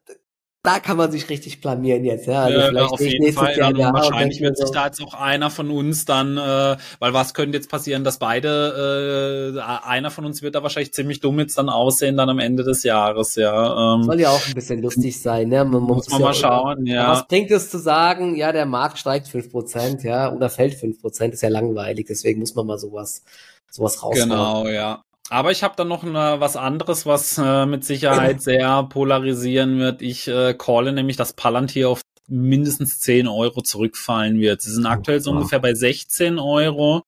da 0.64 0.80
kann 0.80 0.96
man 0.96 1.12
sich 1.12 1.28
richtig 1.30 1.60
blamieren 1.60 2.06
jetzt, 2.06 2.28
ja. 2.28 2.44
Also 2.44 2.60
ja, 2.76 2.86
auf 2.86 3.02
jeden 3.02 3.34
Fall. 3.34 3.58
Jahr 3.58 3.76
ja, 3.76 3.92
wahrscheinlich 3.94 4.42
wird 4.42 4.58
sich 4.58 4.68
so. 4.68 4.74
da 4.74 4.86
jetzt 4.86 5.02
auch 5.02 5.16
einer 5.16 5.50
von 5.50 5.72
uns 5.72 6.06
dann, 6.06 6.38
äh, 6.38 6.78
weil 7.00 7.14
was 7.14 7.34
könnte 7.34 7.58
jetzt 7.58 7.70
passieren, 7.70 8.04
dass 8.04 8.20
beide, 8.20 9.56
äh, 9.56 9.60
einer 9.60 10.12
von 10.12 10.24
uns 10.24 10.44
wird 10.44 10.54
da 10.54 10.62
wahrscheinlich 10.62 10.94
ziemlich 10.94 11.20
dumm 11.20 11.40
jetzt 11.40 11.58
dann 11.58 11.70
aussehen 11.70 12.16
dann 12.16 12.30
am 12.30 12.38
Ende 12.38 12.64
des 12.64 12.84
Jahres, 12.84 13.36
ja. 13.36 13.96
Ähm, 13.96 14.04
Soll 14.04 14.20
ja 14.20 14.30
auch 14.30 14.48
ein 14.48 14.54
bisschen 14.54 14.84
lustig 14.84 15.20
sein, 15.20 15.50
ne? 15.50 15.66
Man 15.66 15.82
muss, 15.82 15.98
muss 15.98 16.10
man 16.10 16.20
ja 16.20 16.26
mal 16.28 16.34
schauen, 16.36 16.86
ja. 16.86 17.10
Was 17.10 17.28
bringt 17.28 17.50
es 17.50 17.72
zu 17.72 17.80
sagen, 17.80 18.36
ja, 18.36 18.52
der 18.52 18.68
Markt 18.68 19.00
steigt 19.00 19.30
fünf 19.30 19.50
Prozent, 19.50 20.04
ja, 20.04 20.32
oder 20.32 20.52
fällt 20.52 20.76
fünf 20.76 21.02
Prozent, 21.02 21.34
ist 21.34 21.42
ja 21.42 21.50
langweilig, 21.50 22.06
deswegen 22.08 22.40
muss 22.40 22.54
man 22.54 22.68
mal 22.68 22.78
sowas, 22.78 23.24
sowas 23.72 24.04
raushauen. 24.04 24.30
Genau, 24.30 24.68
ja. 24.68 25.02
Aber 25.32 25.50
ich 25.52 25.64
habe 25.64 25.76
dann 25.78 25.88
noch 25.88 26.04
eine, 26.04 26.42
was 26.42 26.58
anderes, 26.58 27.06
was 27.06 27.38
äh, 27.38 27.66
mit 27.66 27.86
Sicherheit 27.86 28.42
sehr 28.42 28.84
polarisieren 28.84 29.80
wird. 29.80 30.02
Ich 30.02 30.28
äh, 30.28 30.54
calle 30.54 30.92
nämlich, 30.92 31.16
dass 31.16 31.32
Palantir 31.32 31.88
auf 31.88 32.02
mindestens 32.28 33.00
10 33.00 33.30
Euro 33.30 33.62
zurückfallen 33.62 34.42
wird. 34.42 34.62
Sie 34.62 34.72
sind 34.72 34.86
aktuell 34.86 35.22
so 35.22 35.32
ungefähr 35.32 35.60
bei 35.60 35.74
16 35.74 36.38
Euro. 36.38 37.04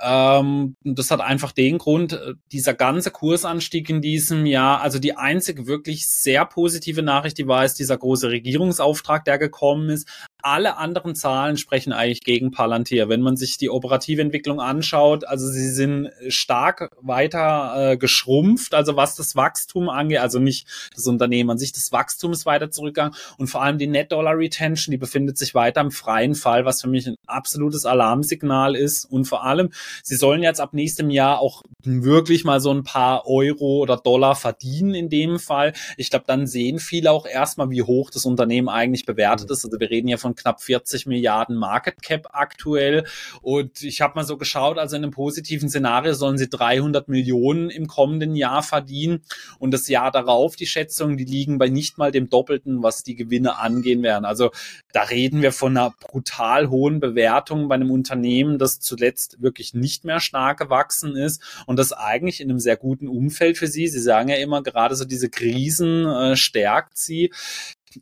Ähm, 0.00 0.76
das 0.84 1.10
hat 1.10 1.20
einfach 1.20 1.50
den 1.50 1.78
Grund, 1.78 2.12
äh, 2.12 2.34
dieser 2.52 2.74
ganze 2.74 3.10
Kursanstieg 3.10 3.90
in 3.90 4.00
diesem 4.00 4.46
Jahr, 4.46 4.80
also 4.80 5.00
die 5.00 5.16
einzige 5.16 5.66
wirklich 5.66 6.08
sehr 6.08 6.44
positive 6.44 7.02
Nachricht, 7.02 7.38
die 7.38 7.48
war, 7.48 7.64
ist 7.64 7.80
dieser 7.80 7.98
große 7.98 8.30
Regierungsauftrag, 8.30 9.24
der 9.24 9.38
gekommen 9.38 9.88
ist 9.88 10.08
alle 10.46 10.76
anderen 10.76 11.14
Zahlen 11.14 11.56
sprechen 11.56 11.92
eigentlich 11.92 12.20
gegen 12.20 12.50
Palantir. 12.50 13.08
Wenn 13.08 13.22
man 13.22 13.36
sich 13.36 13.58
die 13.58 13.70
operative 13.70 14.20
Entwicklung 14.20 14.60
anschaut, 14.60 15.24
also 15.26 15.48
sie 15.48 15.68
sind 15.70 16.10
stark 16.28 16.90
weiter 17.00 17.92
äh, 17.92 17.96
geschrumpft, 17.96 18.74
also 18.74 18.96
was 18.96 19.16
das 19.16 19.36
Wachstum 19.36 19.88
angeht, 19.88 20.18
also 20.18 20.38
nicht 20.38 20.68
das 20.94 21.06
Unternehmen 21.06 21.50
an 21.50 21.58
sich, 21.58 21.72
das 21.72 21.92
Wachstum 21.92 22.32
ist 22.32 22.44
weiter 22.44 22.70
zurückgegangen 22.70 23.14
und 23.38 23.46
vor 23.46 23.62
allem 23.62 23.78
die 23.78 23.86
Net 23.86 24.12
Dollar 24.12 24.36
Retention, 24.36 24.92
die 24.92 24.98
befindet 24.98 25.38
sich 25.38 25.54
weiter 25.54 25.80
im 25.80 25.90
freien 25.90 26.34
Fall, 26.34 26.64
was 26.64 26.82
für 26.82 26.88
mich 26.88 27.06
ein 27.06 27.16
absolutes 27.26 27.86
Alarmsignal 27.86 28.76
ist 28.76 29.04
und 29.04 29.24
vor 29.24 29.44
allem, 29.44 29.70
sie 30.02 30.16
sollen 30.16 30.42
jetzt 30.42 30.60
ab 30.60 30.74
nächstem 30.74 31.10
Jahr 31.10 31.40
auch 31.40 31.62
wirklich 31.82 32.44
mal 32.44 32.60
so 32.60 32.72
ein 32.72 32.84
paar 32.84 33.26
Euro 33.26 33.78
oder 33.78 33.96
Dollar 33.96 34.34
verdienen 34.34 34.94
in 34.94 35.08
dem 35.08 35.38
Fall. 35.38 35.72
Ich 35.96 36.10
glaube, 36.10 36.24
dann 36.28 36.46
sehen 36.46 36.78
viele 36.78 37.10
auch 37.10 37.26
erstmal, 37.26 37.70
wie 37.70 37.82
hoch 37.82 38.10
das 38.10 38.26
Unternehmen 38.26 38.68
eigentlich 38.68 39.06
bewertet 39.06 39.50
ist. 39.50 39.64
Also 39.64 39.80
wir 39.80 39.90
reden 39.90 40.08
ja 40.08 40.16
von 40.18 40.26
von 40.26 40.34
knapp 40.36 40.62
40 40.62 41.06
Milliarden 41.06 41.56
Market 41.56 42.02
Cap 42.02 42.28
aktuell. 42.32 43.04
Und 43.42 43.82
ich 43.82 44.00
habe 44.00 44.14
mal 44.14 44.24
so 44.24 44.36
geschaut, 44.36 44.78
also 44.78 44.96
in 44.96 45.02
einem 45.02 45.12
positiven 45.12 45.68
Szenario 45.68 46.14
sollen 46.14 46.38
sie 46.38 46.48
300 46.48 47.08
Millionen 47.08 47.70
im 47.70 47.86
kommenden 47.86 48.36
Jahr 48.36 48.62
verdienen. 48.62 49.22
Und 49.58 49.72
das 49.72 49.88
Jahr 49.88 50.10
darauf, 50.10 50.56
die 50.56 50.66
Schätzungen, 50.66 51.16
die 51.16 51.24
liegen 51.24 51.58
bei 51.58 51.68
nicht 51.68 51.98
mal 51.98 52.12
dem 52.12 52.30
Doppelten, 52.30 52.82
was 52.82 53.02
die 53.02 53.16
Gewinne 53.16 53.58
angehen 53.58 54.02
werden. 54.02 54.24
Also 54.24 54.50
da 54.92 55.02
reden 55.02 55.42
wir 55.42 55.52
von 55.52 55.76
einer 55.76 55.94
brutal 56.00 56.70
hohen 56.70 57.00
Bewertung 57.00 57.68
bei 57.68 57.74
einem 57.74 57.90
Unternehmen, 57.90 58.58
das 58.58 58.80
zuletzt 58.80 59.40
wirklich 59.42 59.74
nicht 59.74 60.04
mehr 60.04 60.20
stark 60.20 60.58
gewachsen 60.58 61.16
ist 61.16 61.42
und 61.66 61.78
das 61.78 61.92
eigentlich 61.92 62.40
in 62.40 62.50
einem 62.50 62.60
sehr 62.60 62.76
guten 62.76 63.08
Umfeld 63.08 63.58
für 63.58 63.66
sie. 63.66 63.88
Sie 63.88 64.00
sagen 64.00 64.28
ja 64.28 64.36
immer, 64.36 64.62
gerade 64.62 64.94
so 64.96 65.04
diese 65.04 65.28
Krisen 65.28 66.06
äh, 66.06 66.36
stärkt 66.36 66.98
sie 66.98 67.30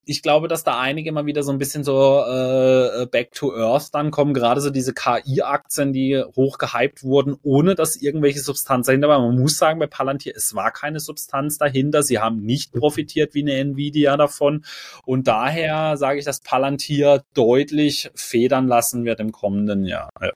ich 0.04 0.22
glaube, 0.22 0.48
dass 0.48 0.64
da 0.64 0.80
einige 0.80 1.08
immer 1.08 1.26
wieder 1.26 1.42
so 1.42 1.52
ein 1.52 1.58
bisschen 1.58 1.84
so 1.84 2.22
äh, 2.26 3.02
äh 3.02 3.06
back 3.06 3.32
to 3.32 3.54
earth 3.54 3.94
dann 3.94 4.10
kommen, 4.10 4.34
gerade 4.34 4.60
so 4.60 4.70
diese 4.70 4.94
KI-Aktien, 4.94 5.92
die 5.92 6.22
hoch 6.36 6.58
gehypt 6.58 7.04
wurden, 7.04 7.36
ohne 7.42 7.74
dass 7.74 7.96
irgendwelche 7.96 8.40
Substanz 8.40 8.86
dahinter 8.86 9.08
war. 9.08 9.20
Man 9.20 9.38
muss 9.38 9.56
sagen, 9.56 9.78
bei 9.78 9.86
Palantir, 9.86 10.34
es 10.36 10.54
war 10.54 10.70
keine 10.70 11.00
Substanz 11.00 11.58
dahinter. 11.58 12.02
Sie 12.02 12.18
haben 12.18 12.40
nicht 12.42 12.72
profitiert 12.72 13.34
wie 13.34 13.42
eine 13.42 13.54
Nvidia 13.54 14.16
davon. 14.16 14.64
Und 15.04 15.28
daher 15.28 15.96
sage 15.96 16.18
ich, 16.18 16.24
dass 16.24 16.40
Palantir 16.40 17.22
deutlich 17.34 18.10
federn 18.14 18.66
lassen 18.66 19.04
wird 19.04 19.20
im 19.20 19.32
kommenden 19.32 19.84
Jahr. 19.84 20.10
Ja, 20.20 20.32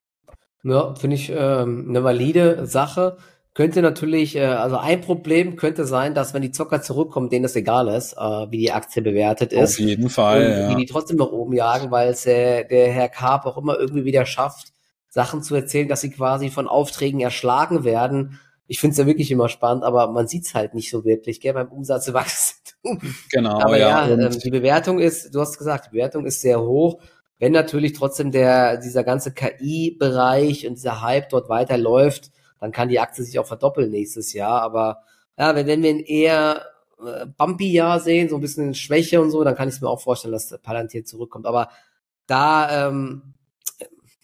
ja 0.65 0.95
finde 0.95 1.17
ich 1.17 1.31
ähm, 1.31 1.87
eine 1.89 2.05
valide 2.05 2.67
Sache 2.67 3.17
könnte 3.59 3.83
natürlich, 3.83 4.37
äh, 4.37 4.45
also 4.45 4.77
ein 4.77 5.01
Problem 5.01 5.57
könnte 5.57 5.85
sein, 5.85 6.15
dass 6.15 6.33
wenn 6.33 6.43
die 6.43 6.53
Zocker 6.53 6.81
zurückkommen, 6.81 7.29
denen 7.29 7.45
es 7.45 7.57
egal 7.57 7.89
ist, 7.89 8.13
äh, 8.13 8.21
wie 8.53 8.59
die 8.59 8.71
Aktie 8.71 9.03
bewertet 9.03 9.53
ist. 9.53 9.73
Auf 9.73 9.81
jeden 9.81 10.11
Fall. 10.11 10.47
Und 10.47 10.53
ja. 10.53 10.69
Die 10.69 10.77
die 10.77 10.87
trotzdem 10.87 11.17
nach 11.17 11.33
oben 11.33 11.55
jagen, 11.55 11.91
weil 11.91 12.11
es 12.11 12.25
äh, 12.25 12.63
der 12.69 12.93
Herr 12.93 13.09
Karp 13.09 13.47
auch 13.47 13.59
immer 13.59 13.77
irgendwie 13.77 14.05
wieder 14.05 14.27
schafft, 14.27 14.69
Sachen 15.09 15.43
zu 15.43 15.57
erzählen, 15.57 15.89
dass 15.89 16.03
sie 16.03 16.11
quasi 16.11 16.51
von 16.51 16.69
Aufträgen 16.69 17.19
erschlagen 17.19 17.83
werden. 17.83 18.39
Ich 18.69 18.79
finde 18.79 18.93
es 18.93 18.99
ja 18.99 19.07
wirklich 19.07 19.33
immer 19.33 19.49
spannend, 19.49 19.83
aber 19.83 20.07
man 20.13 20.29
sieht 20.29 20.47
es 20.47 20.55
halt 20.55 20.75
nicht 20.75 20.89
so 20.89 21.05
wirklich, 21.05 21.41
gell, 21.41 21.55
beim 21.55 21.67
Umsatzwachstum. 21.67 22.65
Genau, 23.33 23.59
aber 23.59 23.77
ja. 23.77 24.07
ja 24.07 24.15
ähm, 24.15 24.39
die 24.39 24.51
Bewertung 24.51 25.01
ist, 25.01 25.35
du 25.35 25.41
hast 25.41 25.59
gesagt, 25.59 25.87
die 25.87 25.97
Bewertung 25.97 26.27
ist 26.27 26.43
sehr 26.43 26.61
hoch. 26.61 27.01
Wenn 27.41 27.51
natürlich 27.51 27.95
trotzdem 27.95 28.31
der, 28.31 28.77
dieser 28.77 29.03
ganze 29.03 29.33
KI-Bereich 29.33 30.65
und 30.69 30.75
dieser 30.75 31.03
Hype 31.03 31.29
dort 31.31 31.49
weiterläuft, 31.49 32.31
dann 32.61 32.73
kann 32.73 32.89
die 32.89 33.01
Aktie 33.01 33.25
sich 33.25 33.39
auch 33.39 33.47
verdoppeln 33.47 33.91
nächstes 33.91 34.33
Jahr. 34.33 34.63
Aber 34.63 35.03
ja, 35.37 35.55
wenn, 35.55 35.67
wenn 35.67 35.83
wir 35.83 35.91
ein 35.91 36.01
eher 36.01 36.67
äh, 37.05 37.27
bumpy 37.27 37.71
Jahr 37.71 38.01
sehen, 38.01 38.29
so 38.29 38.37
ein 38.37 38.41
bisschen 38.41 38.75
Schwäche 38.75 39.21
und 39.21 39.31
so, 39.31 39.45
dann 39.45 39.55
kann 39.55 39.69
ich 39.69 39.81
mir 39.81 39.89
auch 39.89 40.01
vorstellen, 40.01 40.33
dass 40.33 40.57
Palantir 40.63 41.05
zurückkommt. 41.05 41.47
Aber 41.47 41.71
da, 42.27 42.89
ähm, 42.89 43.35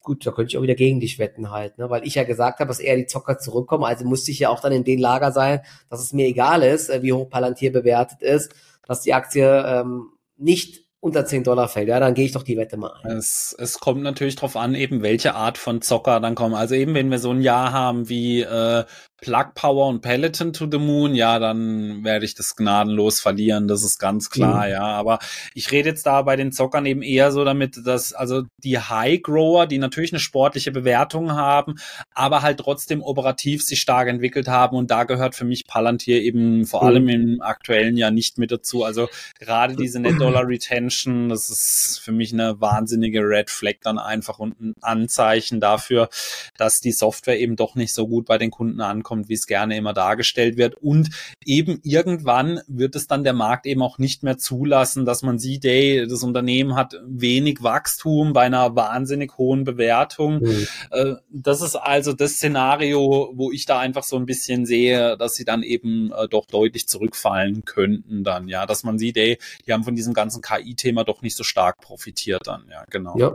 gut, 0.03 0.27
da 0.27 0.33
könnte 0.33 0.51
ich 0.51 0.59
auch 0.59 0.63
wieder 0.63 0.75
gegen 0.75 1.01
dich 1.01 1.19
wetten 1.19 1.51
halt, 1.51 1.79
ne? 1.79 1.89
weil 1.91 2.07
ich 2.07 2.15
ja 2.17 2.25
gesagt 2.25 2.61
habe, 2.61 2.69
dass 2.69 2.81
eher 2.81 2.97
die 2.97 3.07
Zocker 3.07 3.39
zurückkommen. 3.39 3.85
Also 3.85 4.05
musste 4.05 4.31
ich 4.31 4.41
ja 4.41 4.51
auch 4.51 4.61
dann 4.61 4.73
in 4.73 4.85
den 4.85 4.99
Lager 4.99 5.33
sein, 5.33 5.61
dass 5.89 6.01
es 6.01 6.13
mir 6.13 6.27
egal 6.27 6.63
ist, 6.63 6.91
äh, 6.91 7.03
wie 7.03 7.13
hoch 7.13 7.31
Palantir 7.31 7.73
bewertet 7.73 8.23
ist, 8.23 8.55
dass 8.87 9.01
die 9.01 9.15
Aktie 9.15 9.65
ähm, 9.67 10.11
nicht 10.37 10.84
unter 11.05 11.27
10 11.27 11.45
Dollar 11.45 11.69
fällt, 11.69 11.89
ja, 11.89 12.01
dann 12.01 12.15
gehe 12.15 12.25
ich 12.25 12.33
doch 12.33 12.43
die 12.43 12.57
Wette 12.57 12.79
mal 12.79 12.95
ein. 13.03 13.19
Es, 13.19 13.55
es 13.59 13.79
kommt 13.79 14.03
natürlich 14.03 14.37
drauf 14.37 14.57
an, 14.57 14.75
eben 14.75 15.03
welche 15.03 15.35
Art 15.35 15.59
von 15.59 15.83
Zocker 15.83 16.19
dann 16.19 16.35
kommen. 16.35 16.55
Also 16.55 16.75
eben, 16.75 16.95
wenn 16.95 17.11
wir 17.11 17.19
so 17.19 17.31
ein 17.31 17.43
Jahr 17.43 17.73
haben 17.75 18.09
wie 18.09 18.41
äh, 18.41 18.85
Plug 19.21 19.55
Power 19.55 19.89
und 19.89 20.03
Peloton 20.03 20.53
to 20.53 20.67
the 20.71 20.79
Moon, 20.79 21.15
ja, 21.15 21.39
dann 21.39 22.05
werde 22.05 22.25
ich 22.25 22.35
das 22.35 22.57
gnadenlos 22.57 23.21
verlieren, 23.21 23.69
das 23.69 23.83
ist 23.83 23.99
ganz 23.99 24.29
klar, 24.29 24.67
mhm. 24.67 24.73
ja. 24.73 24.83
Aber 24.83 25.19
ich 25.55 25.71
rede 25.73 25.89
jetzt 25.89 26.05
da 26.05 26.23
bei 26.23 26.37
den 26.37 26.53
Zockern 26.53 26.85
eben 26.85 27.01
eher 27.01 27.33
so 27.33 27.45
damit, 27.45 27.87
dass 27.87 28.13
also 28.13 28.43
die 28.59 28.79
High 28.79 29.23
Grower, 29.23 29.67
die 29.67 29.79
natürlich 29.79 30.13
eine 30.13 30.21
sportliche 30.21 30.73
Bewertung 30.73 31.33
haben, 31.33 31.77
aber 32.13 32.43
halt 32.43 32.59
trotzdem 32.59 33.03
operativ 33.03 33.63
sich 33.63 33.81
stark 33.81 34.09
entwickelt 34.09 34.49
haben 34.49 34.77
und 34.77 34.91
da 34.91 35.05
gehört 35.05 35.35
für 35.35 35.45
mich 35.45 35.67
Palantir 35.67 36.21
eben 36.21 36.67
vor 36.67 36.83
mhm. 36.83 36.89
allem 36.89 37.09
im 37.09 37.41
aktuellen 37.41 37.97
Jahr 37.97 38.11
nicht 38.11 38.37
mit 38.39 38.51
dazu. 38.51 38.85
Also 38.85 39.09
gerade 39.39 39.77
diese 39.77 40.01
Net 40.01 40.15
Dollar 40.21 40.47
Retention, 40.47 41.29
das 41.29 41.49
ist 41.49 42.01
für 42.03 42.13
mich 42.13 42.33
eine 42.33 42.61
wahnsinnige 42.61 43.21
Red 43.21 43.49
Flag 43.49 43.77
dann 43.83 43.99
einfach 43.99 44.39
und 44.39 44.61
ein 44.61 44.75
Anzeichen 44.83 45.61
dafür, 45.61 46.11
dass 46.59 46.81
die 46.81 46.93
Software 46.93 47.39
eben 47.39 47.57
doch 47.57 47.75
nicht 47.75 47.95
so 47.95 48.07
gut 48.07 48.27
bei 48.27 48.39
den 48.39 48.51
Kunden 48.51 48.83
ankommt 48.83 49.04
ankommt, 49.05 49.29
wie 49.29 49.35
es 49.35 49.47
gerne 49.47 49.77
immer 49.77 49.93
dargestellt 49.93 50.57
wird. 50.57 50.75
Und 50.75 51.11
eben 51.45 51.81
irgendwann 51.83 52.61
wird 52.67 52.97
es 52.97 53.07
dann 53.07 53.23
der 53.23 53.35
Markt 53.35 53.67
eben 53.67 53.83
auch 53.83 53.99
nicht 53.99 54.23
mehr 54.23 54.39
zulassen, 54.39 55.05
dass 55.05 55.23
man 55.23 55.39
sieht, 55.39 55.65
ey, 55.65 56.07
das 56.09 56.23
Unternehmen 56.23 56.75
hat 56.75 56.95
wenig 57.07 57.63
Wachstum 57.63 58.33
bei 58.33 58.43
einer 58.43 58.75
wahnsinnig 58.75 59.37
hohen 59.37 59.65
Bewertung. 59.65 60.41
Mhm. 60.41 60.67
Äh, 60.91 61.15
das 61.31 61.61
ist 61.61 61.77
also 61.77 62.13
das 62.13 62.33
Szenario, 62.33 63.33
wo 63.35 63.53
ich 63.53 63.67
da 63.67 63.79
einfach 63.79 64.05
so 64.05 64.17
ein 64.17 64.27
bisschen 64.27 64.65
sehe, 64.65 65.17
dass 65.19 65.35
sie 65.35 65.45
dann 65.45 65.63
eben 65.63 66.11
äh, 66.13 66.29
doch 66.29 66.47
deutlich 66.47 66.89
zurückfallen 66.89 67.65
könnten 67.65 68.25
dann, 68.25 68.49
ja, 68.49 68.67
dass 68.67 68.85
man 68.85 68.99
sieht, 68.99 69.17
ey, 69.17 69.39
die 69.67 69.73
haben 69.73 69.85
von 69.85 69.95
diesem 69.95 70.15
ganzen 70.15 70.41
KI-Thema 70.41 71.05
doch 71.05 71.23
nicht 71.23 71.37
so 71.37 71.45
stark 71.45 71.81
profitiert 71.81 72.47
dann, 72.47 72.65
ja, 72.71 72.85
genau. 72.91 73.17
Ja. 73.19 73.35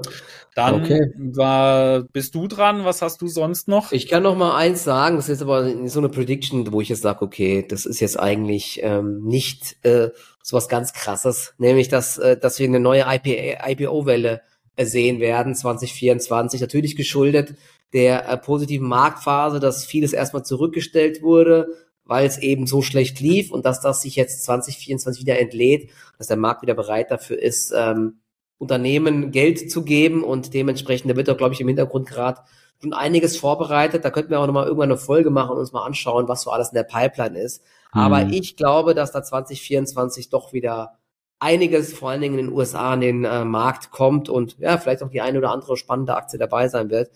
Dann 0.56 0.84
okay. 0.84 1.14
war, 1.16 2.02
bist 2.02 2.36
du 2.36 2.48
dran, 2.48 2.84
was 2.86 3.02
hast 3.02 3.22
du 3.22 3.28
sonst 3.28 3.68
noch? 3.68 3.92
Ich 3.92 4.08
kann 4.08 4.24
noch 4.24 4.36
mal 4.36 4.56
eins 4.56 4.84
sagen, 4.84 5.18
das 5.18 5.30
ist 5.30 5.42
aber 5.42 5.59
so 5.88 6.00
eine 6.00 6.10
Prediction, 6.10 6.72
wo 6.72 6.82
ich 6.82 6.90
jetzt 6.90 7.02
sage, 7.02 7.22
okay, 7.22 7.66
das 7.68 7.86
ist 7.86 8.00
jetzt 8.00 8.20
eigentlich 8.20 8.80
ähm, 8.84 9.24
nicht 9.24 9.78
äh, 9.86 10.10
so 10.42 10.58
was 10.58 10.70
ganz 10.70 10.94
krasses, 10.94 11.54
nämlich 11.58 11.88
dass, 11.88 12.18
äh, 12.18 12.38
dass 12.38 12.60
wir 12.60 12.68
eine 12.68 12.80
neue 12.80 13.06
IPO-Welle 13.08 14.42
äh, 14.76 14.86
sehen 14.86 15.20
werden, 15.20 15.56
2024, 15.56 16.62
natürlich 16.62 16.96
geschuldet 16.96 17.56
der 17.94 18.30
äh, 18.30 18.38
positiven 18.38 18.88
Marktphase, 18.88 19.60
dass 19.60 19.86
vieles 19.86 20.14
erstmal 20.14 20.46
zurückgestellt 20.46 21.22
wurde, 21.22 21.68
weil 22.04 22.26
es 22.26 22.38
eben 22.38 22.68
so 22.68 22.82
schlecht 22.82 23.20
lief 23.20 23.52
und 23.52 23.66
dass 23.66 23.82
das 23.82 24.02
sich 24.02 24.16
jetzt 24.16 24.44
2024 24.44 25.22
wieder 25.22 25.40
entlädt, 25.40 25.90
dass 26.18 26.28
der 26.28 26.38
Markt 26.38 26.62
wieder 26.62 26.74
bereit 26.76 27.12
dafür 27.12 27.40
ist, 27.42 27.74
ähm, 27.76 28.20
Unternehmen 28.58 29.32
Geld 29.32 29.72
zu 29.72 29.84
geben 29.84 30.24
und 30.24 30.54
dementsprechend, 30.54 31.10
da 31.10 31.16
wird 31.16 31.30
auch, 31.30 31.38
glaube 31.38 31.54
ich, 31.54 31.62
im 31.62 31.68
Hintergrund 31.68 32.08
gerade 32.08 32.42
schon 32.82 32.94
einiges 32.94 33.38
vorbereitet. 33.38 34.06
Da 34.06 34.10
könnten 34.10 34.32
wir 34.32 34.40
auch 34.40 34.48
nochmal 34.48 34.66
irgendwann 34.66 34.92
eine 34.92 34.98
Folge 34.98 35.30
machen 35.30 35.52
und 35.52 35.58
uns 35.58 35.72
mal 35.72 35.86
anschauen, 35.86 36.28
was 36.28 36.42
so 36.42 36.52
alles 36.52 36.70
in 36.70 36.76
der 36.76 36.84
Pipeline 36.84 37.38
ist. 37.40 37.64
Mhm. 37.94 38.02
Aber 38.02 38.22
ich 38.28 38.56
glaube, 38.56 38.96
dass 38.96 39.12
da 39.12 39.24
2024 39.24 40.30
doch 40.30 40.54
wieder 40.54 40.98
einiges, 41.40 41.94
vor 41.94 42.10
allen 42.10 42.22
Dingen 42.22 42.38
in 42.38 42.48
den 42.48 42.56
USA, 42.56 42.94
an 42.94 43.02
den 43.02 43.24
äh, 43.24 43.46
Markt 43.46 43.92
kommt 43.92 44.30
und 44.30 44.58
ja, 44.60 44.78
vielleicht 44.78 45.04
auch 45.04 45.10
die 45.10 45.22
eine 45.22 45.38
oder 45.38 45.52
andere 45.52 45.78
spannende 45.78 46.16
Aktie 46.16 46.38
dabei 46.38 46.68
sein 46.68 46.90
wird. 46.90 47.12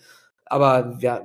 Aber 0.46 0.96
ja, 1.00 1.22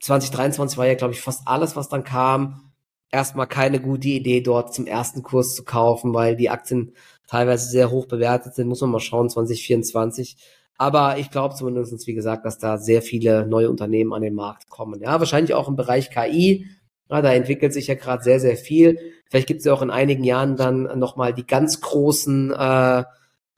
2023 0.00 0.76
war 0.78 0.86
ja, 0.86 0.94
glaube 0.94 1.14
ich, 1.14 1.20
fast 1.20 1.46
alles, 1.46 1.76
was 1.76 1.88
dann 1.88 2.04
kam, 2.04 2.72
erstmal 3.10 3.46
keine 3.46 3.80
gute 3.80 4.08
Idee, 4.08 4.40
dort 4.40 4.74
zum 4.74 4.86
ersten 4.86 5.22
Kurs 5.22 5.54
zu 5.54 5.64
kaufen, 5.64 6.12
weil 6.14 6.34
die 6.34 6.50
Aktien 6.50 6.92
teilweise 7.28 7.68
sehr 7.70 7.90
hoch 7.90 8.06
bewertet 8.06 8.54
sind. 8.54 8.68
Muss 8.68 8.80
man 8.80 8.90
mal 8.90 9.00
schauen, 9.00 9.30
2024. 9.30 10.36
Aber 10.78 11.18
ich 11.18 11.30
glaube 11.30 11.54
zumindest, 11.54 12.06
wie 12.06 12.14
gesagt, 12.14 12.44
dass 12.44 12.58
da 12.58 12.78
sehr 12.78 13.02
viele 13.02 13.46
neue 13.46 13.70
Unternehmen 13.70 14.12
an 14.12 14.22
den 14.22 14.34
Markt 14.34 14.68
kommen. 14.68 15.00
Ja, 15.00 15.18
wahrscheinlich 15.18 15.54
auch 15.54 15.68
im 15.68 15.76
Bereich 15.76 16.10
KI. 16.10 16.66
Ja, 17.10 17.20
da 17.22 17.32
entwickelt 17.32 17.72
sich 17.72 17.86
ja 17.88 17.94
gerade 17.94 18.22
sehr, 18.22 18.40
sehr 18.40 18.56
viel. 18.56 18.98
Vielleicht 19.28 19.46
gibt 19.46 19.60
es 19.60 19.66
ja 19.66 19.74
auch 19.74 19.82
in 19.82 19.90
einigen 19.90 20.24
Jahren 20.24 20.56
dann 20.56 20.98
nochmal 20.98 21.34
die 21.34 21.46
ganz 21.46 21.80
großen 21.80 22.52
äh, 22.52 23.04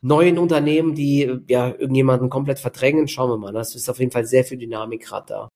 neuen 0.01 0.39
Unternehmen, 0.39 0.95
die 0.95 1.41
ja 1.49 1.69
irgendjemanden 1.69 2.31
komplett 2.31 2.59
verdrängen. 2.59 3.09
Schauen 3.09 3.31
wir 3.31 3.39
mal. 3.39 3.53
Das 3.53 3.75
ist 3.75 3.89
auf 3.89 3.99
jeden 4.01 4.11
Fall 4.11 4.27
sehr 4.27 4.45
viel 4.45 4.59
Dynamik 4.59 5.05
gerade 5.05 5.27
da. 5.27 5.49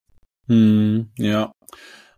Hm, 0.46 1.10
ja. 1.18 1.52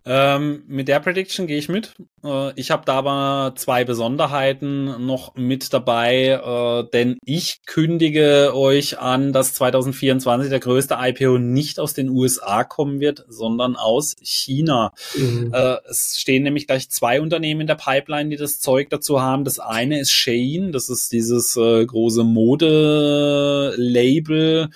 Ähm, 0.06 0.62
mit 0.66 0.88
der 0.88 0.98
Prediction 1.00 1.46
gehe 1.46 1.58
ich 1.58 1.68
mit. 1.68 1.92
Äh, 2.24 2.58
ich 2.58 2.70
habe 2.70 2.86
da 2.86 2.94
aber 2.94 3.52
zwei 3.56 3.84
Besonderheiten 3.84 5.04
noch 5.04 5.34
mit 5.34 5.74
dabei, 5.74 6.40
äh, 6.42 6.84
denn 6.90 7.18
ich 7.24 7.60
kündige 7.66 8.52
euch 8.54 8.98
an, 8.98 9.34
dass 9.34 9.52
2024 9.54 10.48
der 10.48 10.60
größte 10.60 10.96
IPO 10.98 11.36
nicht 11.38 11.78
aus 11.78 11.92
den 11.92 12.08
USA 12.08 12.64
kommen 12.64 13.00
wird, 13.00 13.26
sondern 13.28 13.76
aus 13.76 14.16
China. 14.22 14.94
Mhm. 15.16 15.52
Äh, 15.52 15.76
es 15.88 16.16
stehen 16.18 16.44
nämlich 16.44 16.66
gleich 16.66 16.88
zwei 16.88 17.20
Unternehmen 17.20 17.60
in 17.60 17.66
der 17.66 17.74
Pipeline, 17.74 18.30
die 18.30 18.36
das 18.36 18.58
Zeug 18.58 18.88
dazu 18.88 19.20
haben. 19.20 19.44
Das 19.44 19.58
eine 19.58 20.00
ist 20.00 20.12
Shein, 20.12 20.72
das 20.72 20.88
ist 20.88 21.12
dieses 21.12 21.56
äh, 21.56 21.84
große 21.84 22.24
Mode-Label, 22.24 24.70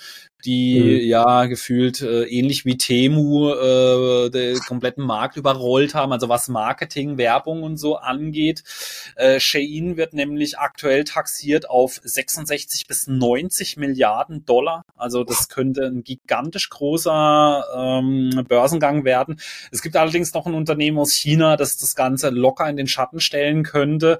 die 0.45 0.79
mhm. 0.79 1.07
ja 1.07 1.45
gefühlt 1.45 2.01
äh, 2.01 2.23
ähnlich 2.25 2.65
wie 2.65 2.77
Temu 2.77 3.51
äh, 3.51 4.29
den 4.29 4.59
kompletten 4.59 5.03
Markt 5.03 5.37
überrollt 5.37 5.95
haben, 5.95 6.11
also 6.11 6.29
was 6.29 6.47
Marketing, 6.47 7.17
Werbung 7.17 7.63
und 7.63 7.77
so 7.77 7.97
angeht. 7.97 8.63
Äh, 9.15 9.39
Shein 9.39 9.97
wird 9.97 10.13
nämlich 10.13 10.59
aktuell 10.59 11.03
taxiert 11.03 11.69
auf 11.69 11.99
66 12.03 12.87
bis 12.87 13.07
90 13.07 13.77
Milliarden 13.77 14.45
Dollar. 14.45 14.83
Also 14.95 15.23
das 15.23 15.49
könnte 15.49 15.85
ein 15.85 16.03
gigantisch 16.03 16.69
großer 16.69 17.65
ähm, 17.75 18.45
Börsengang 18.47 19.03
werden. 19.05 19.39
Es 19.71 19.81
gibt 19.81 19.95
allerdings 19.95 20.33
noch 20.33 20.45
ein 20.45 20.53
Unternehmen 20.53 20.99
aus 20.99 21.13
China, 21.13 21.57
das 21.57 21.77
das 21.77 21.95
Ganze 21.95 22.29
locker 22.29 22.69
in 22.69 22.77
den 22.77 22.87
Schatten 22.87 23.19
stellen 23.19 23.63
könnte. 23.63 24.19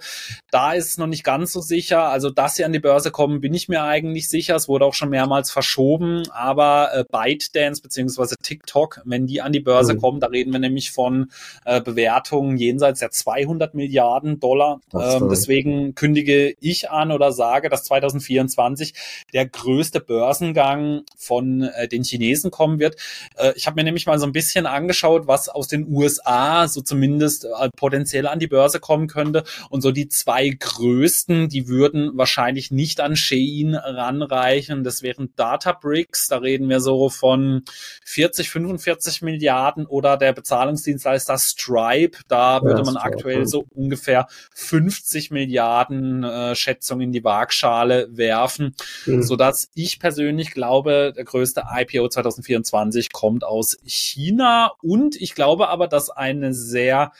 Da 0.52 0.74
ist 0.74 0.90
es 0.90 0.98
noch 0.98 1.08
nicht 1.08 1.24
ganz 1.24 1.52
so 1.52 1.62
sicher. 1.62 2.10
Also, 2.10 2.30
dass 2.30 2.56
sie 2.56 2.66
an 2.66 2.74
die 2.74 2.80
Börse 2.80 3.12
kommen, 3.12 3.42
bin 3.42 3.54
ich 3.54 3.70
mir 3.70 3.84
eigentlich 3.84 4.28
sicher. 4.28 4.56
Es 4.56 4.68
wurde 4.68 4.86
auch 4.86 4.94
schon 4.94 5.10
mehrmals 5.10 5.52
verschoben 5.52 6.15
aber 6.32 6.90
äh, 6.94 7.04
ByteDance 7.10 7.82
beziehungsweise 7.82 8.36
TikTok, 8.42 9.02
wenn 9.06 9.28
die 9.28 9.42
an 9.42 9.52
die 9.52 9.60
Börse 9.60 9.96
mhm. 9.96 10.02
kommen, 10.02 10.20
da 10.20 10.28
reden 10.28 10.52
wir 10.52 10.60
nämlich 10.60 10.92
von 10.92 11.32
äh, 11.66 11.82
Bewertungen 11.82 12.58
jenseits 12.58 13.00
der 13.00 13.12
200 13.12 13.74
Milliarden 13.74 14.40
Dollar. 14.40 14.82
Ähm, 14.94 15.30
deswegen 15.30 15.96
kündige 15.96 16.56
ich 16.60 16.90
an 16.90 17.12
oder 17.12 17.32
sage, 17.32 17.70
dass 17.70 17.84
2024 17.86 18.94
der 19.34 19.48
größte 19.48 20.00
Börsengang 20.00 21.02
von 21.18 21.64
äh, 21.64 21.88
den 21.88 22.04
Chinesen 22.04 22.52
kommen 22.52 22.80
wird. 22.80 22.98
Äh, 23.38 23.54
ich 23.56 23.68
habe 23.68 23.76
mir 23.76 23.84
nämlich 23.84 24.06
mal 24.06 24.20
so 24.20 24.26
ein 24.26 24.32
bisschen 24.32 24.66
angeschaut, 24.66 25.28
was 25.28 25.50
aus 25.50 25.68
den 25.68 25.88
USA 25.92 26.68
so 26.68 26.82
zumindest 26.82 27.46
äh, 27.46 27.70
potenziell 27.76 28.28
an 28.28 28.40
die 28.40 28.48
Börse 28.48 28.80
kommen 28.80 29.08
könnte. 29.08 29.44
Und 29.70 29.82
so 29.82 29.92
die 29.92 30.08
zwei 30.08 30.50
größten, 30.50 31.50
die 31.50 31.68
würden 31.68 32.12
wahrscheinlich 32.16 32.72
nicht 32.72 33.00
an 33.02 33.16
Shein 33.16 33.76
ranreichen. 33.76 34.84
Das 34.84 35.02
wären 35.02 35.34
Databricks 35.36 35.95
Bricks, 35.96 36.28
da 36.28 36.40
reden 36.40 36.68
wir 36.68 36.82
so 36.82 37.10
von 37.10 37.64
40, 38.04 38.50
45 38.50 39.22
Milliarden 39.22 39.86
oder 39.86 40.18
der 40.18 40.34
Bezahlungsdienstleister 40.34 41.38
Stripe, 41.38 42.18
da 42.28 42.62
würde 42.62 42.84
man 42.84 42.96
Stripe, 42.96 43.06
aktuell 43.06 43.40
ja. 43.40 43.46
so 43.46 43.66
ungefähr 43.74 44.28
50 44.56 45.32
Milliarden 45.32 46.26
äh, 46.26 46.54
Schätzung 46.54 47.00
in 47.00 47.14
die 47.14 47.24
Waagschale 47.24 48.10
werfen, 48.12 48.76
mhm. 49.06 49.24
so 49.24 49.38
dass 49.38 49.70
ich 49.74 50.00
persönlich 50.00 50.52
glaube, 50.52 51.14
der 51.16 51.24
größte 51.24 51.64
IPO 51.74 52.10
2024 52.10 53.14
kommt 53.14 53.46
aus 53.46 53.78
China 53.86 54.74
und 54.82 55.16
ich 55.16 55.34
glaube 55.34 55.70
aber, 55.70 55.88
dass 55.88 56.10
eine 56.10 56.54
sehr 56.54 57.14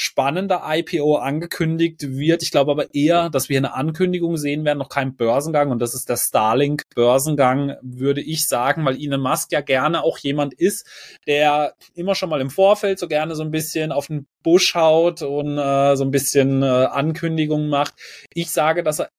spannender 0.00 0.62
IPO 0.64 1.16
angekündigt 1.16 2.16
wird. 2.16 2.44
Ich 2.44 2.52
glaube 2.52 2.70
aber 2.70 2.94
eher, 2.94 3.30
dass 3.30 3.48
wir 3.48 3.58
eine 3.58 3.74
Ankündigung 3.74 4.36
sehen 4.36 4.64
werden, 4.64 4.78
noch 4.78 4.90
kein 4.90 5.16
Börsengang 5.16 5.72
und 5.72 5.80
das 5.80 5.92
ist 5.92 6.08
der 6.08 6.16
Starlink 6.16 6.84
Börsengang, 6.94 7.74
würde 7.82 8.20
ich 8.20 8.46
sagen, 8.46 8.84
weil 8.84 8.94
Elon 8.94 9.20
Musk 9.20 9.50
ja 9.50 9.60
gerne 9.60 10.04
auch 10.04 10.18
jemand 10.18 10.54
ist, 10.54 10.86
der 11.26 11.74
immer 11.94 12.14
schon 12.14 12.30
mal 12.30 12.40
im 12.40 12.50
Vorfeld 12.50 13.00
so 13.00 13.08
gerne 13.08 13.34
so 13.34 13.42
ein 13.42 13.50
bisschen 13.50 13.90
auf 13.90 14.06
den 14.06 14.28
Busch 14.44 14.76
haut 14.76 15.22
und 15.22 15.58
äh, 15.58 15.96
so 15.96 16.04
ein 16.04 16.12
bisschen 16.12 16.62
äh, 16.62 16.66
Ankündigungen 16.66 17.68
macht. 17.68 17.94
Ich 18.34 18.52
sage, 18.52 18.84
dass 18.84 19.00
er 19.00 19.10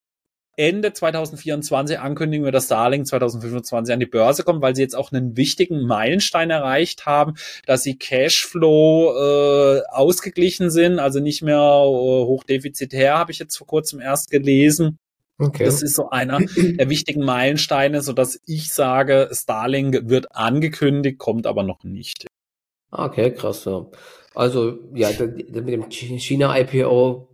Ende 0.60 0.92
2024 0.92 2.00
ankündigen 2.00 2.44
wir, 2.44 2.52
dass 2.52 2.66
Starlink 2.66 3.08
2025 3.08 3.94
an 3.94 4.00
die 4.02 4.06
Börse 4.06 4.44
kommt, 4.44 4.62
weil 4.62 4.76
sie 4.76 4.82
jetzt 4.82 4.96
auch 4.96 5.14
einen 5.14 5.38
wichtigen 5.38 5.88
Meilenstein 5.88 6.50
erreicht 6.50 7.06
haben, 7.06 7.36
dass 7.66 7.84
sie 7.84 7.98
Cashflow 7.98 9.14
äh, 9.16 9.82
ausgeglichen 9.90 10.70
sind, 10.70 11.00
also 11.00 11.22
nicht 11.22 11.42
mehr 11.42 11.56
äh, 11.56 12.26
hochdefizitär, 12.26 13.18
habe 13.18 13.32
ich 13.32 13.40
jetzt 13.40 13.56
vor 13.56 13.68
kurzem 13.68 14.02
erst 14.02 14.32
gelesen. 14.32 15.00
Okay. 15.38 15.64
Das 15.64 15.82
ist 15.82 15.96
so 15.96 16.10
einer 16.10 16.40
der 16.40 16.90
wichtigen 16.90 17.24
Meilensteine, 17.24 18.02
so 18.02 18.12
dass 18.12 18.42
ich 18.46 18.74
sage, 18.74 19.30
Starlink 19.32 20.10
wird 20.10 20.36
angekündigt, 20.36 21.20
kommt 21.20 21.48
aber 21.48 21.64
noch 21.64 21.86
nicht. 21.86 22.28
Okay, 22.92 23.32
krass. 23.32 23.64
Ja. 23.64 23.86
Also 24.36 24.78
ja, 24.94 25.10
mit 25.18 25.56
dem 25.56 25.90
China 25.90 26.60
IPO 26.60 27.30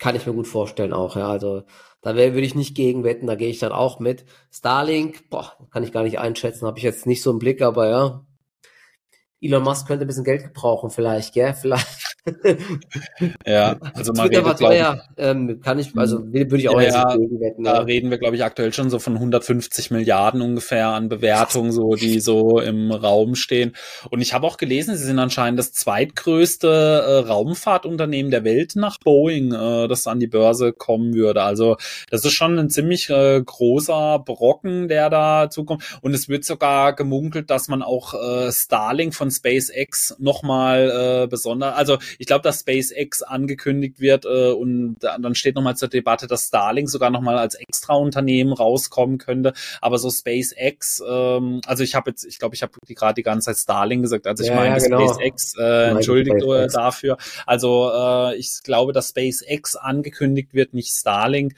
kann 0.00 0.16
ich 0.16 0.26
mir 0.26 0.32
gut 0.32 0.48
vorstellen 0.48 0.92
auch. 0.92 1.14
Ja, 1.14 1.28
also 1.28 1.62
da 2.00 2.16
würde 2.16 2.40
ich 2.40 2.56
nicht 2.56 2.74
gegen 2.74 3.04
wetten, 3.04 3.28
da 3.28 3.36
gehe 3.36 3.50
ich 3.50 3.60
dann 3.60 3.70
auch 3.70 4.00
mit. 4.00 4.24
Starlink, 4.50 5.28
boah, 5.30 5.56
kann 5.70 5.84
ich 5.84 5.92
gar 5.92 6.02
nicht 6.02 6.18
einschätzen, 6.18 6.66
habe 6.66 6.78
ich 6.78 6.84
jetzt 6.84 7.06
nicht 7.06 7.22
so 7.22 7.30
im 7.30 7.38
Blick, 7.38 7.62
aber 7.62 7.88
ja. 7.88 8.26
Elon 9.42 9.62
Musk 9.62 9.86
könnte 9.86 10.04
ein 10.04 10.08
bisschen 10.08 10.24
Geld 10.24 10.42
gebrauchen, 10.42 10.90
vielleicht, 10.90 11.34
gell? 11.34 11.54
Vielleicht 11.54 12.09
ja, 13.46 13.76
also 13.94 14.12
mal 14.12 14.28
Twitter 14.28 14.44
war 14.44 14.56
teuer, 14.56 15.02
ähm, 15.16 15.60
kann 15.60 15.78
ich, 15.78 15.96
also 15.96 16.18
hm. 16.18 16.32
würde 16.32 16.58
ich 16.58 16.68
auch 16.68 16.80
ja, 16.80 16.82
jetzt 16.82 17.40
wetten. 17.40 17.64
Da 17.64 17.76
ja. 17.76 17.80
reden 17.80 18.10
wir, 18.10 18.18
glaube 18.18 18.36
ich, 18.36 18.44
aktuell 18.44 18.72
schon 18.72 18.90
so 18.90 18.98
von 18.98 19.14
150 19.14 19.90
Milliarden 19.90 20.42
ungefähr 20.42 20.88
an 20.88 21.08
Bewertungen, 21.08 21.72
so 21.72 21.94
die 21.94 22.20
so 22.20 22.60
im 22.60 22.92
Raum 22.92 23.34
stehen. 23.34 23.74
Und 24.10 24.20
ich 24.20 24.34
habe 24.34 24.46
auch 24.46 24.56
gelesen, 24.56 24.96
sie 24.96 25.04
sind 25.04 25.18
anscheinend 25.18 25.58
das 25.58 25.72
zweitgrößte 25.72 26.68
äh, 26.68 27.28
Raumfahrtunternehmen 27.28 28.30
der 28.30 28.44
Welt 28.44 28.76
nach 28.76 28.98
Boeing, 28.98 29.52
äh, 29.52 29.88
das 29.88 30.06
an 30.06 30.20
die 30.20 30.26
Börse 30.26 30.72
kommen 30.72 31.14
würde. 31.14 31.42
Also 31.42 31.76
das 32.10 32.24
ist 32.24 32.32
schon 32.32 32.58
ein 32.58 32.70
ziemlich 32.70 33.08
äh, 33.10 33.40
großer 33.44 34.22
Brocken, 34.24 34.88
der 34.88 35.10
da 35.10 35.48
zukommt. 35.50 35.98
Und 36.02 36.14
es 36.14 36.28
wird 36.28 36.44
sogar 36.44 36.94
gemunkelt, 36.94 37.50
dass 37.50 37.68
man 37.68 37.82
auch 37.82 38.14
äh, 38.14 38.52
Starlink 38.52 39.14
von 39.14 39.30
SpaceX 39.30 40.16
nochmal 40.18 41.24
äh, 41.24 41.26
besonders, 41.26 41.74
also 41.74 41.98
ich 42.20 42.26
glaube, 42.26 42.42
dass 42.42 42.60
SpaceX 42.60 43.22
angekündigt 43.22 43.98
wird 43.98 44.26
äh, 44.26 44.52
und 44.52 44.98
dann 45.00 45.34
steht 45.34 45.54
nochmal 45.54 45.78
zur 45.78 45.88
Debatte, 45.88 46.26
dass 46.26 46.48
Starlink 46.48 46.90
sogar 46.90 47.08
nochmal 47.08 47.38
als 47.38 47.54
Extra-Unternehmen 47.54 48.52
rauskommen 48.52 49.16
könnte. 49.16 49.54
Aber 49.80 49.96
so 49.96 50.10
SpaceX, 50.10 51.02
ähm, 51.08 51.62
also 51.64 51.82
ich 51.82 51.94
habe 51.94 52.10
jetzt, 52.10 52.26
ich 52.26 52.38
glaube, 52.38 52.54
ich 52.54 52.62
habe 52.62 52.72
gerade 52.86 53.14
die 53.14 53.22
ganze 53.22 53.46
Zeit 53.46 53.56
Starlink 53.56 54.02
gesagt, 54.02 54.26
also 54.26 54.42
ich 54.42 54.50
ja, 54.50 54.54
meine 54.54 54.76
ja, 54.76 54.84
genau. 54.84 55.08
SpaceX, 55.08 55.54
äh, 55.58 55.90
entschuldigt 55.92 56.42
SpaceX. 56.42 56.74
dafür. 56.74 57.16
Also 57.46 57.90
äh, 57.90 58.36
ich 58.36 58.60
glaube, 58.64 58.92
dass 58.92 59.08
SpaceX 59.08 59.76
angekündigt 59.76 60.52
wird, 60.52 60.74
nicht 60.74 60.92
Starlink. 60.92 61.54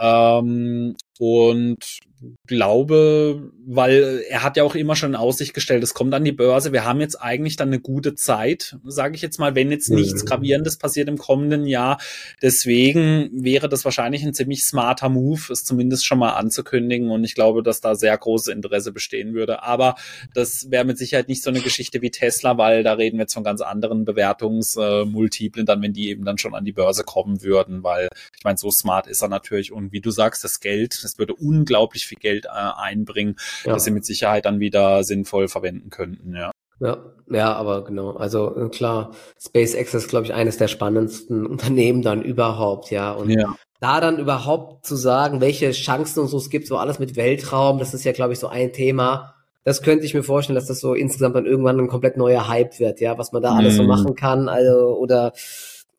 Ähm, 0.00 0.96
und 1.18 2.00
glaube, 2.46 3.50
weil 3.66 4.22
er 4.28 4.42
hat 4.42 4.56
ja 4.56 4.64
auch 4.64 4.74
immer 4.74 4.94
schon 4.94 5.10
in 5.10 5.16
Aussicht 5.16 5.54
gestellt, 5.54 5.82
es 5.82 5.94
kommt 5.94 6.12
an 6.12 6.24
die 6.24 6.32
Börse. 6.32 6.72
Wir 6.72 6.84
haben 6.84 7.00
jetzt 7.00 7.16
eigentlich 7.16 7.56
dann 7.56 7.68
eine 7.68 7.80
gute 7.80 8.14
Zeit, 8.14 8.76
sage 8.84 9.14
ich 9.14 9.22
jetzt 9.22 9.38
mal, 9.38 9.54
wenn 9.54 9.70
jetzt 9.70 9.88
nichts 9.88 10.22
mhm. 10.22 10.26
Gravierendes 10.26 10.76
passiert 10.76 11.08
im 11.08 11.16
kommenden 11.16 11.66
Jahr. 11.66 11.98
Deswegen 12.42 13.30
wäre 13.32 13.68
das 13.68 13.84
wahrscheinlich 13.84 14.22
ein 14.22 14.34
ziemlich 14.34 14.64
smarter 14.64 15.08
Move, 15.08 15.40
es 15.50 15.64
zumindest 15.64 16.04
schon 16.04 16.18
mal 16.18 16.34
anzukündigen. 16.34 17.10
Und 17.10 17.24
ich 17.24 17.34
glaube, 17.34 17.62
dass 17.62 17.80
da 17.80 17.94
sehr 17.94 18.16
großes 18.16 18.52
Interesse 18.52 18.92
bestehen 18.92 19.32
würde. 19.32 19.62
Aber 19.62 19.94
das 20.34 20.70
wäre 20.70 20.84
mit 20.84 20.98
Sicherheit 20.98 21.28
nicht 21.28 21.42
so 21.42 21.50
eine 21.50 21.60
Geschichte 21.60 22.02
wie 22.02 22.10
Tesla, 22.10 22.58
weil 22.58 22.82
da 22.82 22.94
reden 22.94 23.16
wir 23.16 23.22
jetzt 23.22 23.34
von 23.34 23.44
ganz 23.44 23.62
anderen 23.62 24.04
Bewertungsmultiplen, 24.04 25.64
dann 25.64 25.80
wenn 25.80 25.92
die 25.92 26.10
eben 26.10 26.24
dann 26.24 26.38
schon 26.38 26.54
an 26.54 26.64
die 26.64 26.72
Börse 26.72 27.04
kommen 27.04 27.42
würden, 27.42 27.82
weil 27.82 28.08
ich 28.36 28.44
meine, 28.44 28.58
so 28.58 28.70
smart 28.70 29.06
ist 29.06 29.22
er 29.22 29.28
natürlich. 29.28 29.72
Und 29.72 29.89
wie 29.90 30.00
du 30.00 30.10
sagst, 30.10 30.44
das 30.44 30.60
Geld, 30.60 31.02
das 31.02 31.18
würde 31.18 31.34
unglaublich 31.34 32.06
viel 32.06 32.18
Geld 32.18 32.46
äh, 32.46 32.48
einbringen, 32.48 33.36
ja. 33.64 33.74
das 33.74 33.84
sie 33.84 33.90
mit 33.90 34.04
Sicherheit 34.04 34.44
dann 34.44 34.60
wieder 34.60 35.04
sinnvoll 35.04 35.48
verwenden 35.48 35.90
könnten, 35.90 36.34
ja. 36.34 36.50
Ja, 36.80 36.96
ja, 37.30 37.52
aber 37.52 37.84
genau. 37.84 38.12
Also 38.12 38.56
äh, 38.56 38.68
klar, 38.70 39.10
SpaceX 39.38 39.92
ist, 39.92 40.08
glaube 40.08 40.24
ich, 40.24 40.34
eines 40.34 40.56
der 40.56 40.68
spannendsten 40.68 41.46
Unternehmen 41.46 42.02
dann 42.02 42.22
überhaupt, 42.22 42.90
ja. 42.90 43.12
Und 43.12 43.30
ja. 43.30 43.54
da 43.80 44.00
dann 44.00 44.18
überhaupt 44.18 44.86
zu 44.86 44.96
sagen, 44.96 45.40
welche 45.42 45.70
Chancen 45.72 46.20
und 46.20 46.28
so 46.28 46.38
es 46.38 46.48
gibt, 46.48 46.66
so 46.66 46.78
alles 46.78 46.98
mit 46.98 47.16
Weltraum, 47.16 47.78
das 47.78 47.92
ist 47.92 48.04
ja, 48.04 48.12
glaube 48.12 48.32
ich, 48.32 48.38
so 48.38 48.48
ein 48.48 48.72
Thema. 48.72 49.34
Das 49.62 49.82
könnte 49.82 50.06
ich 50.06 50.14
mir 50.14 50.22
vorstellen, 50.22 50.54
dass 50.54 50.68
das 50.68 50.80
so 50.80 50.94
insgesamt 50.94 51.36
dann 51.36 51.44
irgendwann 51.44 51.78
ein 51.78 51.88
komplett 51.88 52.16
neuer 52.16 52.48
Hype 52.48 52.80
wird, 52.80 52.98
ja, 53.00 53.18
was 53.18 53.32
man 53.32 53.42
da 53.42 53.54
alles 53.54 53.76
so 53.76 53.82
mhm. 53.82 53.88
machen 53.88 54.14
kann, 54.14 54.48
also 54.48 54.96
oder 54.96 55.32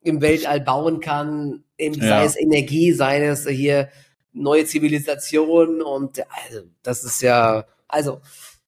im 0.04 0.22
Weltall 0.22 0.62
bauen 0.62 0.99
kann, 0.99 1.64
eben, 1.78 1.95
ja. 1.95 2.08
sei 2.08 2.26
es 2.26 2.39
Energie, 2.39 2.91
sei 2.91 3.26
es 3.26 3.47
hier 3.47 3.89
neue 4.34 4.66
Zivilisation 4.66 5.82
und 5.82 6.24
also 6.30 6.62
das 6.84 7.04
ist 7.04 7.22
ja, 7.22 7.66
also 7.88 8.22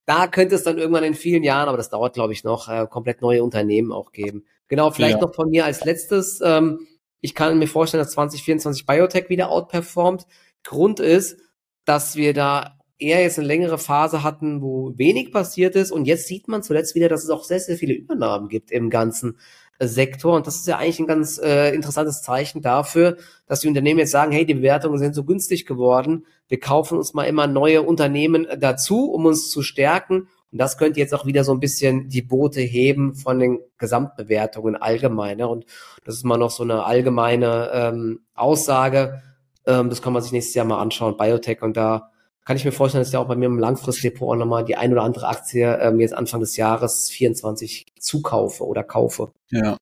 da 0.06 0.26
könnte 0.26 0.54
es 0.54 0.62
dann 0.62 0.78
irgendwann 0.78 1.04
in 1.04 1.14
vielen 1.14 1.42
Jahren, 1.42 1.68
aber 1.68 1.78
das 1.78 1.90
dauert 1.90 2.14
glaube 2.14 2.32
ich 2.32 2.44
noch, 2.44 2.68
äh, 2.68 2.86
komplett 2.88 3.22
neue 3.22 3.42
Unternehmen 3.42 3.92
auch 3.92 4.12
geben. 4.12 4.44
Genau, 4.68 4.90
vielleicht 4.90 5.16
ja. 5.16 5.20
noch 5.20 5.34
von 5.34 5.50
mir 5.50 5.64
als 5.64 5.84
letztes. 5.84 6.40
Ähm, 6.42 6.86
ich 7.20 7.34
kann 7.34 7.58
mir 7.58 7.66
vorstellen, 7.66 8.02
dass 8.02 8.12
2024 8.12 8.86
Biotech 8.86 9.28
wieder 9.28 9.50
outperformt. 9.50 10.26
Grund 10.62 11.00
ist, 11.00 11.38
dass 11.84 12.16
wir 12.16 12.34
da 12.34 12.78
eher 12.98 13.22
jetzt 13.22 13.38
eine 13.38 13.48
längere 13.48 13.78
Phase 13.78 14.22
hatten, 14.22 14.62
wo 14.62 14.92
wenig 14.96 15.32
passiert 15.32 15.74
ist. 15.74 15.90
Und 15.90 16.06
jetzt 16.06 16.26
sieht 16.26 16.48
man 16.48 16.62
zuletzt 16.62 16.94
wieder, 16.94 17.08
dass 17.08 17.24
es 17.24 17.30
auch 17.30 17.44
sehr, 17.44 17.60
sehr 17.60 17.76
viele 17.76 17.94
Übernahmen 17.94 18.48
gibt 18.48 18.70
im 18.70 18.90
ganzen 18.90 19.38
Sektor. 19.80 20.36
Und 20.36 20.46
das 20.46 20.56
ist 20.56 20.66
ja 20.66 20.78
eigentlich 20.78 21.00
ein 21.00 21.06
ganz 21.06 21.38
äh, 21.38 21.74
interessantes 21.74 22.22
Zeichen 22.22 22.62
dafür, 22.62 23.16
dass 23.46 23.60
die 23.60 23.68
Unternehmen 23.68 23.98
jetzt 23.98 24.12
sagen, 24.12 24.32
hey, 24.32 24.46
die 24.46 24.54
Bewertungen 24.54 24.98
sind 24.98 25.14
so 25.14 25.24
günstig 25.24 25.66
geworden. 25.66 26.26
Wir 26.48 26.60
kaufen 26.60 26.98
uns 26.98 27.14
mal 27.14 27.24
immer 27.24 27.46
neue 27.46 27.82
Unternehmen 27.82 28.46
dazu, 28.58 29.10
um 29.10 29.26
uns 29.26 29.50
zu 29.50 29.62
stärken. 29.62 30.28
Und 30.52 30.58
das 30.58 30.78
könnte 30.78 31.00
jetzt 31.00 31.14
auch 31.14 31.26
wieder 31.26 31.42
so 31.42 31.52
ein 31.52 31.60
bisschen 31.60 32.08
die 32.08 32.22
Boote 32.22 32.60
heben 32.60 33.14
von 33.14 33.38
den 33.40 33.58
Gesamtbewertungen 33.78 34.76
allgemeiner. 34.76 35.50
Und 35.50 35.66
das 36.04 36.14
ist 36.14 36.24
mal 36.24 36.38
noch 36.38 36.50
so 36.50 36.62
eine 36.62 36.84
allgemeine 36.84 37.70
ähm, 37.72 38.20
Aussage. 38.34 39.22
Ähm, 39.66 39.88
das 39.88 40.00
kann 40.00 40.12
man 40.12 40.22
sich 40.22 40.32
nächstes 40.32 40.54
Jahr 40.54 40.66
mal 40.66 40.80
anschauen, 40.80 41.16
Biotech. 41.16 41.62
Und 41.62 41.76
da 41.76 42.12
kann 42.44 42.56
ich 42.56 42.64
mir 42.64 42.72
vorstellen, 42.72 43.00
dass 43.00 43.08
ich 43.08 43.16
auch 43.16 43.26
bei 43.26 43.36
mir 43.36 43.46
im 43.46 43.58
Langfristdepot 43.58 44.28
auch 44.28 44.38
nochmal 44.38 44.64
die 44.64 44.76
ein 44.76 44.92
oder 44.92 45.02
andere 45.02 45.28
Aktie 45.28 45.78
ähm, 45.80 46.00
jetzt 46.00 46.14
Anfang 46.14 46.40
des 46.40 46.56
Jahres 46.56 47.08
24 47.10 47.86
zukaufe 47.98 48.66
oder 48.66 48.84
kaufe. 48.84 49.32
Ja. 49.50 49.76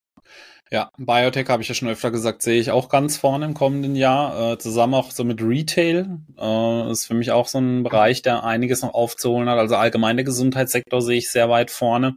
Ja, 0.73 0.91
Biotech 0.97 1.51
habe 1.51 1.63
ich 1.63 1.69
ja 1.69 1.75
schon 1.75 1.91
öfter 1.91 2.11
gesagt, 2.11 2.41
sehe 2.41 2.59
ich 2.59 2.71
auch 2.71 2.89
ganz 2.89 3.19
vorne 3.19 3.45
im 3.45 3.53
kommenden 3.53 3.95
Jahr. 3.95 4.53
Äh, 4.53 4.59
zusammen 4.59 4.95
auch 4.95 5.11
so 5.11 5.23
mit 5.23 5.43
Retail. 5.43 6.21
Äh, 6.41 6.91
ist 6.91 7.05
für 7.05 7.13
mich 7.13 7.31
auch 7.31 7.47
so 7.47 7.59
ein 7.59 7.83
Bereich, 7.83 8.23
der 8.23 8.43
einiges 8.43 8.81
noch 8.81 8.95
aufzuholen 8.95 9.51
hat. 9.51 9.59
Also 9.59 9.77
allgemein 9.77 10.17
der 10.17 10.25
Gesundheitssektor 10.25 11.03
sehe 11.03 11.19
ich 11.19 11.31
sehr 11.31 11.51
weit 11.51 11.71
vorne. 11.71 12.17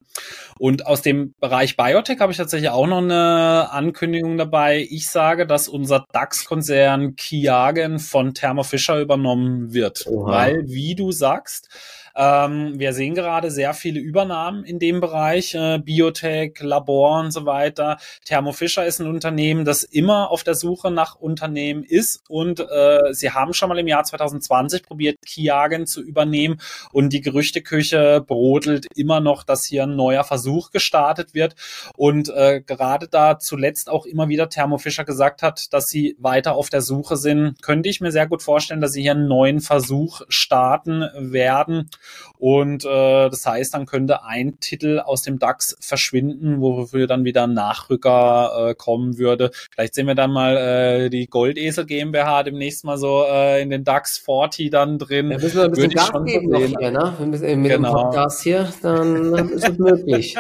Und 0.58 0.88
aus 0.88 1.02
dem 1.02 1.34
Bereich 1.42 1.76
Biotech 1.76 2.22
habe 2.22 2.32
ich 2.32 2.38
tatsächlich 2.38 2.70
auch 2.70 2.88
noch 2.88 3.00
eine 3.00 3.72
Ankündigung 3.74 4.38
dabei. 4.38 4.88
Ich 4.90 5.10
sage, 5.10 5.46
dass 5.46 5.68
unser 5.68 6.06
DAX-Konzern 6.14 7.18
Kiagen 7.18 8.00
von 8.00 8.34
Thermo 8.34 8.64
Fisher 8.64 9.02
übernommen 9.02 9.74
wird. 9.74 10.08
Oha. 10.08 10.32
Weil, 10.32 10.64
wie 10.70 10.96
du 10.96 11.12
sagst, 11.12 11.68
ähm, 12.16 12.80
wir 12.80 12.94
sehen 12.94 13.14
gerade 13.14 13.52
sehr 13.52 13.74
viele 13.74 14.00
Übernahmen 14.00 14.64
in 14.64 14.80
dem 14.80 15.02
Bereich, 15.02 15.54
äh, 15.54 15.80
Biotech, 15.80 16.60
Labor 16.62 17.20
und 17.20 17.32
so 17.32 17.46
weiter. 17.46 17.98
Thermo 18.24 18.54
Fisher 18.54 18.86
ist 18.86 19.00
ein 19.00 19.08
Unternehmen, 19.08 19.66
das 19.66 19.84
immer 19.84 20.32
auf 20.32 20.44
der 20.44 20.56
Suche 20.56 20.92
nach 20.92 21.16
Unternehmen 21.16 21.84
ist 21.84 22.22
und 22.30 22.62
äh, 22.62 23.14
sie 23.14 23.32
haben 23.32 23.54
schon 23.54 23.70
mal 23.70 23.80
im 23.80 23.88
Jahr 23.88 24.04
2020 24.04 24.84
probiert, 24.84 25.18
Kiagen 25.26 25.88
zu 25.88 26.02
übernehmen 26.02 26.62
und 26.92 27.12
die 27.12 27.22
Gerüchteküche 27.22 28.24
brodelt 28.26 28.88
immer 28.96 29.20
noch, 29.20 29.44
dass 29.44 29.66
hier 29.66 29.84
ein 29.84 29.96
neuer 29.98 30.24
Versuch 30.24 30.72
gestartet 30.72 31.34
wird 31.34 31.56
und 31.98 32.30
äh, 32.30 32.62
gerade 32.66 33.10
da 33.10 33.40
zuletzt 33.40 33.90
auch 33.90 34.06
immer 34.06 34.30
wieder 34.30 34.48
Thermo 34.48 34.78
Fisher 34.78 35.04
gesagt 35.04 35.42
hat, 35.42 35.74
dass 35.74 35.90
sie 35.90 36.16
weiter 36.20 36.56
auf 36.56 36.70
der 36.70 36.82
Suche 36.82 37.18
sind, 37.18 37.62
könnte 37.62 37.90
ich 37.90 38.00
mir 38.00 38.12
sehr 38.12 38.28
gut 38.28 38.42
vorstellen, 38.42 38.80
dass 38.80 38.94
sie 38.94 39.02
hier 39.02 39.12
einen 39.12 39.28
neuen 39.28 39.60
Versuch 39.60 40.22
starten 40.30 41.04
werden 41.18 41.90
und 42.38 42.86
äh, 42.86 43.30
das 43.30 43.46
heißt, 43.46 43.74
dann 43.74 43.86
könnte 43.86 44.24
ein 44.24 44.60
Titel 44.60 45.00
aus 45.00 45.22
dem 45.22 45.40
DAX 45.40 45.78
verschwinden, 45.80 46.62
wofür 46.62 47.08
dann 47.08 47.24
wieder 47.24 47.44
ein 47.44 47.54
Nachrücker 47.54 48.70
äh, 48.70 48.76
kommen 48.76 49.18
würde. 49.18 49.52
Vielleicht 49.72 49.96
sehen 49.96 50.08
wir 50.08 50.16
dann 50.16 50.32
mal 50.32 50.58
äh, 50.58 51.10
die 51.10 51.28
Goldesel 51.28 51.86
GmbH 51.86 52.44
demnächst 52.44 52.84
mal 52.84 52.98
so 52.98 53.24
äh, 53.28 53.62
in 53.62 53.70
den 53.70 53.84
DAX 53.84 54.18
40 54.18 54.70
dann 54.70 55.00
drin. 55.00 55.32
Ja, 55.32 55.38
müssen 55.38 55.58
wir 55.58 55.64
ein 55.66 55.72
bisschen 55.72 55.92
Gas 55.92 56.12
geben 56.26 56.50
noch 56.50 56.60
hier, 56.60 56.92
ne? 56.92 57.14
Müssen, 57.26 57.62
mit 57.62 57.72
genau. 57.72 57.90
dem 57.90 58.04
Podcast 58.04 58.42
hier, 58.42 58.72
dann 58.82 59.34
ist 59.50 59.70
es 59.70 59.78
möglich. 59.78 60.36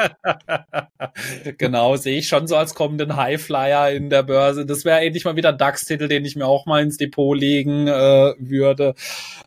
genau, 1.57 1.95
sehe 1.95 2.19
ich 2.19 2.27
schon 2.27 2.47
so 2.47 2.55
als 2.55 2.75
kommenden 2.75 3.15
Highflyer 3.15 3.91
in 3.91 4.09
der 4.09 4.23
Börse. 4.23 4.65
Das 4.65 4.85
wäre 4.85 4.99
endlich 5.01 5.25
mal 5.25 5.35
wieder 5.35 5.49
ein 5.49 5.57
DAX-Titel, 5.57 6.07
den 6.07 6.25
ich 6.25 6.35
mir 6.35 6.45
auch 6.45 6.65
mal 6.65 6.81
ins 6.81 6.97
Depot 6.97 7.37
legen 7.37 7.87
äh, 7.87 8.33
würde. 8.37 8.95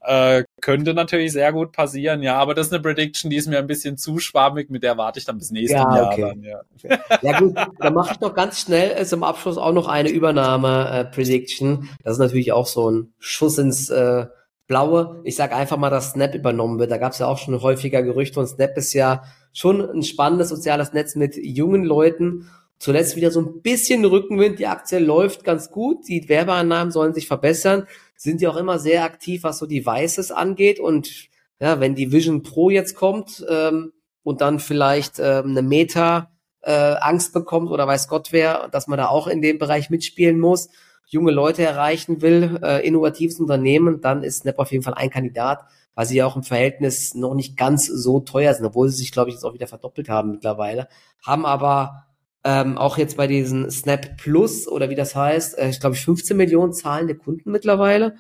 Äh, 0.03 0.45
könnte 0.61 0.95
natürlich 0.95 1.33
sehr 1.33 1.53
gut 1.53 1.73
passieren, 1.73 2.23
ja, 2.23 2.37
aber 2.37 2.55
das 2.55 2.69
ist 2.69 2.73
eine 2.73 2.83
Prediction, 2.83 3.31
die 3.31 3.37
ist 3.37 3.49
mir 3.49 3.59
ein 3.59 3.67
bisschen 3.67 3.97
zu 3.97 4.19
schwammig, 4.19 4.71
mit 4.71 4.83
der 4.83 4.97
warte 4.97 5.19
ich 5.19 5.25
dann 5.25 5.39
bis 5.39 5.51
nächstes 5.51 5.81
ja, 5.81 5.97
Jahr. 5.97 6.13
Okay. 6.13 6.21
Dann, 6.21 6.43
ja. 6.43 6.99
ja 7.23 7.39
gut, 7.39 7.55
dann 7.79 7.95
mache 7.95 8.15
ich 8.15 8.21
noch 8.21 8.35
ganz 8.35 8.61
schnell 8.61 8.93
äh, 8.97 9.05
zum 9.05 9.23
Abschluss 9.23 9.59
auch 9.59 9.73
noch 9.73 9.89
eine 9.89 10.11
Übernahme-Prediction. 10.11 11.83
Äh, 11.83 11.87
das 12.05 12.15
ist 12.15 12.19
natürlich 12.19 12.53
auch 12.53 12.67
so 12.67 12.91
ein 12.91 13.13
Schuss 13.19 13.59
ins 13.59 13.91
äh, 13.91 14.27
Blaue. 14.67 15.21
Ich 15.25 15.37
sage 15.37 15.57
einfach 15.57 15.79
mal, 15.79 15.91
dass 15.91 16.13
Snap 16.13 16.35
übernommen 16.35 16.79
wird. 16.79 16.91
Da 16.91 16.99
gab 16.99 17.13
es 17.13 17.19
ja 17.19 17.27
auch 17.27 17.39
schon 17.39 17.61
häufiger 17.61 18.03
Gerüchte 18.03 18.39
und 18.39 18.47
Snap 18.47 18.77
ist 18.77 18.93
ja 18.93 19.25
schon 19.53 19.81
ein 19.81 20.03
spannendes 20.03 20.51
soziales 20.51 20.93
Netz 20.93 21.15
mit 21.17 21.37
jungen 21.37 21.85
Leuten. 21.85 22.51
Zuletzt 22.79 23.17
wieder 23.17 23.31
so 23.31 23.41
ein 23.41 23.61
bisschen 23.63 24.05
Rückenwind. 24.05 24.59
Die 24.59 24.67
Aktie 24.67 24.99
läuft 24.99 25.45
ganz 25.45 25.71
gut. 25.71 26.09
Die 26.09 26.29
Werbeannahmen 26.29 26.93
sollen 26.93 27.15
sich 27.15 27.27
verbessern 27.27 27.87
sind 28.19 28.43
ja 28.43 28.51
auch 28.51 28.57
immer 28.57 28.79
sehr 28.79 29.05
aktiv, 29.05 29.45
was 29.45 29.59
so 29.59 29.67
Devices 29.67 30.33
angeht. 30.33 30.81
Und 30.81 31.29
ja, 31.61 31.81
wenn 31.81 31.95
die 31.95 32.13
Vision 32.13 32.43
Pro 32.43 32.69
jetzt 32.69 32.95
kommt 32.95 33.47
ähm, 33.49 33.93
und 34.25 34.41
dann 34.41 34.59
vielleicht 34.59 35.19
ähm, 35.21 35.51
eine 35.51 35.63
Meta 35.63 36.31
äh, 36.63 36.97
Angst 37.01 37.33
bekommt 37.33 37.71
oder 37.71 37.87
weiß 37.87 38.09
Gott 38.09 38.33
wer, 38.33 38.69
dass 38.69 38.89
man 38.89 38.99
da 38.99 39.07
auch 39.07 39.29
in 39.29 39.41
dem 39.41 39.59
Bereich 39.59 39.89
mitspielen 39.89 40.41
muss, 40.41 40.69
junge 41.07 41.31
Leute 41.31 41.63
erreichen 41.63 42.21
will, 42.21 42.59
äh, 42.63 42.87
innovatives 42.87 43.39
Unternehmen, 43.39 44.01
dann 44.01 44.25
ist 44.25 44.41
Snap 44.41 44.59
auf 44.59 44.73
jeden 44.73 44.83
Fall 44.83 44.95
ein 44.95 45.11
Kandidat, 45.11 45.61
weil 45.95 46.07
sie 46.07 46.17
ja 46.17 46.27
auch 46.27 46.37
im 46.37 46.43
Verhältnis 46.43 47.15
noch 47.15 47.35
nicht 47.35 47.57
ganz 47.57 47.87
so 47.87 48.21
teuer 48.21 48.53
sind, 48.53 48.67
obwohl 48.67 48.89
sie 48.89 48.97
sich, 48.97 49.13
glaube 49.13 49.31
ich, 49.31 49.37
jetzt 49.37 49.45
auch 49.45 49.55
wieder 49.55 49.69
verdoppelt 49.69 50.09
haben 50.09 50.33
mittlerweile, 50.33 50.89
haben 51.25 51.47
aber 51.47 52.08
ähm, 52.45 52.79
auch 52.79 52.99
jetzt 52.99 53.17
bei 53.17 53.27
diesen 53.27 53.71
Snap 53.71 54.17
Plus 54.17 54.69
oder 54.69 54.91
wie 54.91 54.95
das 54.95 55.15
heißt, 55.15 55.59
äh, 55.59 55.69
ich 55.71 55.81
glaube, 55.81 55.97
15 55.97 56.37
Millionen 56.37 56.73
zahlende 56.73 57.15
Kunden 57.15 57.51
mittlerweile. 57.51 58.17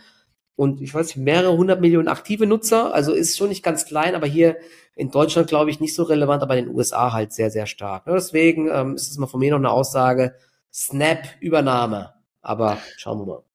Und 0.57 0.81
ich 0.81 0.93
weiß 0.93 1.07
nicht, 1.07 1.19
mehrere 1.19 1.57
hundert 1.57 1.81
Millionen 1.81 2.09
aktive 2.09 2.47
Nutzer. 2.47 2.93
Also 2.93 3.13
ist 3.13 3.39
schon 3.39 3.49
nicht 3.49 3.63
ganz 3.63 3.87
klein, 3.87 4.17
aber 4.17 4.27
hier 4.27 4.57
in 4.97 5.11
Deutschland, 5.11 5.49
glaube 5.49 5.71
ich, 5.71 5.79
nicht 5.79 5.95
so 5.95 6.03
relevant, 6.03 6.43
aber 6.43 6.57
in 6.57 6.67
den 6.67 6.75
USA 6.75 7.13
halt 7.13 7.33
sehr, 7.33 7.51
sehr 7.51 7.67
stark. 7.67 8.07
Ja, 8.09 8.15
deswegen 8.15 8.69
ähm, 8.69 8.97
ist 8.97 9.11
es 9.11 9.19
mal 9.19 9.29
von 9.29 9.39
mir 9.39 9.53
noch 9.53 9.59
eine 9.59 9.71
Aussage. 9.71 10.35
Snap-Übernahme. 10.73 12.15
Aber 12.43 12.79
schauen 12.97 13.21
wir 13.21 13.27
mal. 13.27 13.48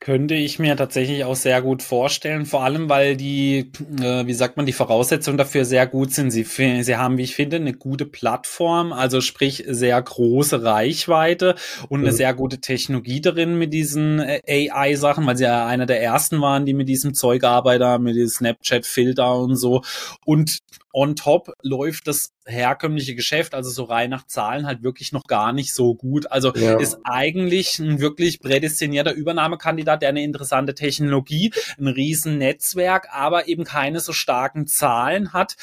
Könnte 0.00 0.34
ich 0.34 0.60
mir 0.60 0.76
tatsächlich 0.76 1.24
auch 1.24 1.34
sehr 1.34 1.60
gut 1.60 1.82
vorstellen, 1.82 2.46
vor 2.46 2.62
allem 2.62 2.88
weil 2.88 3.16
die, 3.16 3.72
äh, 4.00 4.26
wie 4.26 4.32
sagt 4.32 4.56
man, 4.56 4.64
die 4.64 4.72
Voraussetzungen 4.72 5.36
dafür 5.36 5.64
sehr 5.64 5.88
gut 5.88 6.12
sind. 6.12 6.30
Sie, 6.30 6.44
sie 6.44 6.96
haben, 6.96 7.18
wie 7.18 7.24
ich 7.24 7.34
finde, 7.34 7.56
eine 7.56 7.72
gute 7.72 8.06
Plattform, 8.06 8.92
also 8.92 9.20
sprich 9.20 9.64
sehr 9.66 10.00
große 10.00 10.62
Reichweite 10.62 11.56
und 11.88 12.00
eine 12.00 12.12
mhm. 12.12 12.16
sehr 12.16 12.32
gute 12.32 12.60
Technologie 12.60 13.20
drin 13.20 13.58
mit 13.58 13.72
diesen 13.72 14.20
äh, 14.20 14.70
AI-Sachen, 14.70 15.26
weil 15.26 15.36
sie 15.36 15.44
ja 15.44 15.66
einer 15.66 15.86
der 15.86 16.00
ersten 16.00 16.40
waren, 16.40 16.64
die 16.64 16.74
mit 16.74 16.88
diesem 16.88 17.12
Zeug 17.12 17.42
arbeiten, 17.42 18.04
mit 18.04 18.14
diesem 18.14 18.28
Snapchat-Filter 18.28 19.36
und 19.36 19.56
so. 19.56 19.82
Und 20.24 20.60
on 20.92 21.16
top 21.16 21.52
läuft 21.62 22.06
das 22.06 22.32
herkömmliche 22.46 23.14
Geschäft, 23.14 23.54
also 23.54 23.70
so 23.70 23.84
rein 23.84 24.10
nach 24.10 24.26
Zahlen, 24.26 24.66
halt 24.66 24.82
wirklich 24.82 25.12
noch 25.12 25.24
gar 25.24 25.52
nicht 25.52 25.74
so 25.74 25.94
gut. 25.94 26.30
Also 26.30 26.54
ja. 26.54 26.78
ist 26.78 26.98
eigentlich 27.04 27.78
ein 27.78 28.00
wirklich 28.00 28.40
prädestinierter 28.40 29.12
Übernahmekandidat, 29.12 30.02
der 30.02 30.08
eine 30.08 30.22
interessante 30.22 30.74
Technologie, 30.74 31.52
ein 31.78 31.88
riesen 31.88 32.38
Netzwerk, 32.38 33.08
aber 33.12 33.48
eben 33.48 33.64
keine 33.64 34.00
so 34.00 34.12
starken 34.12 34.66
Zahlen 34.66 35.32
hat. 35.32 35.56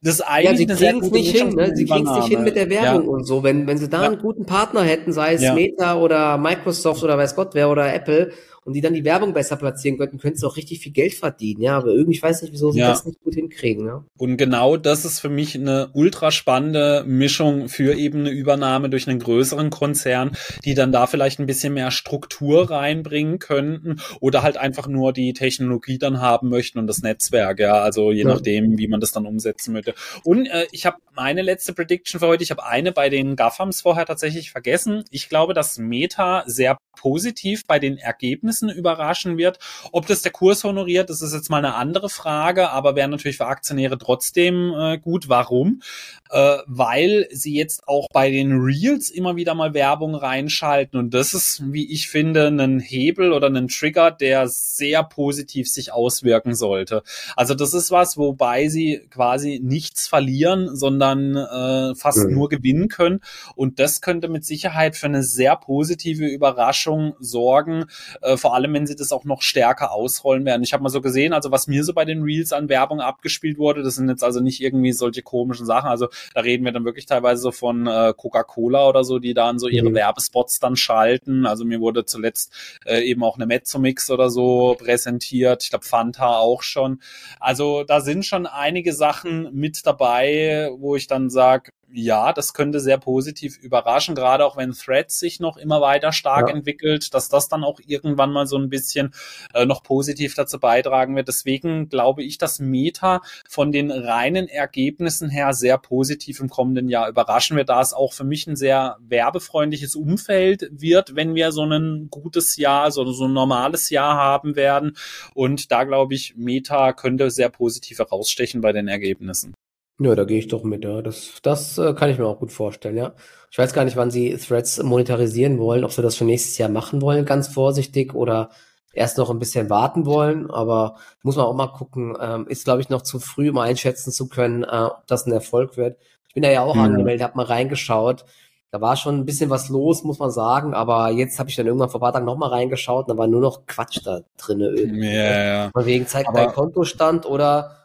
Das 0.00 0.14
ist 0.14 0.20
eigentlich 0.20 0.68
ja, 0.68 0.76
sie 0.76 0.84
kriegen 0.84 1.04
es 1.04 1.10
nicht 1.10 1.36
hin, 1.36 1.48
ne? 1.50 1.74
Sie 1.74 1.84
kriegen 1.84 2.06
es 2.06 2.16
nicht 2.16 2.28
hin 2.28 2.44
mit 2.44 2.54
der 2.54 2.70
Werbung 2.70 3.04
ja. 3.04 3.08
und 3.08 3.24
so. 3.24 3.42
Wenn, 3.42 3.66
wenn 3.66 3.78
sie 3.78 3.88
da 3.88 4.02
ja. 4.02 4.08
einen 4.10 4.20
guten 4.20 4.46
Partner 4.46 4.82
hätten, 4.82 5.12
sei 5.12 5.34
es 5.34 5.42
Meta 5.42 5.96
oder 5.96 6.38
Microsoft 6.38 7.02
oder 7.02 7.18
weiß 7.18 7.34
Gott 7.34 7.54
wer 7.54 7.68
oder 7.68 7.92
Apple, 7.92 8.32
und 8.68 8.74
die 8.74 8.82
dann 8.82 8.92
die 8.92 9.04
Werbung 9.06 9.32
besser 9.32 9.56
platzieren 9.56 9.96
könnten, 9.96 10.18
könnten 10.18 10.36
sie 10.36 10.46
auch 10.46 10.58
richtig 10.58 10.80
viel 10.80 10.92
Geld 10.92 11.14
verdienen, 11.14 11.62
ja. 11.62 11.78
Aber 11.78 11.86
irgendwie, 11.86 12.16
ich 12.18 12.22
weiß 12.22 12.42
nicht, 12.42 12.52
wieso 12.52 12.70
sie 12.70 12.80
ja. 12.80 12.90
das 12.90 13.06
nicht 13.06 13.18
gut 13.22 13.34
hinkriegen, 13.34 13.86
ja. 13.86 14.04
Und 14.18 14.36
genau 14.36 14.76
das 14.76 15.06
ist 15.06 15.20
für 15.20 15.30
mich 15.30 15.54
eine 15.54 15.88
ultra 15.94 16.30
spannende 16.30 17.02
Mischung 17.06 17.70
für 17.70 17.94
eben 17.94 18.20
eine 18.20 18.30
Übernahme 18.30 18.90
durch 18.90 19.08
einen 19.08 19.20
größeren 19.20 19.70
Konzern, 19.70 20.32
die 20.66 20.74
dann 20.74 20.92
da 20.92 21.06
vielleicht 21.06 21.40
ein 21.40 21.46
bisschen 21.46 21.72
mehr 21.72 21.90
Struktur 21.90 22.70
reinbringen 22.70 23.38
könnten 23.38 24.02
oder 24.20 24.42
halt 24.42 24.58
einfach 24.58 24.86
nur 24.86 25.14
die 25.14 25.32
Technologie 25.32 25.96
dann 25.96 26.20
haben 26.20 26.50
möchten 26.50 26.78
und 26.78 26.88
das 26.88 27.00
Netzwerk, 27.00 27.60
ja. 27.60 27.80
Also 27.80 28.12
je 28.12 28.24
ja. 28.24 28.28
nachdem, 28.28 28.76
wie 28.76 28.88
man 28.88 29.00
das 29.00 29.12
dann 29.12 29.24
umsetzen 29.24 29.76
heute. 29.76 29.94
Und 30.24 30.44
äh, 30.44 30.66
ich 30.72 30.84
habe 30.84 30.98
meine 31.14 31.40
letzte 31.40 31.72
Prediction 31.72 32.20
für 32.20 32.26
heute, 32.26 32.42
ich 32.42 32.50
habe 32.50 32.66
eine 32.66 32.92
bei 32.92 33.08
den 33.08 33.34
GAFAMs 33.34 33.80
vorher 33.80 34.04
tatsächlich 34.04 34.50
vergessen. 34.50 35.04
Ich 35.10 35.30
glaube, 35.30 35.54
dass 35.54 35.78
Meta 35.78 36.44
sehr 36.46 36.76
positiv 36.98 37.64
bei 37.66 37.78
den 37.78 37.96
Ergebnissen 37.96 38.57
überraschen 38.62 39.38
wird. 39.38 39.58
Ob 39.92 40.06
das 40.06 40.22
der 40.22 40.32
Kurs 40.32 40.64
honoriert, 40.64 41.10
das 41.10 41.22
ist 41.22 41.32
jetzt 41.32 41.50
mal 41.50 41.58
eine 41.58 41.74
andere 41.74 42.08
Frage, 42.08 42.70
aber 42.70 42.96
wäre 42.96 43.08
natürlich 43.08 43.36
für 43.36 43.46
Aktionäre 43.46 43.98
trotzdem 43.98 44.74
äh, 44.76 44.98
gut. 44.98 45.28
Warum? 45.28 45.82
Äh, 46.30 46.58
weil 46.66 47.28
sie 47.30 47.54
jetzt 47.54 47.86
auch 47.86 48.08
bei 48.12 48.30
den 48.30 48.52
Reels 48.60 49.10
immer 49.10 49.36
wieder 49.36 49.54
mal 49.54 49.74
Werbung 49.74 50.14
reinschalten 50.14 50.98
und 50.98 51.14
das 51.14 51.34
ist, 51.34 51.62
wie 51.72 51.90
ich 51.90 52.08
finde, 52.08 52.48
ein 52.48 52.80
Hebel 52.80 53.32
oder 53.32 53.48
ein 53.48 53.68
Trigger, 53.68 54.10
der 54.10 54.48
sehr 54.48 55.02
positiv 55.04 55.68
sich 55.68 55.92
auswirken 55.92 56.54
sollte. 56.54 57.02
Also 57.36 57.54
das 57.54 57.72
ist 57.72 57.90
was, 57.90 58.16
wobei 58.16 58.68
sie 58.68 59.00
quasi 59.10 59.60
nichts 59.62 60.06
verlieren, 60.08 60.76
sondern 60.76 61.36
äh, 61.36 61.94
fast 61.94 62.26
mhm. 62.26 62.34
nur 62.34 62.48
gewinnen 62.48 62.88
können 62.88 63.20
und 63.54 63.78
das 63.78 64.00
könnte 64.00 64.28
mit 64.28 64.44
Sicherheit 64.44 64.96
für 64.96 65.06
eine 65.06 65.22
sehr 65.22 65.56
positive 65.56 66.26
Überraschung 66.26 66.48
Überraschung 66.48 67.14
sorgen, 67.20 67.84
äh, 68.22 68.36
vor 68.38 68.54
allem 68.54 68.72
wenn 68.74 68.86
sie 68.86 68.96
das 68.96 69.12
auch 69.12 69.24
noch 69.24 69.42
stärker 69.42 69.92
ausrollen 69.92 70.44
werden. 70.44 70.62
Ich 70.62 70.72
habe 70.72 70.82
mal 70.82 70.88
so 70.88 71.00
gesehen, 71.00 71.32
also 71.32 71.50
was 71.50 71.66
mir 71.66 71.84
so 71.84 71.92
bei 71.92 72.04
den 72.04 72.22
Reels 72.22 72.52
an 72.52 72.68
Werbung 72.68 73.00
abgespielt 73.00 73.58
wurde, 73.58 73.82
das 73.82 73.96
sind 73.96 74.08
jetzt 74.08 74.24
also 74.24 74.40
nicht 74.40 74.60
irgendwie 74.60 74.92
solche 74.92 75.22
komischen 75.22 75.66
Sachen, 75.66 75.88
also 75.88 76.08
da 76.34 76.40
reden 76.40 76.64
wir 76.64 76.72
dann 76.72 76.84
wirklich 76.84 77.06
teilweise 77.06 77.42
so 77.42 77.52
von 77.52 77.86
äh, 77.86 78.14
Coca-Cola 78.16 78.88
oder 78.88 79.04
so, 79.04 79.18
die 79.18 79.34
dann 79.34 79.58
so 79.58 79.68
ihre 79.68 79.90
mhm. 79.90 79.94
Werbespots 79.94 80.60
dann 80.60 80.76
schalten. 80.76 81.46
Also 81.46 81.64
mir 81.64 81.80
wurde 81.80 82.04
zuletzt 82.04 82.52
äh, 82.86 83.00
eben 83.02 83.22
auch 83.22 83.36
eine 83.36 83.46
Mezzomix 83.46 84.10
oder 84.10 84.30
so 84.30 84.76
präsentiert, 84.78 85.62
ich 85.62 85.70
glaube 85.70 85.84
Fanta 85.84 86.38
auch 86.38 86.62
schon. 86.62 87.00
Also 87.40 87.84
da 87.84 88.00
sind 88.00 88.24
schon 88.24 88.46
einige 88.46 88.92
Sachen 88.92 89.48
mit 89.52 89.86
dabei, 89.86 90.70
wo 90.78 90.96
ich 90.96 91.06
dann 91.06 91.30
sage, 91.30 91.70
ja, 91.92 92.32
das 92.32 92.52
könnte 92.52 92.80
sehr 92.80 92.98
positiv 92.98 93.56
überraschen, 93.58 94.14
gerade 94.14 94.44
auch 94.44 94.56
wenn 94.56 94.72
Threads 94.72 95.18
sich 95.18 95.40
noch 95.40 95.56
immer 95.56 95.80
weiter 95.80 96.12
stark 96.12 96.48
ja. 96.48 96.54
entwickelt, 96.54 97.14
dass 97.14 97.28
das 97.28 97.48
dann 97.48 97.64
auch 97.64 97.80
irgendwann 97.86 98.30
mal 98.30 98.46
so 98.46 98.58
ein 98.58 98.68
bisschen 98.68 99.14
äh, 99.54 99.64
noch 99.64 99.82
positiv 99.82 100.34
dazu 100.34 100.60
beitragen 100.60 101.16
wird. 101.16 101.28
Deswegen 101.28 101.88
glaube 101.88 102.22
ich, 102.22 102.38
dass 102.38 102.58
Meta 102.58 103.22
von 103.48 103.72
den 103.72 103.90
reinen 103.90 104.48
Ergebnissen 104.48 105.30
her 105.30 105.54
sehr 105.54 105.78
positiv 105.78 106.40
im 106.40 106.48
kommenden 106.48 106.88
Jahr 106.88 107.08
überraschen 107.08 107.56
wird, 107.56 107.70
da 107.70 107.80
es 107.80 107.94
auch 107.94 108.12
für 108.12 108.24
mich 108.24 108.46
ein 108.46 108.56
sehr 108.56 108.96
werbefreundliches 109.00 109.96
Umfeld 109.96 110.68
wird, 110.70 111.16
wenn 111.16 111.34
wir 111.34 111.52
so 111.52 111.64
ein 111.64 112.08
gutes 112.10 112.56
Jahr, 112.56 112.90
so, 112.90 113.04
so 113.12 113.24
ein 113.24 113.32
normales 113.32 113.90
Jahr 113.90 114.16
haben 114.16 114.56
werden. 114.56 114.96
Und 115.34 115.72
da 115.72 115.84
glaube 115.84 116.14
ich, 116.14 116.34
Meta 116.36 116.92
könnte 116.92 117.30
sehr 117.30 117.48
positiv 117.48 117.98
herausstechen 117.98 118.60
bei 118.60 118.72
den 118.72 118.88
Ergebnissen. 118.88 119.54
Ja, 120.00 120.14
da 120.14 120.24
gehe 120.24 120.38
ich 120.38 120.48
doch 120.48 120.62
mit, 120.62 120.84
ja. 120.84 121.02
Das, 121.02 121.40
das 121.42 121.76
äh, 121.78 121.92
kann 121.94 122.10
ich 122.10 122.18
mir 122.18 122.26
auch 122.26 122.38
gut 122.38 122.52
vorstellen, 122.52 122.96
ja. 122.96 123.14
Ich 123.50 123.58
weiß 123.58 123.72
gar 123.72 123.84
nicht, 123.84 123.96
wann 123.96 124.10
sie 124.10 124.36
Threads 124.36 124.82
monetarisieren 124.82 125.58
wollen, 125.58 125.84
ob 125.84 125.92
sie 125.92 126.02
das 126.02 126.14
für 126.14 126.24
nächstes 126.24 126.58
Jahr 126.58 126.68
machen 126.68 127.02
wollen, 127.02 127.24
ganz 127.24 127.48
vorsichtig, 127.48 128.14
oder 128.14 128.50
erst 128.92 129.18
noch 129.18 129.30
ein 129.30 129.38
bisschen 129.38 129.70
warten 129.70 130.06
wollen, 130.06 130.50
aber 130.50 130.96
muss 131.22 131.36
man 131.36 131.46
auch 131.46 131.54
mal 131.54 131.68
gucken. 131.68 132.16
Ähm, 132.20 132.46
ist, 132.48 132.64
glaube 132.64 132.80
ich, 132.80 132.90
noch 132.90 133.02
zu 133.02 133.18
früh, 133.18 133.50
um 133.50 133.58
einschätzen 133.58 134.12
zu 134.12 134.28
können, 134.28 134.64
äh, 134.64 134.66
ob 134.66 135.06
das 135.06 135.26
ein 135.26 135.32
Erfolg 135.32 135.76
wird. 135.76 135.98
Ich 136.28 136.34
bin 136.34 136.42
da 136.42 136.50
ja 136.50 136.62
auch 136.62 136.74
mhm. 136.74 136.82
angemeldet, 136.82 137.22
habe 137.22 137.36
mal 137.36 137.46
reingeschaut. 137.46 138.24
Da 138.70 138.82
war 138.82 138.96
schon 138.96 139.16
ein 139.16 139.24
bisschen 139.24 139.48
was 139.48 139.70
los, 139.70 140.04
muss 140.04 140.18
man 140.18 140.30
sagen, 140.30 140.74
aber 140.74 141.10
jetzt 141.10 141.38
habe 141.38 141.48
ich 141.48 141.56
dann 141.56 141.66
irgendwann 141.66 141.88
vor 141.88 142.00
ein 142.00 142.02
paar 142.02 142.12
Tagen 142.12 142.26
nochmal 142.26 142.50
reingeschaut 142.50 143.08
und 143.08 143.14
da 143.14 143.18
war 143.18 143.26
nur 143.26 143.40
noch 143.40 143.64
Quatsch 143.66 144.00
da 144.04 144.20
irgendwie. 144.46 145.06
Ja, 145.06 145.44
ja. 145.44 145.70
Von 145.70 145.86
wegen 145.86 146.06
zeigt 146.06 146.28
dein 146.34 146.52
Kontostand 146.52 147.24
oder 147.24 147.78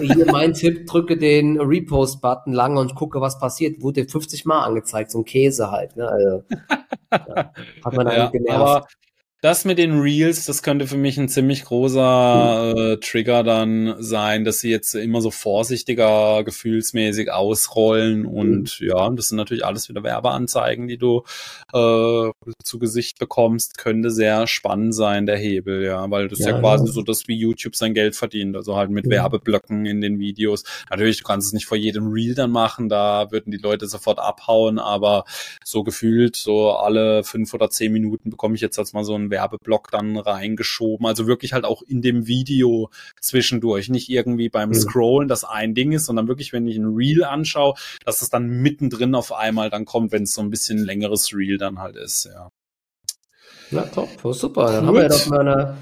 hier 0.00 0.26
mein 0.32 0.54
Tipp, 0.54 0.86
drücke 0.86 1.16
den 1.16 1.60
Repost-Button 1.60 2.52
lange 2.52 2.80
und 2.80 2.94
gucke, 2.94 3.20
was 3.20 3.38
passiert. 3.38 3.82
Wurde 3.82 4.06
50 4.06 4.44
Mal 4.44 4.64
angezeigt, 4.64 5.10
so 5.10 5.18
ein 5.18 5.24
Käse 5.24 5.70
halt. 5.70 5.96
Ne? 5.96 6.08
Also, 6.08 6.44
ja, 7.12 7.52
hat 7.84 7.92
man 7.94 8.06
ja, 8.10 8.30
genervt. 8.30 8.96
Das 9.42 9.64
mit 9.64 9.78
den 9.78 9.98
Reels, 10.00 10.44
das 10.44 10.62
könnte 10.62 10.86
für 10.86 10.98
mich 10.98 11.16
ein 11.16 11.30
ziemlich 11.30 11.64
großer 11.64 12.74
äh, 12.76 12.96
Trigger 12.98 13.42
dann 13.42 13.94
sein, 13.98 14.44
dass 14.44 14.58
sie 14.58 14.68
jetzt 14.68 14.94
immer 14.94 15.22
so 15.22 15.30
vorsichtiger 15.30 16.44
gefühlsmäßig 16.44 17.32
ausrollen 17.32 18.26
und 18.26 18.78
mhm. 18.80 18.86
ja, 18.86 19.08
das 19.08 19.28
sind 19.28 19.38
natürlich 19.38 19.64
alles 19.64 19.88
wieder 19.88 20.02
Werbeanzeigen, 20.02 20.88
die 20.88 20.98
du 20.98 21.22
äh, 21.72 22.30
zu 22.62 22.78
Gesicht 22.78 23.18
bekommst, 23.18 23.78
könnte 23.78 24.10
sehr 24.10 24.46
spannend 24.46 24.94
sein, 24.94 25.24
der 25.24 25.38
Hebel, 25.38 25.84
ja, 25.84 26.10
weil 26.10 26.28
das 26.28 26.40
ja, 26.40 26.50
ja 26.50 26.58
quasi 26.58 26.84
ja. 26.84 26.92
so 26.92 27.00
das, 27.00 27.26
wie 27.26 27.34
YouTube 27.34 27.76
sein 27.76 27.94
Geld 27.94 28.16
verdient, 28.16 28.56
also 28.56 28.76
halt 28.76 28.90
mit 28.90 29.06
ja. 29.06 29.12
Werbeblöcken 29.12 29.86
in 29.86 30.02
den 30.02 30.18
Videos. 30.18 30.64
Natürlich, 30.90 31.16
du 31.16 31.24
kannst 31.24 31.46
es 31.46 31.52
nicht 31.54 31.64
vor 31.64 31.78
jedem 31.78 32.08
Reel 32.08 32.34
dann 32.34 32.50
machen, 32.50 32.90
da 32.90 33.30
würden 33.30 33.50
die 33.50 33.56
Leute 33.56 33.86
sofort 33.86 34.18
abhauen, 34.18 34.78
aber 34.78 35.24
so 35.64 35.82
gefühlt, 35.82 36.36
so 36.36 36.72
alle 36.72 37.24
fünf 37.24 37.54
oder 37.54 37.70
zehn 37.70 37.90
Minuten 37.90 38.28
bekomme 38.28 38.54
ich 38.54 38.60
jetzt 38.60 38.78
als 38.78 38.92
mal 38.92 39.02
so 39.02 39.14
ein 39.14 39.29
Werbeblock 39.30 39.90
dann 39.90 40.16
reingeschoben. 40.16 41.06
Also 41.06 41.26
wirklich 41.26 41.52
halt 41.52 41.64
auch 41.64 41.82
in 41.82 42.02
dem 42.02 42.26
Video 42.26 42.90
zwischendurch. 43.20 43.88
Nicht 43.88 44.08
irgendwie 44.08 44.48
beim 44.48 44.70
mhm. 44.70 44.74
Scrollen, 44.74 45.28
das 45.28 45.44
ein 45.44 45.74
Ding 45.74 45.92
ist, 45.92 46.06
sondern 46.06 46.28
wirklich, 46.28 46.52
wenn 46.52 46.66
ich 46.66 46.76
ein 46.76 46.94
Reel 46.94 47.24
anschaue, 47.24 47.74
dass 48.04 48.22
es 48.22 48.30
dann 48.30 48.48
mittendrin 48.48 49.14
auf 49.14 49.32
einmal 49.32 49.70
dann 49.70 49.84
kommt, 49.84 50.12
wenn 50.12 50.24
es 50.24 50.34
so 50.34 50.42
ein 50.42 50.50
bisschen 50.50 50.78
längeres 50.78 51.32
Reel 51.34 51.58
dann 51.58 51.78
halt 51.78 51.96
ist, 51.96 52.24
ja. 52.24 52.50
Ja, 53.70 53.82
top, 53.82 54.08
super. 54.34 54.66
Dann 54.66 54.80
Gut. 54.80 54.86
haben 54.88 54.94
wir 54.96 55.02
ja 55.02 55.08
doch 55.08 55.26
mal 55.26 55.40
eine 55.40 55.76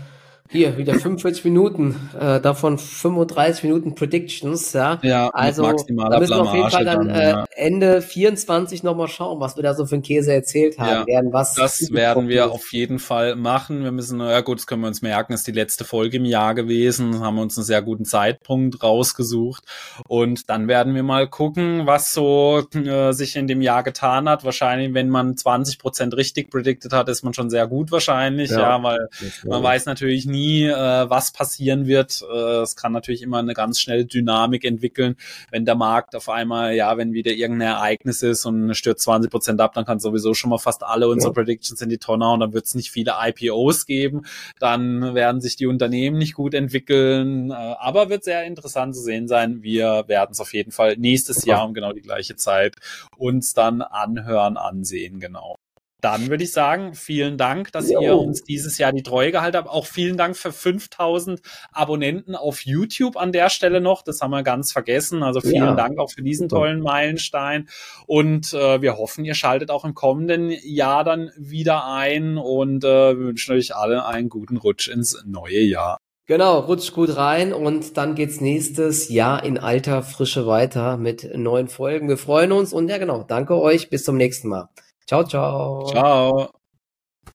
hier, 0.51 0.79
wieder 0.79 0.95
45 0.95 1.45
Minuten, 1.45 1.95
äh, 2.19 2.41
davon 2.41 2.79
35 2.79 3.65
Minuten 3.65 3.95
Predictions, 3.95 4.73
ja. 4.73 4.99
Ja, 5.03 5.29
also 5.29 5.63
da 5.63 5.73
müssen 5.73 5.97
wir 5.97 6.41
auf 6.41 6.55
jeden 6.55 6.71
Fall 6.71 6.85
dann, 6.85 7.11
äh, 7.11 7.45
Ende 7.55 8.01
24 8.01 8.83
nochmal 8.83 9.09
schauen, 9.09 9.41
was 9.41 9.57
wir 9.57 9.63
da 9.63 9.75
so 9.75 9.85
für 9.85 9.97
einen 9.97 10.03
Käse 10.03 10.33
erzählt 10.33 10.79
haben. 10.79 10.89
Ja, 10.89 11.07
werden 11.07 11.33
was 11.33 11.55
das 11.55 11.93
werden 11.93 12.29
wir 12.29 12.51
auf 12.51 12.73
jeden 12.73 12.99
Fall 12.99 13.37
machen. 13.37 13.85
Wir 13.85 13.93
müssen, 13.93 14.21
ja 14.21 14.41
gut, 14.41 14.59
das 14.59 14.67
können 14.67 14.81
wir 14.83 14.89
uns 14.89 15.03
merken, 15.03 15.35
ist 15.35 15.47
die 15.47 15.53
letzte 15.53 15.85
Folge 15.85 16.17
im 16.17 16.25
Jahr 16.25 16.55
gewesen, 16.55 17.21
haben 17.21 17.39
uns 17.39 17.59
einen 17.59 17.65
sehr 17.65 17.83
guten 17.83 18.07
Zeitpunkt 18.07 18.83
rausgesucht 18.83 19.65
und 20.07 20.49
dann 20.49 20.67
werden 20.67 20.95
wir 20.95 21.03
mal 21.03 21.29
gucken, 21.29 21.87
was 21.87 22.15
so 22.15 22.63
äh, 22.75 23.13
sich 23.13 23.37
in 23.37 23.49
dem 23.49 23.61
Jahr 23.61 23.83
getan 23.83 24.29
hat. 24.29 24.45
Wahrscheinlich, 24.45 24.95
wenn 24.95 25.11
man 25.11 25.37
20 25.37 25.79
Prozent 25.79 26.17
richtig 26.17 26.51
predicted 26.51 26.93
hat, 26.93 27.09
ist 27.09 27.23
man 27.23 27.35
schon 27.35 27.51
sehr 27.51 27.67
gut 27.67 27.93
wahrscheinlich, 27.93 28.51
ja, 28.51 28.61
ja 28.61 28.83
weil 28.83 29.09
man 29.45 29.63
weiß 29.63 29.87
natürlich 29.87 30.25
nie, 30.25 30.38
nie, 30.39 30.65
äh, 30.65 31.11
was 31.11 31.33
passieren 31.33 31.87
wird. 31.87 32.23
Äh, 32.23 32.63
es 32.63 32.77
kann 32.77 32.93
natürlich 32.93 33.23
immer 33.23 33.39
eine 33.39 33.55
ganz 33.55 33.81
schnelle 33.81 34.05
Dynamik 34.05 34.65
entwickeln, 34.65 35.17
wenn 35.51 35.65
der 35.65 35.75
Markt 35.75 36.15
auf 36.15 36.29
einmal, 36.29 36.75
ja, 36.75 36.97
wenn 36.97 37.13
wieder 37.13 37.33
irgendein 37.33 37.69
Ereignis 37.69 38.23
ist 38.23 38.45
und 38.45 38.75
stürzt 38.75 39.03
20 39.03 39.31
Prozent 39.31 39.61
ab, 39.61 39.75
dann 39.75 39.85
kann 39.85 39.99
sowieso 39.99 40.35
schon 40.35 40.51
mal 40.51 40.59
fast 40.59 40.83
alle 40.83 41.09
unsere 41.09 41.31
ja. 41.31 41.35
Predictions 41.35 41.81
in 41.81 41.89
die 41.89 41.99
Tonne 41.99 42.31
und 42.31 42.41
dann 42.41 42.53
wird 42.53 42.67
es 42.67 42.75
nicht 42.75 42.91
viele 42.91 43.15
IPOs 43.21 43.87
geben. 43.87 44.23
Dann 44.59 45.15
werden 45.15 45.41
sich 45.41 45.57
die 45.57 45.67
Unternehmen 45.67 46.19
nicht 46.19 46.35
gut 46.35 46.55
entwickeln. 46.55 47.51
Äh, 47.51 47.55
aber 47.55 48.09
wird 48.09 48.25
sehr 48.25 48.45
interessant 48.45 48.95
zu 48.95 49.03
sehen 49.03 49.29
sein. 49.29 49.63
Wir 49.63 50.05
werden 50.07 50.33
es 50.33 50.41
auf 50.41 50.53
jeden 50.55 50.73
Fall 50.73 50.97
nächstes 50.97 51.45
Jahr 51.45 51.65
um 51.65 51.75
genau 51.75 51.93
die 51.93 52.03
gleiche 52.03 52.37
Zeit 52.37 52.77
uns 53.17 53.55
dann 53.55 53.83
anhören, 53.83 54.57
ansehen, 54.57 55.21
genau. 55.21 55.57
Dann 56.01 56.29
würde 56.29 56.45
ich 56.45 56.53
sagen, 56.53 56.95
vielen 56.95 57.39
Dank, 57.39 57.73
dass 57.73 57.91
jo. 57.91 58.01
ihr 58.01 58.17
uns 58.17 58.45
dieses 58.45 58.79
Jahr 58.79 58.93
die 58.93 59.03
Treue 59.03 59.33
gehalten 59.33 59.57
habt. 59.57 59.69
Auch 59.69 59.87
vielen 59.87 60.17
Dank 60.17 60.37
für 60.37 60.53
5000 60.53 61.41
Abonnenten 61.73 62.37
auf 62.37 62.65
YouTube 62.65 63.17
an 63.17 63.33
der 63.33 63.51
Stelle 63.51 63.81
noch. 63.81 64.03
Das 64.03 64.21
haben 64.21 64.31
wir 64.31 64.45
ganz 64.45 64.71
vergessen. 64.71 65.25
Also 65.25 65.41
vielen 65.41 65.55
ja. 65.57 65.75
Dank 65.75 65.99
auch 65.99 66.11
für 66.11 66.23
diesen 66.23 66.49
tollen 66.49 66.81
Meilenstein. 66.81 67.69
Und 68.07 68.53
äh, 68.55 68.81
wir 68.81 68.97
hoffen, 68.97 69.25
ihr 69.25 69.35
schaltet 69.35 69.73
auch 69.73 69.85
im 69.85 69.95
kommenden 69.95 70.51
Jahr 70.63 71.03
dann 71.03 71.33
wieder 71.37 71.85
ein 71.87 72.39
und 72.39 72.85
äh, 72.85 73.19
wünschen 73.19 73.55
euch 73.57 73.75
alle 73.75 74.07
einen 74.07 74.29
guten 74.29 74.57
Rutsch 74.57 74.89
ins 74.89 75.21
neue 75.27 75.61
Jahr. 75.61 75.99
Genau, 76.27 76.61
rutscht 76.61 76.93
gut 76.93 77.17
rein 77.17 77.55
und 77.55 77.97
dann 77.97 78.15
geht's 78.15 78.43
nächstes 78.43 79.09
Jahr 79.09 79.43
in 79.43 79.57
alter 79.57 80.03
Frische 80.03 80.47
weiter 80.47 80.99
mit 80.99 81.35
neuen 81.35 81.69
Folgen. 81.69 82.07
Wir 82.09 82.19
freuen 82.19 82.53
uns 82.53 82.75
und 82.75 82.89
ja 82.89 82.99
genau, 82.99 83.23
danke 83.23 83.59
euch, 83.59 83.89
bis 83.89 84.05
zum 84.05 84.19
nächsten 84.19 84.49
Mal. 84.49 84.69
Ciao, 85.09 85.25
ciao. 85.25 85.85
Ciao. 85.87 86.51